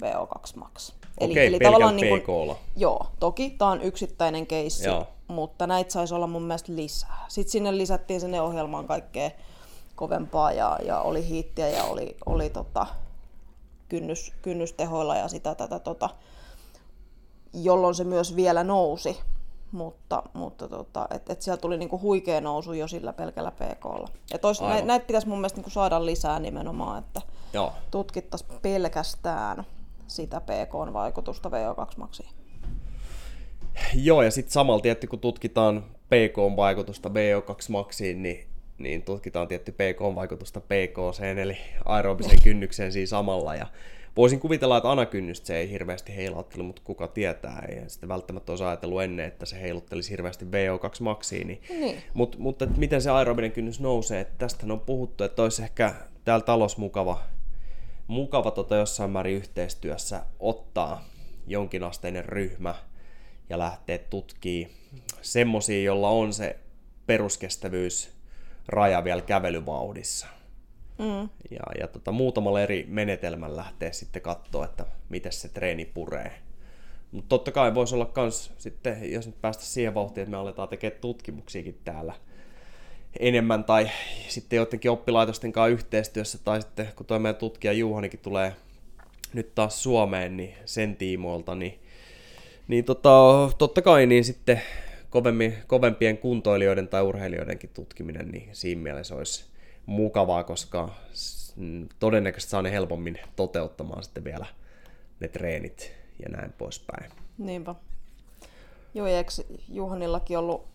VO2 0.03 0.57
max. 0.57 0.93
Okei, 1.21 1.59
pelkällä 1.59 1.93
PK:lla. 1.93 2.57
Joo, 2.77 3.07
toki 3.21 3.51
tämä 3.51 3.71
on 3.71 3.83
yksittäinen 3.83 4.47
keissi, 4.47 4.87
Joo. 4.87 5.07
mutta 5.29 5.67
näitä 5.67 5.93
saisi 5.93 6.15
olla 6.15 6.27
mun 6.27 6.43
mielestä 6.43 6.77
lisää. 6.77 7.25
Sitten 7.29 7.53
sinne 7.53 7.77
lisättiin 7.77 8.21
sinne 8.21 8.41
ohjelmaan 8.41 8.87
kaikkea 8.87 9.31
kovempaa 9.95 10.53
ja, 10.53 10.79
ja 10.83 11.01
oli 11.01 11.29
hiittiä 11.29 11.69
ja 11.69 11.85
oli, 11.85 12.17
oli 12.27 12.51
tota, 12.51 12.87
kynnys, 13.89 14.33
kynnystehoilla 14.43 15.17
ja 15.17 15.29
sitä 15.29 15.55
tätä 15.55 15.79
tota, 15.79 16.11
jolloin 17.53 17.95
se 17.95 18.05
myös 18.05 18.37
vielä 18.37 18.65
nousi. 18.65 19.19
Mutta, 19.75 20.23
mutta 20.33 20.69
tota, 20.69 21.09
et, 21.11 21.31
et 21.31 21.43
siellä 21.43 21.61
tuli 21.61 21.79
niinku 21.79 22.01
huikea 22.01 22.41
nousu 22.41 22.73
jo 22.73 22.89
sillä 22.89 23.13
pelkällä 23.13 23.51
PKlla. 23.51 24.09
Et 24.35 24.45
ois, 24.45 24.61
Aivan. 24.61 24.73
näitä 24.73 24.87
näit 24.87 25.07
pitäisi 25.07 25.29
mun 25.29 25.39
mielestä 25.39 25.57
niinku 25.57 25.71
saada 25.71 26.07
lisää 26.07 26.39
nimenomaan, 26.39 26.99
että 26.99 27.21
Joo. 27.53 27.73
tutkittaisiin 27.91 28.51
pelkästään 28.63 29.65
sitä 30.07 30.41
PKn 30.41 30.93
vaikutusta 30.93 31.49
VO2 31.49 31.93
maksiin. 31.97 32.29
Joo, 33.95 34.23
ja 34.23 34.31
sitten 34.31 34.53
samalla 34.53 34.81
tietty, 34.81 35.07
kun 35.07 35.19
tutkitaan 35.19 35.85
PK-vaikutusta 35.85 37.09
VO2 37.09 37.55
maksiin, 37.69 38.23
niin, 38.23 38.47
niin 38.79 39.03
tutkitaan 39.03 39.49
tietty 39.49 39.73
PK-vaikutusta 39.73 40.61
PKC, 40.61 41.23
eli 41.39 41.57
aerobisen 41.85 42.43
kynnykseen 42.43 42.93
siinä 42.93 43.07
samalla. 43.07 43.55
Ja 43.55 43.67
voisin 44.17 44.41
kuvitella, 44.41 44.77
että 44.77 44.91
anakynnystä 44.91 45.47
se 45.47 45.57
ei 45.57 45.71
hirveästi 45.71 46.17
heilauttele, 46.17 46.63
mutta 46.63 46.83
kuka 46.85 47.09
tietää, 47.09 47.65
ei 47.69 47.91
sitten 47.91 48.09
välttämättä 48.09 48.53
olisi 48.53 48.65
ajatellut 48.65 49.03
ennen, 49.03 49.27
että 49.27 49.47
se 49.47 49.61
heiluttelisi 49.61 50.11
hirveästi 50.11 50.45
VO2 50.45 51.03
maksiin. 51.03 51.47
Niin, 51.47 51.61
Niin. 51.69 52.03
Mut, 52.15 52.39
mutta 52.39 52.65
että 52.65 52.79
miten 52.79 53.03
se 53.03 53.11
aerobinen 53.11 53.53
kynnys 53.53 53.81
nousee, 53.81 54.21
että 54.21 54.35
tästä 54.39 54.67
on 54.71 54.81
puhuttu, 54.81 55.25
että 55.25 55.43
olisi 55.43 55.63
ehkä 55.63 55.95
täällä 56.25 56.45
talossa 56.45 56.81
mukava, 56.81 57.23
mukava 58.07 58.51
tota 58.51 58.77
jossain 58.77 59.11
määrin 59.11 59.37
yhteistyössä 59.37 60.23
ottaa 60.41 61.05
jonkinasteinen 61.47 62.25
ryhmä 62.25 62.75
ja 63.51 63.59
lähteä 63.59 63.99
tutkii 63.99 64.71
semmosia, 65.23 65.83
jolla 65.83 66.09
on 66.09 66.33
se 66.33 66.57
peruskestävyys 67.07 68.11
raja 68.69 69.05
vielä 69.05 69.23
kävelyvauhdissa. 69.23 70.27
Mm. 70.99 71.29
Ja, 71.51 71.63
ja 71.81 71.89
tota, 71.89 72.13
muutamalla 72.13 72.61
eri 72.61 72.87
menetelmällä 72.89 73.57
lähteä 73.57 73.93
sitten 73.93 74.23
katsoa, 74.23 74.65
että 74.65 74.87
miten 75.09 75.33
se 75.33 75.49
treeni 75.49 75.85
puree. 75.85 76.33
Mutta 77.13 77.29
totta 77.29 77.53
kai 77.53 77.75
voisi 77.75 77.95
olla 77.95 78.07
kans 78.07 78.53
sitten, 78.59 79.13
jos 79.13 79.27
nyt 79.27 79.41
päästä 79.41 79.65
siihen 79.65 79.95
vauhtiin, 79.95 80.23
että 80.23 80.31
me 80.31 80.37
aletaan 80.37 80.69
tekemään 80.69 81.01
tutkimuksiakin 81.01 81.81
täällä 81.85 82.15
enemmän, 83.21 83.65
tai 83.65 83.91
sitten 84.29 84.57
jotenkin 84.57 84.91
oppilaitosten 84.91 85.53
kanssa 85.53 85.73
yhteistyössä, 85.73 86.39
tai 86.45 86.63
sitten 86.63 86.89
kun 86.97 87.07
tuo 87.07 87.19
meidän 87.19 87.37
tutkija 87.37 87.73
Juhanikin 87.73 88.21
tulee 88.21 88.53
nyt 89.33 89.55
taas 89.55 89.83
Suomeen, 89.83 90.37
niin 90.37 90.55
sen 90.65 90.97
tiimoilta, 90.97 91.55
niin, 91.55 91.81
niin 92.69 92.85
tota, 92.85 93.51
totta 93.59 93.83
kai 93.83 94.07
niin 94.07 94.25
sitten 94.25 94.63
kovempien 95.67 96.19
kuntoilijoiden 96.19 96.89
tai 96.89 97.03
urheilijoidenkin 97.03 97.71
tutkiminen, 97.75 98.29
niin 98.29 98.49
siinä 98.53 98.83
mielessä 98.83 99.15
olisi 99.15 99.45
mukavaa, 99.87 100.45
koska 100.45 100.89
todennäköisesti 101.99 102.51
saa 102.51 102.63
ne 102.63 102.71
helpommin 102.71 103.19
toteuttamaan 103.37 104.05
sitten 104.05 104.25
vielä 104.25 104.47
ne 105.21 105.29
treenit 105.29 105.93
ja 106.23 106.29
näin 106.29 106.53
poispäin. 106.53 107.11
Niinpä. 107.39 107.75
Joo, 108.95 109.07
ja 109.07 109.17
eikö 109.17 109.31
Juhanillakin 109.69 110.39
ollut 110.39 110.67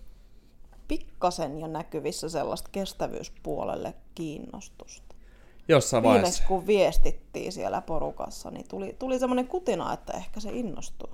pikkasen 0.88 1.60
jo 1.60 1.68
näkyvissä 1.68 2.30
sellaista 2.30 2.70
kestävyyspuolelle 2.72 3.94
kiinnostusta? 4.16 5.16
Jossain 5.68 6.04
Viimeksi 6.04 6.22
vaiheessa. 6.22 6.44
kun 6.48 6.68
viestittiin 6.68 7.52
siellä 7.52 7.82
porukassa, 7.82 8.52
niin 8.52 8.68
tuli, 8.68 8.96
tuli 9.00 9.20
semmoinen 9.20 9.48
kutina, 9.48 9.94
että 9.94 10.14
ehkä 10.14 10.40
se 10.40 10.50
innostuu. 10.50 11.10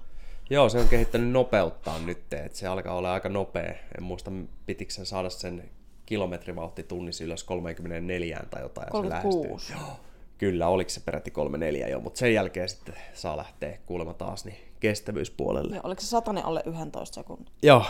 Joo, 0.50 0.70
se 0.70 0.80
on 0.80 0.88
kehittänyt 0.88 1.32
nopeuttaa 1.32 2.00
nyt, 2.00 2.34
että 2.34 2.58
se 2.58 2.68
alkaa 2.68 2.96
olla 2.96 3.14
aika 3.14 3.30
nopea. 3.30 3.74
En 3.98 4.04
muista, 4.04 4.32
pitikö 4.66 4.93
sen 4.93 5.06
saada 5.06 5.30
sen 5.30 5.70
kilometrivauhti 6.06 6.84
tunnissa 6.84 7.24
ylös 7.24 7.43
34 7.43 8.39
tai 8.49 8.62
jotain. 8.62 8.86
ja 8.86 8.88
se 8.88 8.91
36. 8.91 9.72
lähestyy. 9.74 9.88
Joo, 9.88 9.99
kyllä, 10.38 10.68
oliko 10.68 10.89
se 10.89 10.99
peräti 11.06 11.32
34 11.32 11.88
jo, 11.88 11.99
mutta 11.99 12.20
sen 12.20 12.34
jälkeen 12.34 12.70
sitten 12.70 12.95
saa 13.14 13.38
lähteä 13.38 13.78
kuulemma 13.86 14.14
taas 14.14 14.45
niin 14.45 14.58
kestävyyspuolelle. 14.80 15.76
Ja 15.76 15.82
oliko 15.84 16.01
se 16.01 16.08
satanen 16.08 16.45
alle 16.45 16.64
11 16.66 17.16
sekuntia? 17.16 17.53
Joo, 17.64 17.86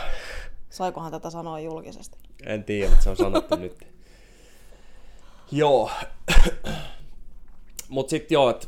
Saikohan 0.70 1.10
tätä 1.12 1.30
sanoa 1.30 1.60
julkisesti? 1.60 2.18
en 2.46 2.64
tiedä, 2.64 2.88
mutta 2.90 3.04
se 3.04 3.10
on 3.10 3.16
sanottu 3.16 3.56
nyt. 3.66 3.86
Joo. 5.52 5.90
Mutta 7.88 8.10
sitten 8.10 8.34
joo, 8.34 8.50
että 8.50 8.66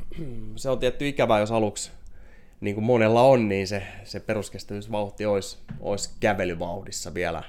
se 0.56 0.70
on 0.70 0.78
tietty 0.78 1.08
ikävää, 1.08 1.40
jos 1.40 1.52
aluksi, 1.52 1.90
niin 2.60 2.74
kuin 2.74 2.84
monella 2.84 3.22
on, 3.22 3.48
niin 3.48 3.68
se, 3.68 3.82
se 4.04 4.20
peruskestävyysvauhti 4.20 5.26
olisi, 5.26 5.58
olisi 5.80 6.10
kävelyvauhdissa 6.20 7.14
vielä. 7.14 7.42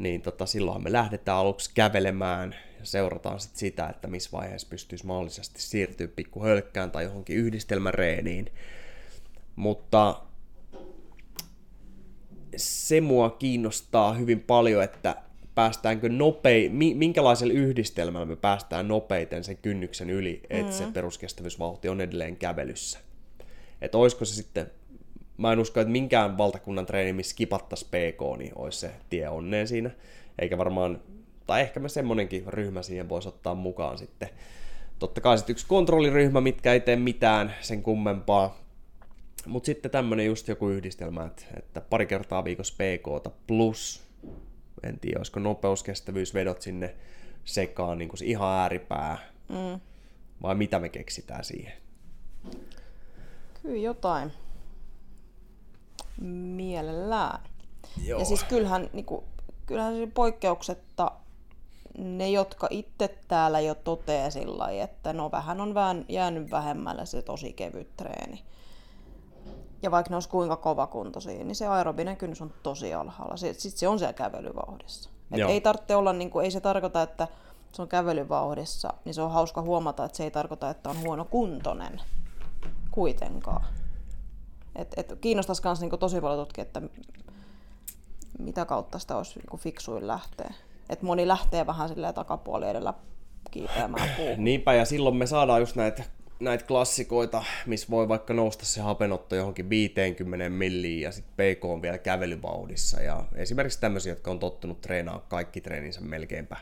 Niin 0.00 0.22
tota, 0.22 0.46
silloinhan 0.46 0.82
me 0.82 0.92
lähdetään 0.92 1.38
aluksi 1.38 1.70
kävelemään 1.74 2.54
ja 2.78 2.86
seurataan 2.86 3.40
sit 3.40 3.56
sitä, 3.56 3.88
että 3.88 4.08
missä 4.08 4.30
vaiheessa 4.32 4.68
pystyisi 4.70 5.06
mahdollisesti 5.06 5.62
siirtyä 5.62 6.08
pikku 6.08 6.42
hölkkään 6.42 6.90
tai 6.90 7.04
johonkin 7.04 7.36
yhdistelmäreeniin. 7.36 8.46
Mutta 9.56 10.22
se 12.56 13.00
mua 13.00 13.30
kiinnostaa 13.30 14.12
hyvin 14.12 14.40
paljon, 14.40 14.82
että 14.82 15.16
päästäänkö 15.54 16.08
nopei, 16.08 16.68
mi- 16.68 16.94
minkälaisella 16.94 17.54
yhdistelmällä 17.54 18.26
me 18.26 18.36
päästään 18.36 18.88
nopeiten 18.88 19.44
sen 19.44 19.56
kynnyksen 19.56 20.10
yli, 20.10 20.42
että 20.50 20.72
mm. 20.72 20.78
se 20.78 20.84
peruskestävyysvauhti 20.92 21.88
on 21.88 22.00
edelleen 22.00 22.36
kävelyssä. 22.36 22.98
Että 23.80 23.98
olisiko 23.98 24.24
se 24.24 24.34
sitten, 24.34 24.70
mä 25.40 25.52
en 25.52 25.58
usko, 25.58 25.80
että 25.80 25.92
minkään 25.92 26.38
valtakunnan 26.38 26.86
treeni, 26.86 27.12
missä 27.12 27.30
skipattaisi 27.30 27.84
PK, 27.84 28.38
niin 28.38 28.52
olisi 28.56 28.78
se 28.78 28.90
tie 29.10 29.28
onneen 29.28 29.68
siinä. 29.68 29.90
Eikä 30.38 30.58
varmaan, 30.58 31.00
tai 31.46 31.60
ehkä 31.60 31.80
me 31.80 31.88
semmonenkin 31.88 32.44
ryhmä 32.46 32.82
siihen 32.82 33.08
voisi 33.08 33.28
ottaa 33.28 33.54
mukaan 33.54 33.98
sitten. 33.98 34.28
Totta 34.98 35.20
kai 35.20 35.38
sitten 35.38 35.52
yksi 35.52 35.66
kontrolliryhmä, 35.66 36.40
mitkä 36.40 36.72
ei 36.72 36.80
tee 36.80 36.96
mitään 36.96 37.54
sen 37.60 37.82
kummempaa, 37.82 38.58
mutta 39.46 39.66
sitten 39.66 39.90
tämmönen 39.90 40.26
just 40.26 40.48
joku 40.48 40.68
yhdistelmä, 40.68 41.24
että, 41.24 41.44
että 41.58 41.80
pari 41.80 42.06
kertaa 42.06 42.44
viikossa 42.44 42.74
PK 42.74 43.32
plus, 43.46 44.02
en 44.82 44.98
tiedä, 45.00 45.18
olisiko 45.18 45.40
nopeuskestävyysvedot 45.40 46.62
sinne 46.62 46.94
sekaan, 47.44 47.98
niin 47.98 48.08
kuin 48.08 48.18
se 48.18 48.24
ihan 48.24 48.58
ääripää, 48.58 49.18
Mm. 49.48 49.80
vai 50.42 50.54
mitä 50.54 50.78
me 50.78 50.88
keksitään 50.88 51.44
siihen. 51.44 51.72
Kyllä 53.62 53.76
jotain. 53.76 54.32
Mielellään. 56.20 57.40
Joo. 58.04 58.18
Ja 58.18 58.24
siis 58.24 58.44
kyllähän, 58.44 58.90
niin 58.92 59.04
kuin, 59.04 59.24
kyllähän 59.66 59.96
se 59.96 60.06
poikkeuksetta 60.14 61.12
ne, 61.98 62.30
jotka 62.30 62.66
itse 62.70 63.18
täällä 63.28 63.60
jo 63.60 63.74
toteaa 63.74 64.30
sillä 64.30 64.70
että 64.70 65.12
no 65.12 65.30
vähän 65.30 65.60
on 65.60 65.74
vähän 65.74 66.04
jäänyt 66.08 66.50
vähemmälle 66.50 67.06
se 67.06 67.22
tosi 67.22 67.52
kevyt 67.52 67.96
treeni. 67.96 68.44
Ja 69.82 69.90
vaikka 69.90 70.10
ne 70.10 70.16
olisi 70.16 70.28
kuinka 70.28 70.56
kovakuntoisia, 70.56 71.44
niin 71.44 71.54
se 71.54 71.66
aerobinen 71.66 72.16
kynnys 72.16 72.42
on 72.42 72.52
tosi 72.62 72.94
alhaalla. 72.94 73.36
Sitten 73.36 73.70
se 73.70 73.88
on 73.88 73.98
siellä 73.98 74.12
kävelyvauhdissa. 74.12 75.10
Et 75.32 75.38
Joo. 75.38 75.50
ei 75.50 75.60
tarvitse 75.60 75.96
olla, 75.96 76.12
niin 76.12 76.30
kuin, 76.30 76.44
ei 76.44 76.50
se 76.50 76.60
tarkoita, 76.60 77.02
että 77.02 77.28
se 77.72 77.82
on 77.82 77.88
kävelyvauhdissa, 77.88 78.92
niin 79.04 79.14
se 79.14 79.22
on 79.22 79.30
hauska 79.30 79.62
huomata, 79.62 80.04
että 80.04 80.16
se 80.16 80.24
ei 80.24 80.30
tarkoita, 80.30 80.70
että 80.70 80.90
on 80.90 81.00
huono 81.00 81.24
kuntoinen 81.24 82.00
kuitenkaan. 82.90 83.64
Et, 84.76 84.94
et 84.96 85.18
kiinnostaisi 85.20 85.62
myös 85.64 85.80
niin 85.80 85.98
tosi 85.98 86.20
paljon 86.20 86.38
tutkia, 86.38 86.62
että 86.62 86.82
mitä 88.38 88.64
kautta 88.64 88.98
sitä 88.98 89.16
olisi 89.16 89.38
niin 89.38 89.50
kuin 89.50 89.60
fiksuin 89.60 90.06
lähteä. 90.06 90.54
Et 90.88 91.02
moni 91.02 91.28
lähtee 91.28 91.66
vähän 91.66 91.88
silleen 91.88 92.14
takapuoli 92.14 92.68
edellä 92.68 92.94
kiipeämään 93.50 94.10
puuhun. 94.16 94.44
Niinpä, 94.44 94.74
ja 94.74 94.84
silloin 94.84 95.16
me 95.16 95.26
saadaan 95.26 95.60
just 95.60 95.76
näitä, 95.76 96.02
näitä 96.40 96.64
klassikoita, 96.64 97.44
missä 97.66 97.86
voi 97.90 98.08
vaikka 98.08 98.34
nousta 98.34 98.64
se 98.64 98.80
hapenotto 98.80 99.36
johonkin 99.36 99.70
50 99.70 100.48
milliin 100.48 101.00
ja 101.00 101.12
sitten 101.12 101.56
PK 101.56 101.64
on 101.64 101.82
vielä 101.82 101.98
kävelyvauhdissa. 101.98 103.02
Ja 103.02 103.24
esimerkiksi 103.34 103.80
tämmöisiä, 103.80 104.12
jotka 104.12 104.30
on 104.30 104.38
tottunut 104.38 104.80
treenaamaan 104.80 105.26
kaikki 105.28 105.60
treeninsä 105.60 106.00
melkeinpä 106.00 106.56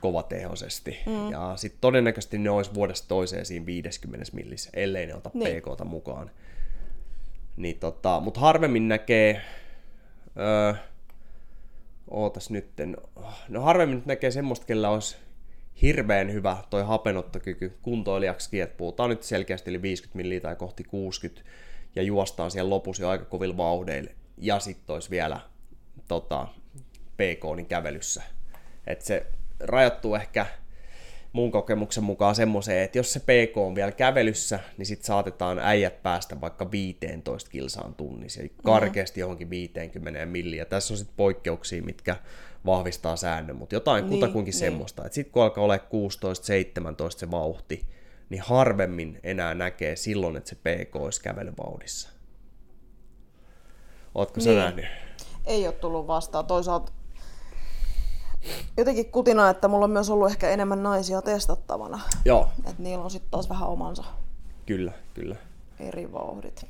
kovatehoisesti. 0.00 0.98
Mm. 1.06 1.30
Ja 1.30 1.52
sitten 1.56 1.80
todennäköisesti 1.80 2.38
ne 2.38 2.50
olisi 2.50 2.74
vuodesta 2.74 3.08
toiseen 3.08 3.46
siinä 3.46 3.66
50 3.66 4.26
millissä, 4.32 4.70
ellei 4.74 5.06
ne 5.06 5.14
ota 5.14 5.30
niin. 5.34 5.62
PKta 5.62 5.84
mukaan. 5.84 6.30
Niin 7.56 7.78
tota, 7.78 8.20
mutta 8.20 8.40
harvemmin 8.40 8.88
näkee, 8.88 9.42
öö, 10.36 10.74
ootas 12.10 12.50
nytten, 12.50 12.96
no 13.48 13.60
harvemmin 13.60 14.02
näkee 14.06 14.30
semmoista, 14.30 14.66
kellä 14.66 14.90
olisi 14.90 15.16
hirveän 15.82 16.32
hyvä 16.32 16.56
toi 16.70 16.82
hapenottokyky 16.82 17.78
kuntoilijaksi, 17.82 18.60
että 18.60 18.76
puhutaan 18.76 19.10
nyt 19.10 19.22
selkeästi 19.22 19.70
yli 19.70 19.82
50 19.82 20.16
milliä 20.16 20.40
tai 20.40 20.56
kohti 20.56 20.84
60 20.84 21.50
ja 21.96 22.02
juostaan 22.02 22.50
siellä 22.50 22.70
lopussa 22.70 23.02
jo 23.02 23.08
aika 23.08 23.24
kovilla 23.24 23.56
vauhdeilla. 23.56 24.10
Ja 24.38 24.60
sitten 24.60 24.94
olisi 24.94 25.10
vielä 25.10 25.40
tota, 26.08 26.48
PK 27.16 27.56
niin 27.56 27.66
kävelyssä. 27.66 28.22
Et 28.86 29.02
se 29.02 29.26
rajoittuu 29.60 30.14
ehkä 30.14 30.46
mun 31.32 31.50
kokemuksen 31.50 32.04
mukaan 32.04 32.34
semmoiseen, 32.34 32.84
että 32.84 32.98
jos 32.98 33.12
se 33.12 33.20
PK 33.20 33.56
on 33.56 33.74
vielä 33.74 33.92
kävelyssä, 33.92 34.60
niin 34.78 34.86
sitten 34.86 35.06
saatetaan 35.06 35.58
äijät 35.58 36.02
päästä 36.02 36.40
vaikka 36.40 36.70
15 36.70 37.50
kilsaan 37.50 37.94
tunnissa, 37.94 38.40
eli 38.40 38.52
karkeasti 38.64 39.20
johonkin 39.20 39.50
50 39.50 40.26
milliä. 40.26 40.64
Tässä 40.64 40.94
on 40.94 40.98
sitten 40.98 41.16
poikkeuksia, 41.16 41.82
mitkä 41.82 42.16
vahvistaa 42.66 43.16
säännön, 43.16 43.56
mutta 43.56 43.74
jotain 43.74 44.04
niin, 44.04 44.10
kutakuinkin 44.10 44.52
niin. 44.52 44.58
semmoista. 44.58 45.02
Sitten 45.10 45.32
kun 45.32 45.42
alkaa 45.42 45.64
olla 45.64 45.76
16-17 45.76 45.80
se 47.16 47.30
vauhti, 47.30 47.86
niin 48.30 48.42
harvemmin 48.42 49.20
enää 49.22 49.54
näkee 49.54 49.96
silloin, 49.96 50.36
että 50.36 50.50
se 50.50 50.56
PK 50.56 50.96
olisi 50.96 51.22
kävelyvauhdissa. 51.22 52.08
Ootko 54.14 54.40
niin. 54.40 54.58
nähnyt? 54.58 54.86
Ei 55.46 55.66
ole 55.66 55.74
tullut 55.74 56.06
vastaan. 56.06 56.46
Toisaalta 56.46 56.92
jotenkin 58.76 59.10
kutina, 59.10 59.50
että 59.50 59.68
mulla 59.68 59.84
on 59.84 59.90
myös 59.90 60.10
ollut 60.10 60.30
ehkä 60.30 60.50
enemmän 60.50 60.82
naisia 60.82 61.22
testattavana. 61.22 62.00
Joo. 62.24 62.48
Että 62.58 62.82
niillä 62.82 63.04
on 63.04 63.10
sitten 63.10 63.30
taas 63.30 63.48
vähän 63.48 63.68
omansa. 63.68 64.04
Kyllä, 64.66 64.92
kyllä. 65.14 65.36
Eri 65.80 66.12
vauhdit. 66.12 66.66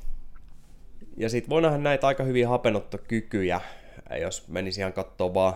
Ja 1.17 1.29
sitten 1.29 1.49
voi 1.49 1.61
nähdä 1.61 1.77
näitä 1.77 2.07
aika 2.07 2.23
hyviä 2.23 2.49
hapenottokykyjä, 2.49 3.61
jos 4.21 4.47
menisi 4.47 4.79
ihan 4.79 4.93
katsoa 4.93 5.33
vaan 5.33 5.53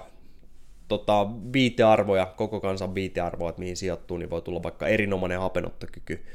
tota, 0.88 1.28
viitearvoja, 1.54 2.26
koko 2.26 2.60
kansan 2.60 2.96
viitearvoa, 2.96 3.50
että 3.50 3.60
mihin 3.60 3.78
sijoittuu, 3.78 4.18
niin 4.18 4.30
voi 4.30 4.42
tulla 4.42 4.64
vaikka 4.64 4.88
erinomainen 4.88 5.40
hapenottokyky, 5.40 6.26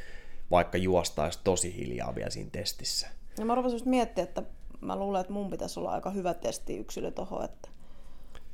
vaikka 0.50 0.78
juostaisi 0.78 1.40
tosi 1.44 1.76
hiljaa 1.76 2.14
vielä 2.14 2.30
siinä 2.30 2.50
testissä. 2.52 3.08
Ja 3.38 3.44
mä 3.44 3.54
rupesin 3.54 3.74
just 3.74 3.86
miettimään, 3.86 4.28
että 4.28 4.42
mä 4.80 4.96
luulen, 4.96 5.20
että 5.20 5.32
mun 5.32 5.50
pitäisi 5.50 5.80
olla 5.80 5.90
aika 5.90 6.10
hyvä 6.10 6.34
testi 6.34 6.76
yksilö 6.76 7.10
tuohon, 7.10 7.44
että 7.44 7.68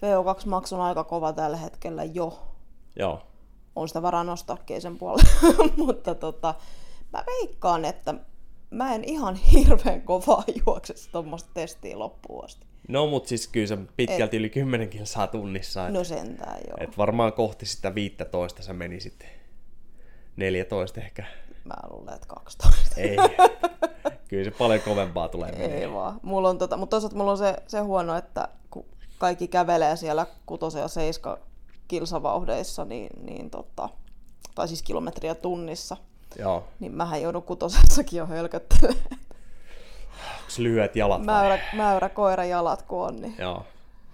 VO2 0.03 0.49
Max 0.49 0.73
on 0.73 0.81
aika 0.81 1.05
kova 1.05 1.33
tällä 1.33 1.57
hetkellä 1.57 2.05
jo. 2.05 2.43
Joo. 2.97 3.23
On 3.77 3.89
sitä 3.89 4.03
varaa 4.03 4.25
nostaakin 4.25 4.81
sen 4.81 4.99
puolelle, 4.99 5.31
mutta 5.87 6.15
tota, 6.15 6.55
mä 7.13 7.25
veikkaan, 7.27 7.85
että 7.85 8.15
mä 8.71 8.95
en 8.95 9.05
ihan 9.05 9.35
hirveän 9.35 10.03
kovaa 10.03 10.45
juoksessa 10.67 11.13
tuommoista 11.13 11.51
testiä 11.55 11.99
loppuun 11.99 12.45
asti. 12.45 12.67
No, 12.89 13.07
mutta 13.07 13.29
siis 13.29 13.49
kyllä 13.49 13.67
se 13.67 13.79
pitkälti 13.97 14.37
et, 14.37 14.41
yli 14.41 14.51
10 14.51 14.89
kilsaa 14.89 15.27
tunnissa. 15.27 15.87
Et, 15.87 15.93
no 15.93 16.05
sentään, 16.05 16.61
joo. 16.69 16.77
Et 16.81 16.99
varmaan 16.99 17.33
kohti 17.33 17.67
sitä 17.67 17.95
15 17.95 18.63
sä 18.63 18.73
menisit 18.73 19.27
14 20.37 21.01
ehkä. 21.01 21.25
Mä 21.65 21.75
luulen, 21.91 22.15
että 22.15 22.27
12. 22.27 23.01
Ei. 23.01 23.17
Kyllä 24.29 24.45
se 24.45 24.51
paljon 24.51 24.81
kovempaa 24.81 25.29
tulee 25.29 25.53
menee. 25.53 25.81
Ei 25.81 25.93
vaan. 25.93 26.21
Mulla 26.23 26.49
on 26.49 26.59
tota, 26.59 26.77
mutta 26.77 26.91
toisaalta 26.91 27.17
mulla 27.17 27.31
on 27.31 27.39
se, 27.39 27.57
se 27.67 27.81
huono, 27.81 28.17
että 28.17 28.49
kun 28.71 28.87
kaikki 29.23 29.49
kävelee 29.49 29.97
siellä 29.97 30.27
6 30.47 30.79
ja 30.79 30.89
7 30.89 31.37
kilsavauhdeissa, 31.89 32.85
niin, 32.85 33.11
niin 33.21 33.51
tota, 33.51 33.89
tai 34.55 34.69
siis 34.69 34.83
kilometriä 34.83 35.35
tunnissa, 35.35 35.97
Joo. 36.39 36.65
niin 36.81 36.93
mähän 36.93 37.23
joudun 37.23 37.43
kutosessakin 37.43 38.19
jo 38.19 38.27
hölköttelemään. 38.27 39.19
Onko 40.41 40.53
lyhyet 40.59 40.97
jalat 40.97 41.25
mäyrä, 41.25 41.55
vai? 41.55 41.77
mäyrä 41.77 42.09
koira 42.09 42.45
jalat 42.45 42.83
kun 42.83 43.07
on, 43.07 43.17
niin 43.17 43.35
Joo. 43.39 43.65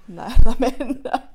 näillä 0.08 0.54
mennään. 0.58 1.28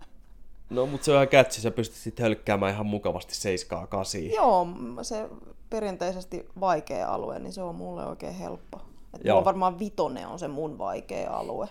No, 0.69 0.85
mutta 0.85 1.05
se 1.05 1.11
on 1.11 1.15
ihan 1.15 1.27
kätsi, 1.27 1.61
sä 1.61 1.71
pystyt 1.71 1.97
sitten 1.97 2.23
hölkkäämään 2.23 2.73
ihan 2.73 2.85
mukavasti 2.85 3.35
7 3.35 3.87
8 3.87 4.29
Joo, 4.35 4.67
se 5.01 5.29
perinteisesti 5.69 6.49
vaikea 6.59 7.13
alue, 7.13 7.39
niin 7.39 7.53
se 7.53 7.61
on 7.61 7.75
mulle 7.75 8.05
oikein 8.05 8.33
helppo. 8.33 8.81
Et 9.13 9.23
mulla 9.23 9.45
varmaan 9.45 9.79
vitone 9.79 10.27
on 10.27 10.39
se 10.39 10.47
mun 10.47 10.77
vaikea 10.77 11.31
alue. 11.31 11.67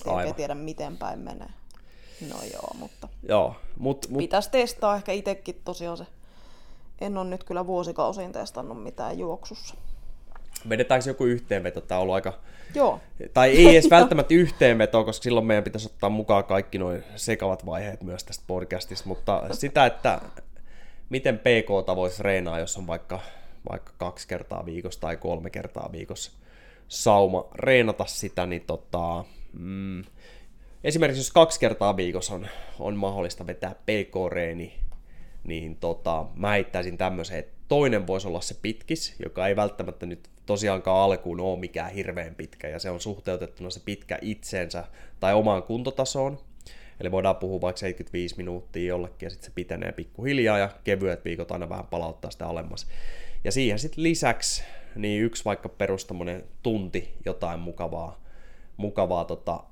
Et 0.00 0.12
oikein 0.12 0.34
tiedä, 0.34 0.54
miten 0.54 0.96
päin 0.96 1.18
menee. 1.18 1.48
No 2.30 2.36
joo, 2.52 2.70
mutta 2.74 3.08
joo, 3.28 3.56
mut, 3.78 4.06
mut... 4.08 4.18
pitäisi 4.18 4.50
testaa 4.50 4.96
ehkä 4.96 5.12
itsekin 5.12 5.60
tosiaan 5.64 5.96
se. 5.96 6.06
En 7.00 7.18
ole 7.18 7.28
nyt 7.28 7.44
kyllä 7.44 7.66
vuosikausiin 7.66 8.32
testannut 8.32 8.82
mitään 8.82 9.18
juoksussa. 9.18 9.74
Vedetäänkö 10.68 11.10
joku 11.10 11.24
yhteenveto? 11.24 11.80
Tämä 11.80 11.98
on 11.98 12.02
ollut 12.02 12.14
aika... 12.14 12.32
Joo. 12.74 13.00
Tai 13.34 13.50
ei 13.50 13.68
edes 13.68 13.90
välttämättä 13.96 14.34
yhteenveto, 14.34 15.04
koska 15.04 15.22
silloin 15.22 15.46
meidän 15.46 15.64
pitäisi 15.64 15.86
ottaa 15.86 16.10
mukaan 16.10 16.44
kaikki 16.44 16.78
nuo 16.78 16.92
sekavat 17.16 17.66
vaiheet 17.66 18.02
myös 18.02 18.24
tästä 18.24 18.44
podcastista, 18.46 19.08
mutta 19.08 19.42
sitä, 19.52 19.86
että 19.86 20.20
miten 21.10 21.38
PK 21.38 21.96
voisi 21.96 22.22
reenaa, 22.22 22.58
jos 22.58 22.76
on 22.76 22.86
vaikka, 22.86 23.20
vaikka 23.70 23.92
kaksi 23.98 24.28
kertaa 24.28 24.66
viikossa 24.66 25.00
tai 25.00 25.16
kolme 25.16 25.50
kertaa 25.50 25.88
viikossa 25.92 26.32
sauma 26.88 27.44
reenata 27.54 28.04
sitä, 28.06 28.46
niin 28.46 28.62
tota, 28.66 29.24
mm, 29.58 30.04
esimerkiksi 30.84 31.20
jos 31.20 31.32
kaksi 31.32 31.60
kertaa 31.60 31.96
viikossa 31.96 32.34
on, 32.34 32.48
on 32.78 32.96
mahdollista 32.96 33.46
vetää 33.46 33.74
PK-reeni, 33.74 34.72
niin 35.44 35.76
tota, 35.76 36.26
mä 36.34 36.50
heittäisin 36.50 36.98
tämmöisen, 36.98 37.38
että 37.38 37.56
toinen 37.68 38.06
voisi 38.06 38.28
olla 38.28 38.40
se 38.40 38.56
pitkis, 38.62 39.14
joka 39.24 39.46
ei 39.46 39.56
välttämättä 39.56 40.06
nyt 40.06 40.28
tosiaankaan 40.46 41.04
alkuun 41.04 41.40
ole 41.40 41.58
mikään 41.58 41.90
hirveän 41.90 42.34
pitkä, 42.34 42.68
ja 42.68 42.78
se 42.78 42.90
on 42.90 43.00
suhteutettuna 43.00 43.70
se 43.70 43.80
pitkä 43.84 44.18
itseensä 44.22 44.84
tai 45.20 45.34
omaan 45.34 45.62
kuntotasoon. 45.62 46.38
Eli 47.00 47.10
voidaan 47.10 47.36
puhua 47.36 47.60
vaikka 47.60 47.78
75 47.78 48.36
minuuttia 48.36 48.88
jollekin, 48.88 49.26
ja 49.26 49.30
sitten 49.30 49.46
se 49.46 49.52
pitenee 49.54 49.92
pikkuhiljaa, 49.92 50.58
ja 50.58 50.70
kevyet 50.84 51.24
viikot 51.24 51.50
aina 51.50 51.68
vähän 51.68 51.86
palauttaa 51.86 52.30
sitä 52.30 52.46
alemmas. 52.46 52.86
Ja 53.44 53.52
siihen 53.52 53.78
sitten 53.78 54.02
lisäksi 54.02 54.62
niin 54.94 55.22
yksi 55.22 55.44
vaikka 55.44 55.68
perus 55.68 56.06
tunti 56.62 57.14
jotain 57.24 57.60
mukavaa, 57.60 58.25
mukavaa 58.76 59.24
tota, 59.24 59.64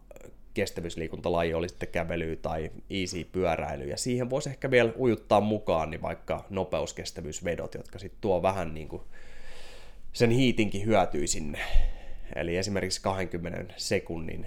kestävyysliikuntalaji 0.55 1.55
oli 1.55 1.69
sitten 1.69 1.89
kävely 1.89 2.37
tai 2.37 2.71
easy 2.91 3.25
pyöräily, 3.25 3.85
ja 3.85 3.97
siihen 3.97 4.31
voisi 4.31 4.51
ehkä 4.51 4.71
vielä 4.71 4.93
ujuttaa 4.99 5.41
mukaan 5.41 5.91
niin 5.91 6.03
vaikka 6.03 6.45
nopeuskestävyysvedot, 6.51 7.75
jotka 7.75 7.99
sitten 7.99 8.21
tuo 8.21 8.43
vähän 8.43 8.75
niin 8.75 8.89
kuin 8.89 9.03
sen 10.13 10.31
hiitinkin 10.31 10.87
hyötyy 10.87 11.27
sinne. 11.27 11.59
Eli 12.37 12.57
esimerkiksi 12.57 13.03
20 13.03 13.75
sekunnin, 13.77 14.47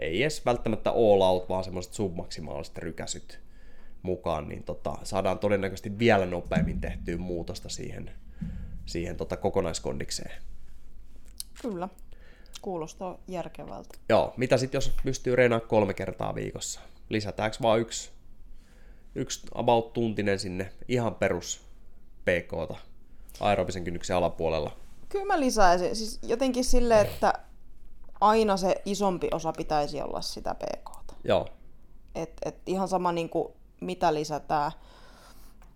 ei 0.00 0.22
edes 0.22 0.46
välttämättä 0.46 0.90
all 0.90 1.20
out, 1.20 1.48
vaan 1.48 1.64
semmoiset 1.64 1.94
submaksimaaliset 1.94 2.78
rykäsyt 2.78 3.40
mukaan, 4.02 4.48
niin 4.48 4.62
tota, 4.62 4.94
saadaan 5.02 5.38
todennäköisesti 5.38 5.98
vielä 5.98 6.26
nopeammin 6.26 6.80
tehtyä 6.80 7.16
muutosta 7.16 7.68
siihen, 7.68 8.10
siihen 8.86 9.16
tota 9.16 9.36
kokonaiskondikseen. 9.36 10.42
Kyllä. 11.62 11.88
Kuulostaa 12.60 13.18
järkevältä. 13.28 13.98
Joo, 14.08 14.34
mitä 14.36 14.56
sitten 14.56 14.76
jos 14.76 14.92
pystyy 15.04 15.36
reenaamaan 15.36 15.68
kolme 15.68 15.94
kertaa 15.94 16.34
viikossa? 16.34 16.80
Lisätäänkö 17.08 17.56
vaan 17.62 17.80
yksi, 17.80 18.10
yksi 19.14 19.46
about 19.54 19.92
tuntinen 19.92 20.38
sinne 20.38 20.72
ihan 20.88 21.14
perus 21.14 21.60
PKta 22.24 22.76
aerobisen 23.40 23.84
kynnyksen 23.84 24.16
alapuolella? 24.16 24.76
Kyllä 25.08 25.24
mä 25.24 25.40
lisäisin. 25.40 25.96
Siis 25.96 26.18
jotenkin 26.22 26.64
sille, 26.64 27.00
että 27.00 27.32
aina 28.20 28.56
se 28.56 28.82
isompi 28.84 29.28
osa 29.32 29.52
pitäisi 29.52 30.02
olla 30.02 30.20
sitä 30.20 30.54
PKta. 30.54 31.14
Joo. 31.24 31.48
Et, 32.14 32.32
et 32.44 32.56
ihan 32.66 32.88
sama 32.88 33.12
niin 33.12 33.28
kuin, 33.28 33.48
mitä 33.80 34.14
lisätään, 34.14 34.72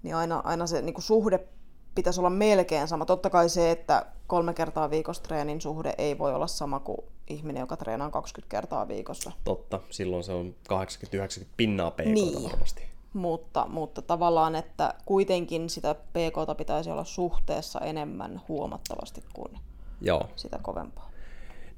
niin 0.02 0.16
aina, 0.16 0.42
aina 0.44 0.66
se 0.66 0.82
niin 0.82 0.94
kuin 0.94 1.02
suhde 1.02 1.48
pitäisi 1.96 2.20
olla 2.20 2.30
melkein 2.30 2.88
sama. 2.88 3.04
Totta 3.04 3.30
kai 3.30 3.48
se, 3.48 3.70
että 3.70 4.06
kolme 4.26 4.54
kertaa 4.54 4.90
viikossa 4.90 5.22
treenin 5.22 5.60
suhde 5.60 5.94
ei 5.98 6.18
voi 6.18 6.34
olla 6.34 6.46
sama 6.46 6.80
kuin 6.80 6.98
ihminen, 7.28 7.60
joka 7.60 7.76
treenaa 7.76 8.10
20 8.10 8.50
kertaa 8.50 8.88
viikossa. 8.88 9.32
Totta, 9.44 9.80
silloin 9.90 10.24
se 10.24 10.32
on 10.32 10.54
80-90 10.72 11.44
pinnaa 11.56 11.90
PK 11.90 12.04
niin. 12.04 12.42
varmasti. 12.50 12.82
Mutta, 13.12 13.66
mutta 13.68 14.02
tavallaan, 14.02 14.54
että 14.54 14.94
kuitenkin 15.06 15.70
sitä 15.70 15.94
PK 15.94 16.56
pitäisi 16.56 16.90
olla 16.90 17.04
suhteessa 17.04 17.80
enemmän 17.80 18.42
huomattavasti 18.48 19.24
kuin 19.32 19.58
Joo. 20.00 20.28
sitä 20.36 20.58
kovempaa. 20.62 21.10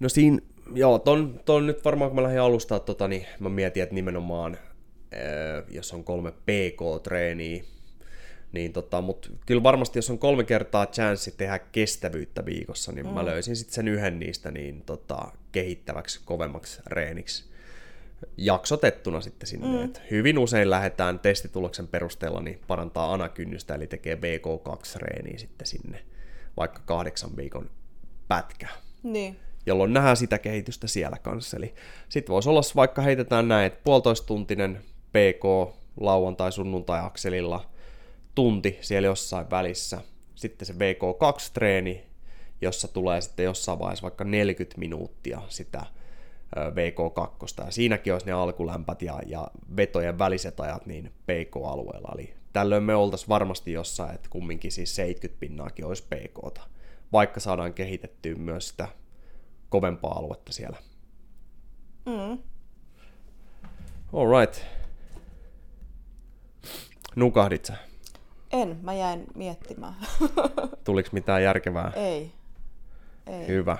No 0.00 0.08
siinä 0.08 0.38
joo, 0.74 0.98
ton, 0.98 1.40
ton 1.44 1.66
nyt 1.66 1.84
varmaan 1.84 2.10
kun 2.10 2.16
mä 2.16 2.22
lähdin 2.22 2.40
alustaa, 2.40 2.80
tota, 2.80 3.08
niin 3.08 3.26
mä 3.40 3.48
mietin, 3.48 3.82
että 3.82 3.94
nimenomaan, 3.94 4.58
ää, 5.12 5.62
jos 5.68 5.92
on 5.92 6.04
kolme 6.04 6.32
PK-treeniä, 6.32 7.64
niin 8.52 8.72
tota, 8.72 9.00
mutta 9.00 9.28
kyllä 9.46 9.62
varmasti 9.62 9.98
jos 9.98 10.10
on 10.10 10.18
kolme 10.18 10.44
kertaa 10.44 10.86
chanssi 10.86 11.34
tehdä 11.36 11.58
kestävyyttä 11.58 12.44
viikossa, 12.44 12.92
niin 12.92 13.06
mm. 13.06 13.12
mä 13.12 13.24
löysin 13.24 13.56
sitten 13.56 13.74
sen 13.74 13.88
yhden 13.88 14.18
niistä 14.18 14.50
niin 14.50 14.82
tota, 14.82 15.32
kehittäväksi, 15.52 16.20
kovemmaksi 16.24 16.80
reeniksi 16.86 17.48
jaksotettuna 18.36 19.20
sitten 19.20 19.46
sinne. 19.46 19.66
Mm. 19.66 19.84
Et 19.84 20.02
hyvin 20.10 20.38
usein 20.38 20.70
lähdetään 20.70 21.18
testituloksen 21.18 21.88
perusteella 21.88 22.40
niin 22.40 22.60
parantaa 22.66 23.12
anakynnystä, 23.12 23.74
eli 23.74 23.86
tekee 23.86 24.14
VK2-reeniä 24.14 25.38
sitten 25.38 25.66
sinne, 25.66 26.02
vaikka 26.56 26.82
kahdeksan 26.84 27.36
viikon 27.36 27.70
pätkä. 28.28 28.68
Niin. 29.02 29.36
Jolloin 29.66 29.92
nähdään 29.92 30.16
sitä 30.16 30.38
kehitystä 30.38 30.86
siellä 30.86 31.16
kanssa. 31.22 31.56
Eli 31.56 31.74
sitten 32.08 32.32
voisi 32.32 32.48
olla, 32.48 32.60
vaikka 32.76 33.02
heitetään 33.02 33.48
näin, 33.48 33.66
että 33.66 33.80
puolitoistuntinen 33.84 34.82
PK 35.12 35.74
lauantai 36.00 36.52
sunnuntai 36.52 37.00
akselilla, 37.00 37.70
tunti 38.34 38.78
siellä 38.80 39.06
jossain 39.06 39.50
välissä, 39.50 40.00
sitten 40.34 40.66
se 40.66 40.72
VK2-treeni, 40.72 42.06
jossa 42.60 42.88
tulee 42.88 43.20
sitten 43.20 43.44
jossain 43.44 43.78
vaiheessa 43.78 44.02
vaikka 44.02 44.24
40 44.24 44.78
minuuttia 44.78 45.42
sitä 45.48 45.86
VK2, 46.56 47.64
ja 47.64 47.70
siinäkin 47.70 48.12
olisi 48.12 48.26
ne 48.26 48.32
alkulämpät 48.32 49.02
ja, 49.02 49.20
ja 49.26 49.48
vetojen 49.76 50.18
väliset 50.18 50.60
ajat 50.60 50.86
niin 50.86 51.12
PK-alueella, 51.26 52.12
eli 52.14 52.34
tällöin 52.52 52.82
me 52.82 52.94
oltaisiin 52.94 53.28
varmasti 53.28 53.72
jossain, 53.72 54.14
että 54.14 54.28
kumminkin 54.30 54.72
siis 54.72 54.96
70 54.96 55.40
pinnaakin 55.40 55.84
olisi 55.84 56.02
PKta, 56.02 56.60
vaikka 57.12 57.40
saadaan 57.40 57.74
kehitettyä 57.74 58.34
myös 58.34 58.68
sitä 58.68 58.88
kovempaa 59.68 60.18
aluetta 60.18 60.52
siellä. 60.52 60.76
Mm. 62.06 62.38
Alright. 64.12 64.62
Nukahdit 67.16 67.64
sä? 67.64 67.87
En, 68.52 68.78
mä 68.82 68.94
jäin 68.94 69.24
miettimään. 69.34 69.94
Tuliko 70.84 71.08
mitään 71.12 71.42
järkevää? 71.42 71.92
Ei. 71.94 72.32
Ei. 73.26 73.46
Hyvä. 73.46 73.78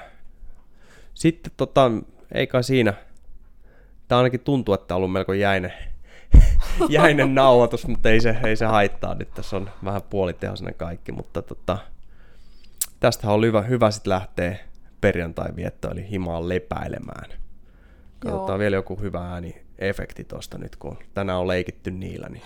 Sitten 1.15 1.53
tota, 1.57 1.91
ei 2.35 2.47
kai 2.47 2.65
siinä. 2.65 2.95
Tämä 4.09 4.19
ainakin 4.19 4.41
tuntuu, 4.41 4.75
että 4.75 4.95
on 4.95 4.97
ollut 4.97 5.13
melko 5.13 5.33
jäinen, 5.33 5.73
jäinen 6.89 7.35
nauhoitus, 7.35 7.87
mutta 7.87 8.09
ei 8.09 8.21
se, 8.21 8.37
ei 8.45 8.57
se 8.57 8.65
haittaa. 8.65 9.15
Nyt 9.15 9.35
tässä 9.35 9.57
on 9.57 9.71
vähän 9.85 10.03
puolitehoisena 10.03 10.73
kaikki, 10.73 11.13
mutta 11.13 11.43
tota, 11.43 11.79
tästä 13.01 13.31
on 13.31 13.45
hyvä, 13.45 13.63
hyvä 13.63 13.91
sitten 13.91 14.11
lähteä 14.11 14.57
perjantai 15.01 15.57
viettoon, 15.57 15.99
eli 15.99 16.11
himaan 16.11 16.49
lepäilemään. 16.49 17.31
Katsotaan 18.19 18.49
Joo. 18.49 18.59
vielä 18.59 18.77
joku 18.77 19.01
hyvä 19.01 19.33
ääni 19.33 19.63
efekti 19.79 20.25
tosta 20.25 20.59
nyt, 20.59 20.77
kun 20.77 20.99
tänään 21.15 21.39
on 21.39 21.49
leikitty 21.49 21.91
niillä, 21.91 22.29
niin 22.29 22.43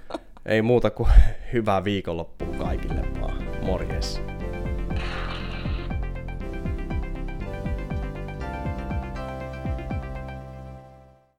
ei 0.46 0.62
muuta 0.62 0.90
kuin 0.90 1.10
hyvää 1.52 1.84
viikonloppua 1.84 2.56
kaikille 2.58 3.04
vaan. 3.20 3.42
Morjes! 3.62 4.22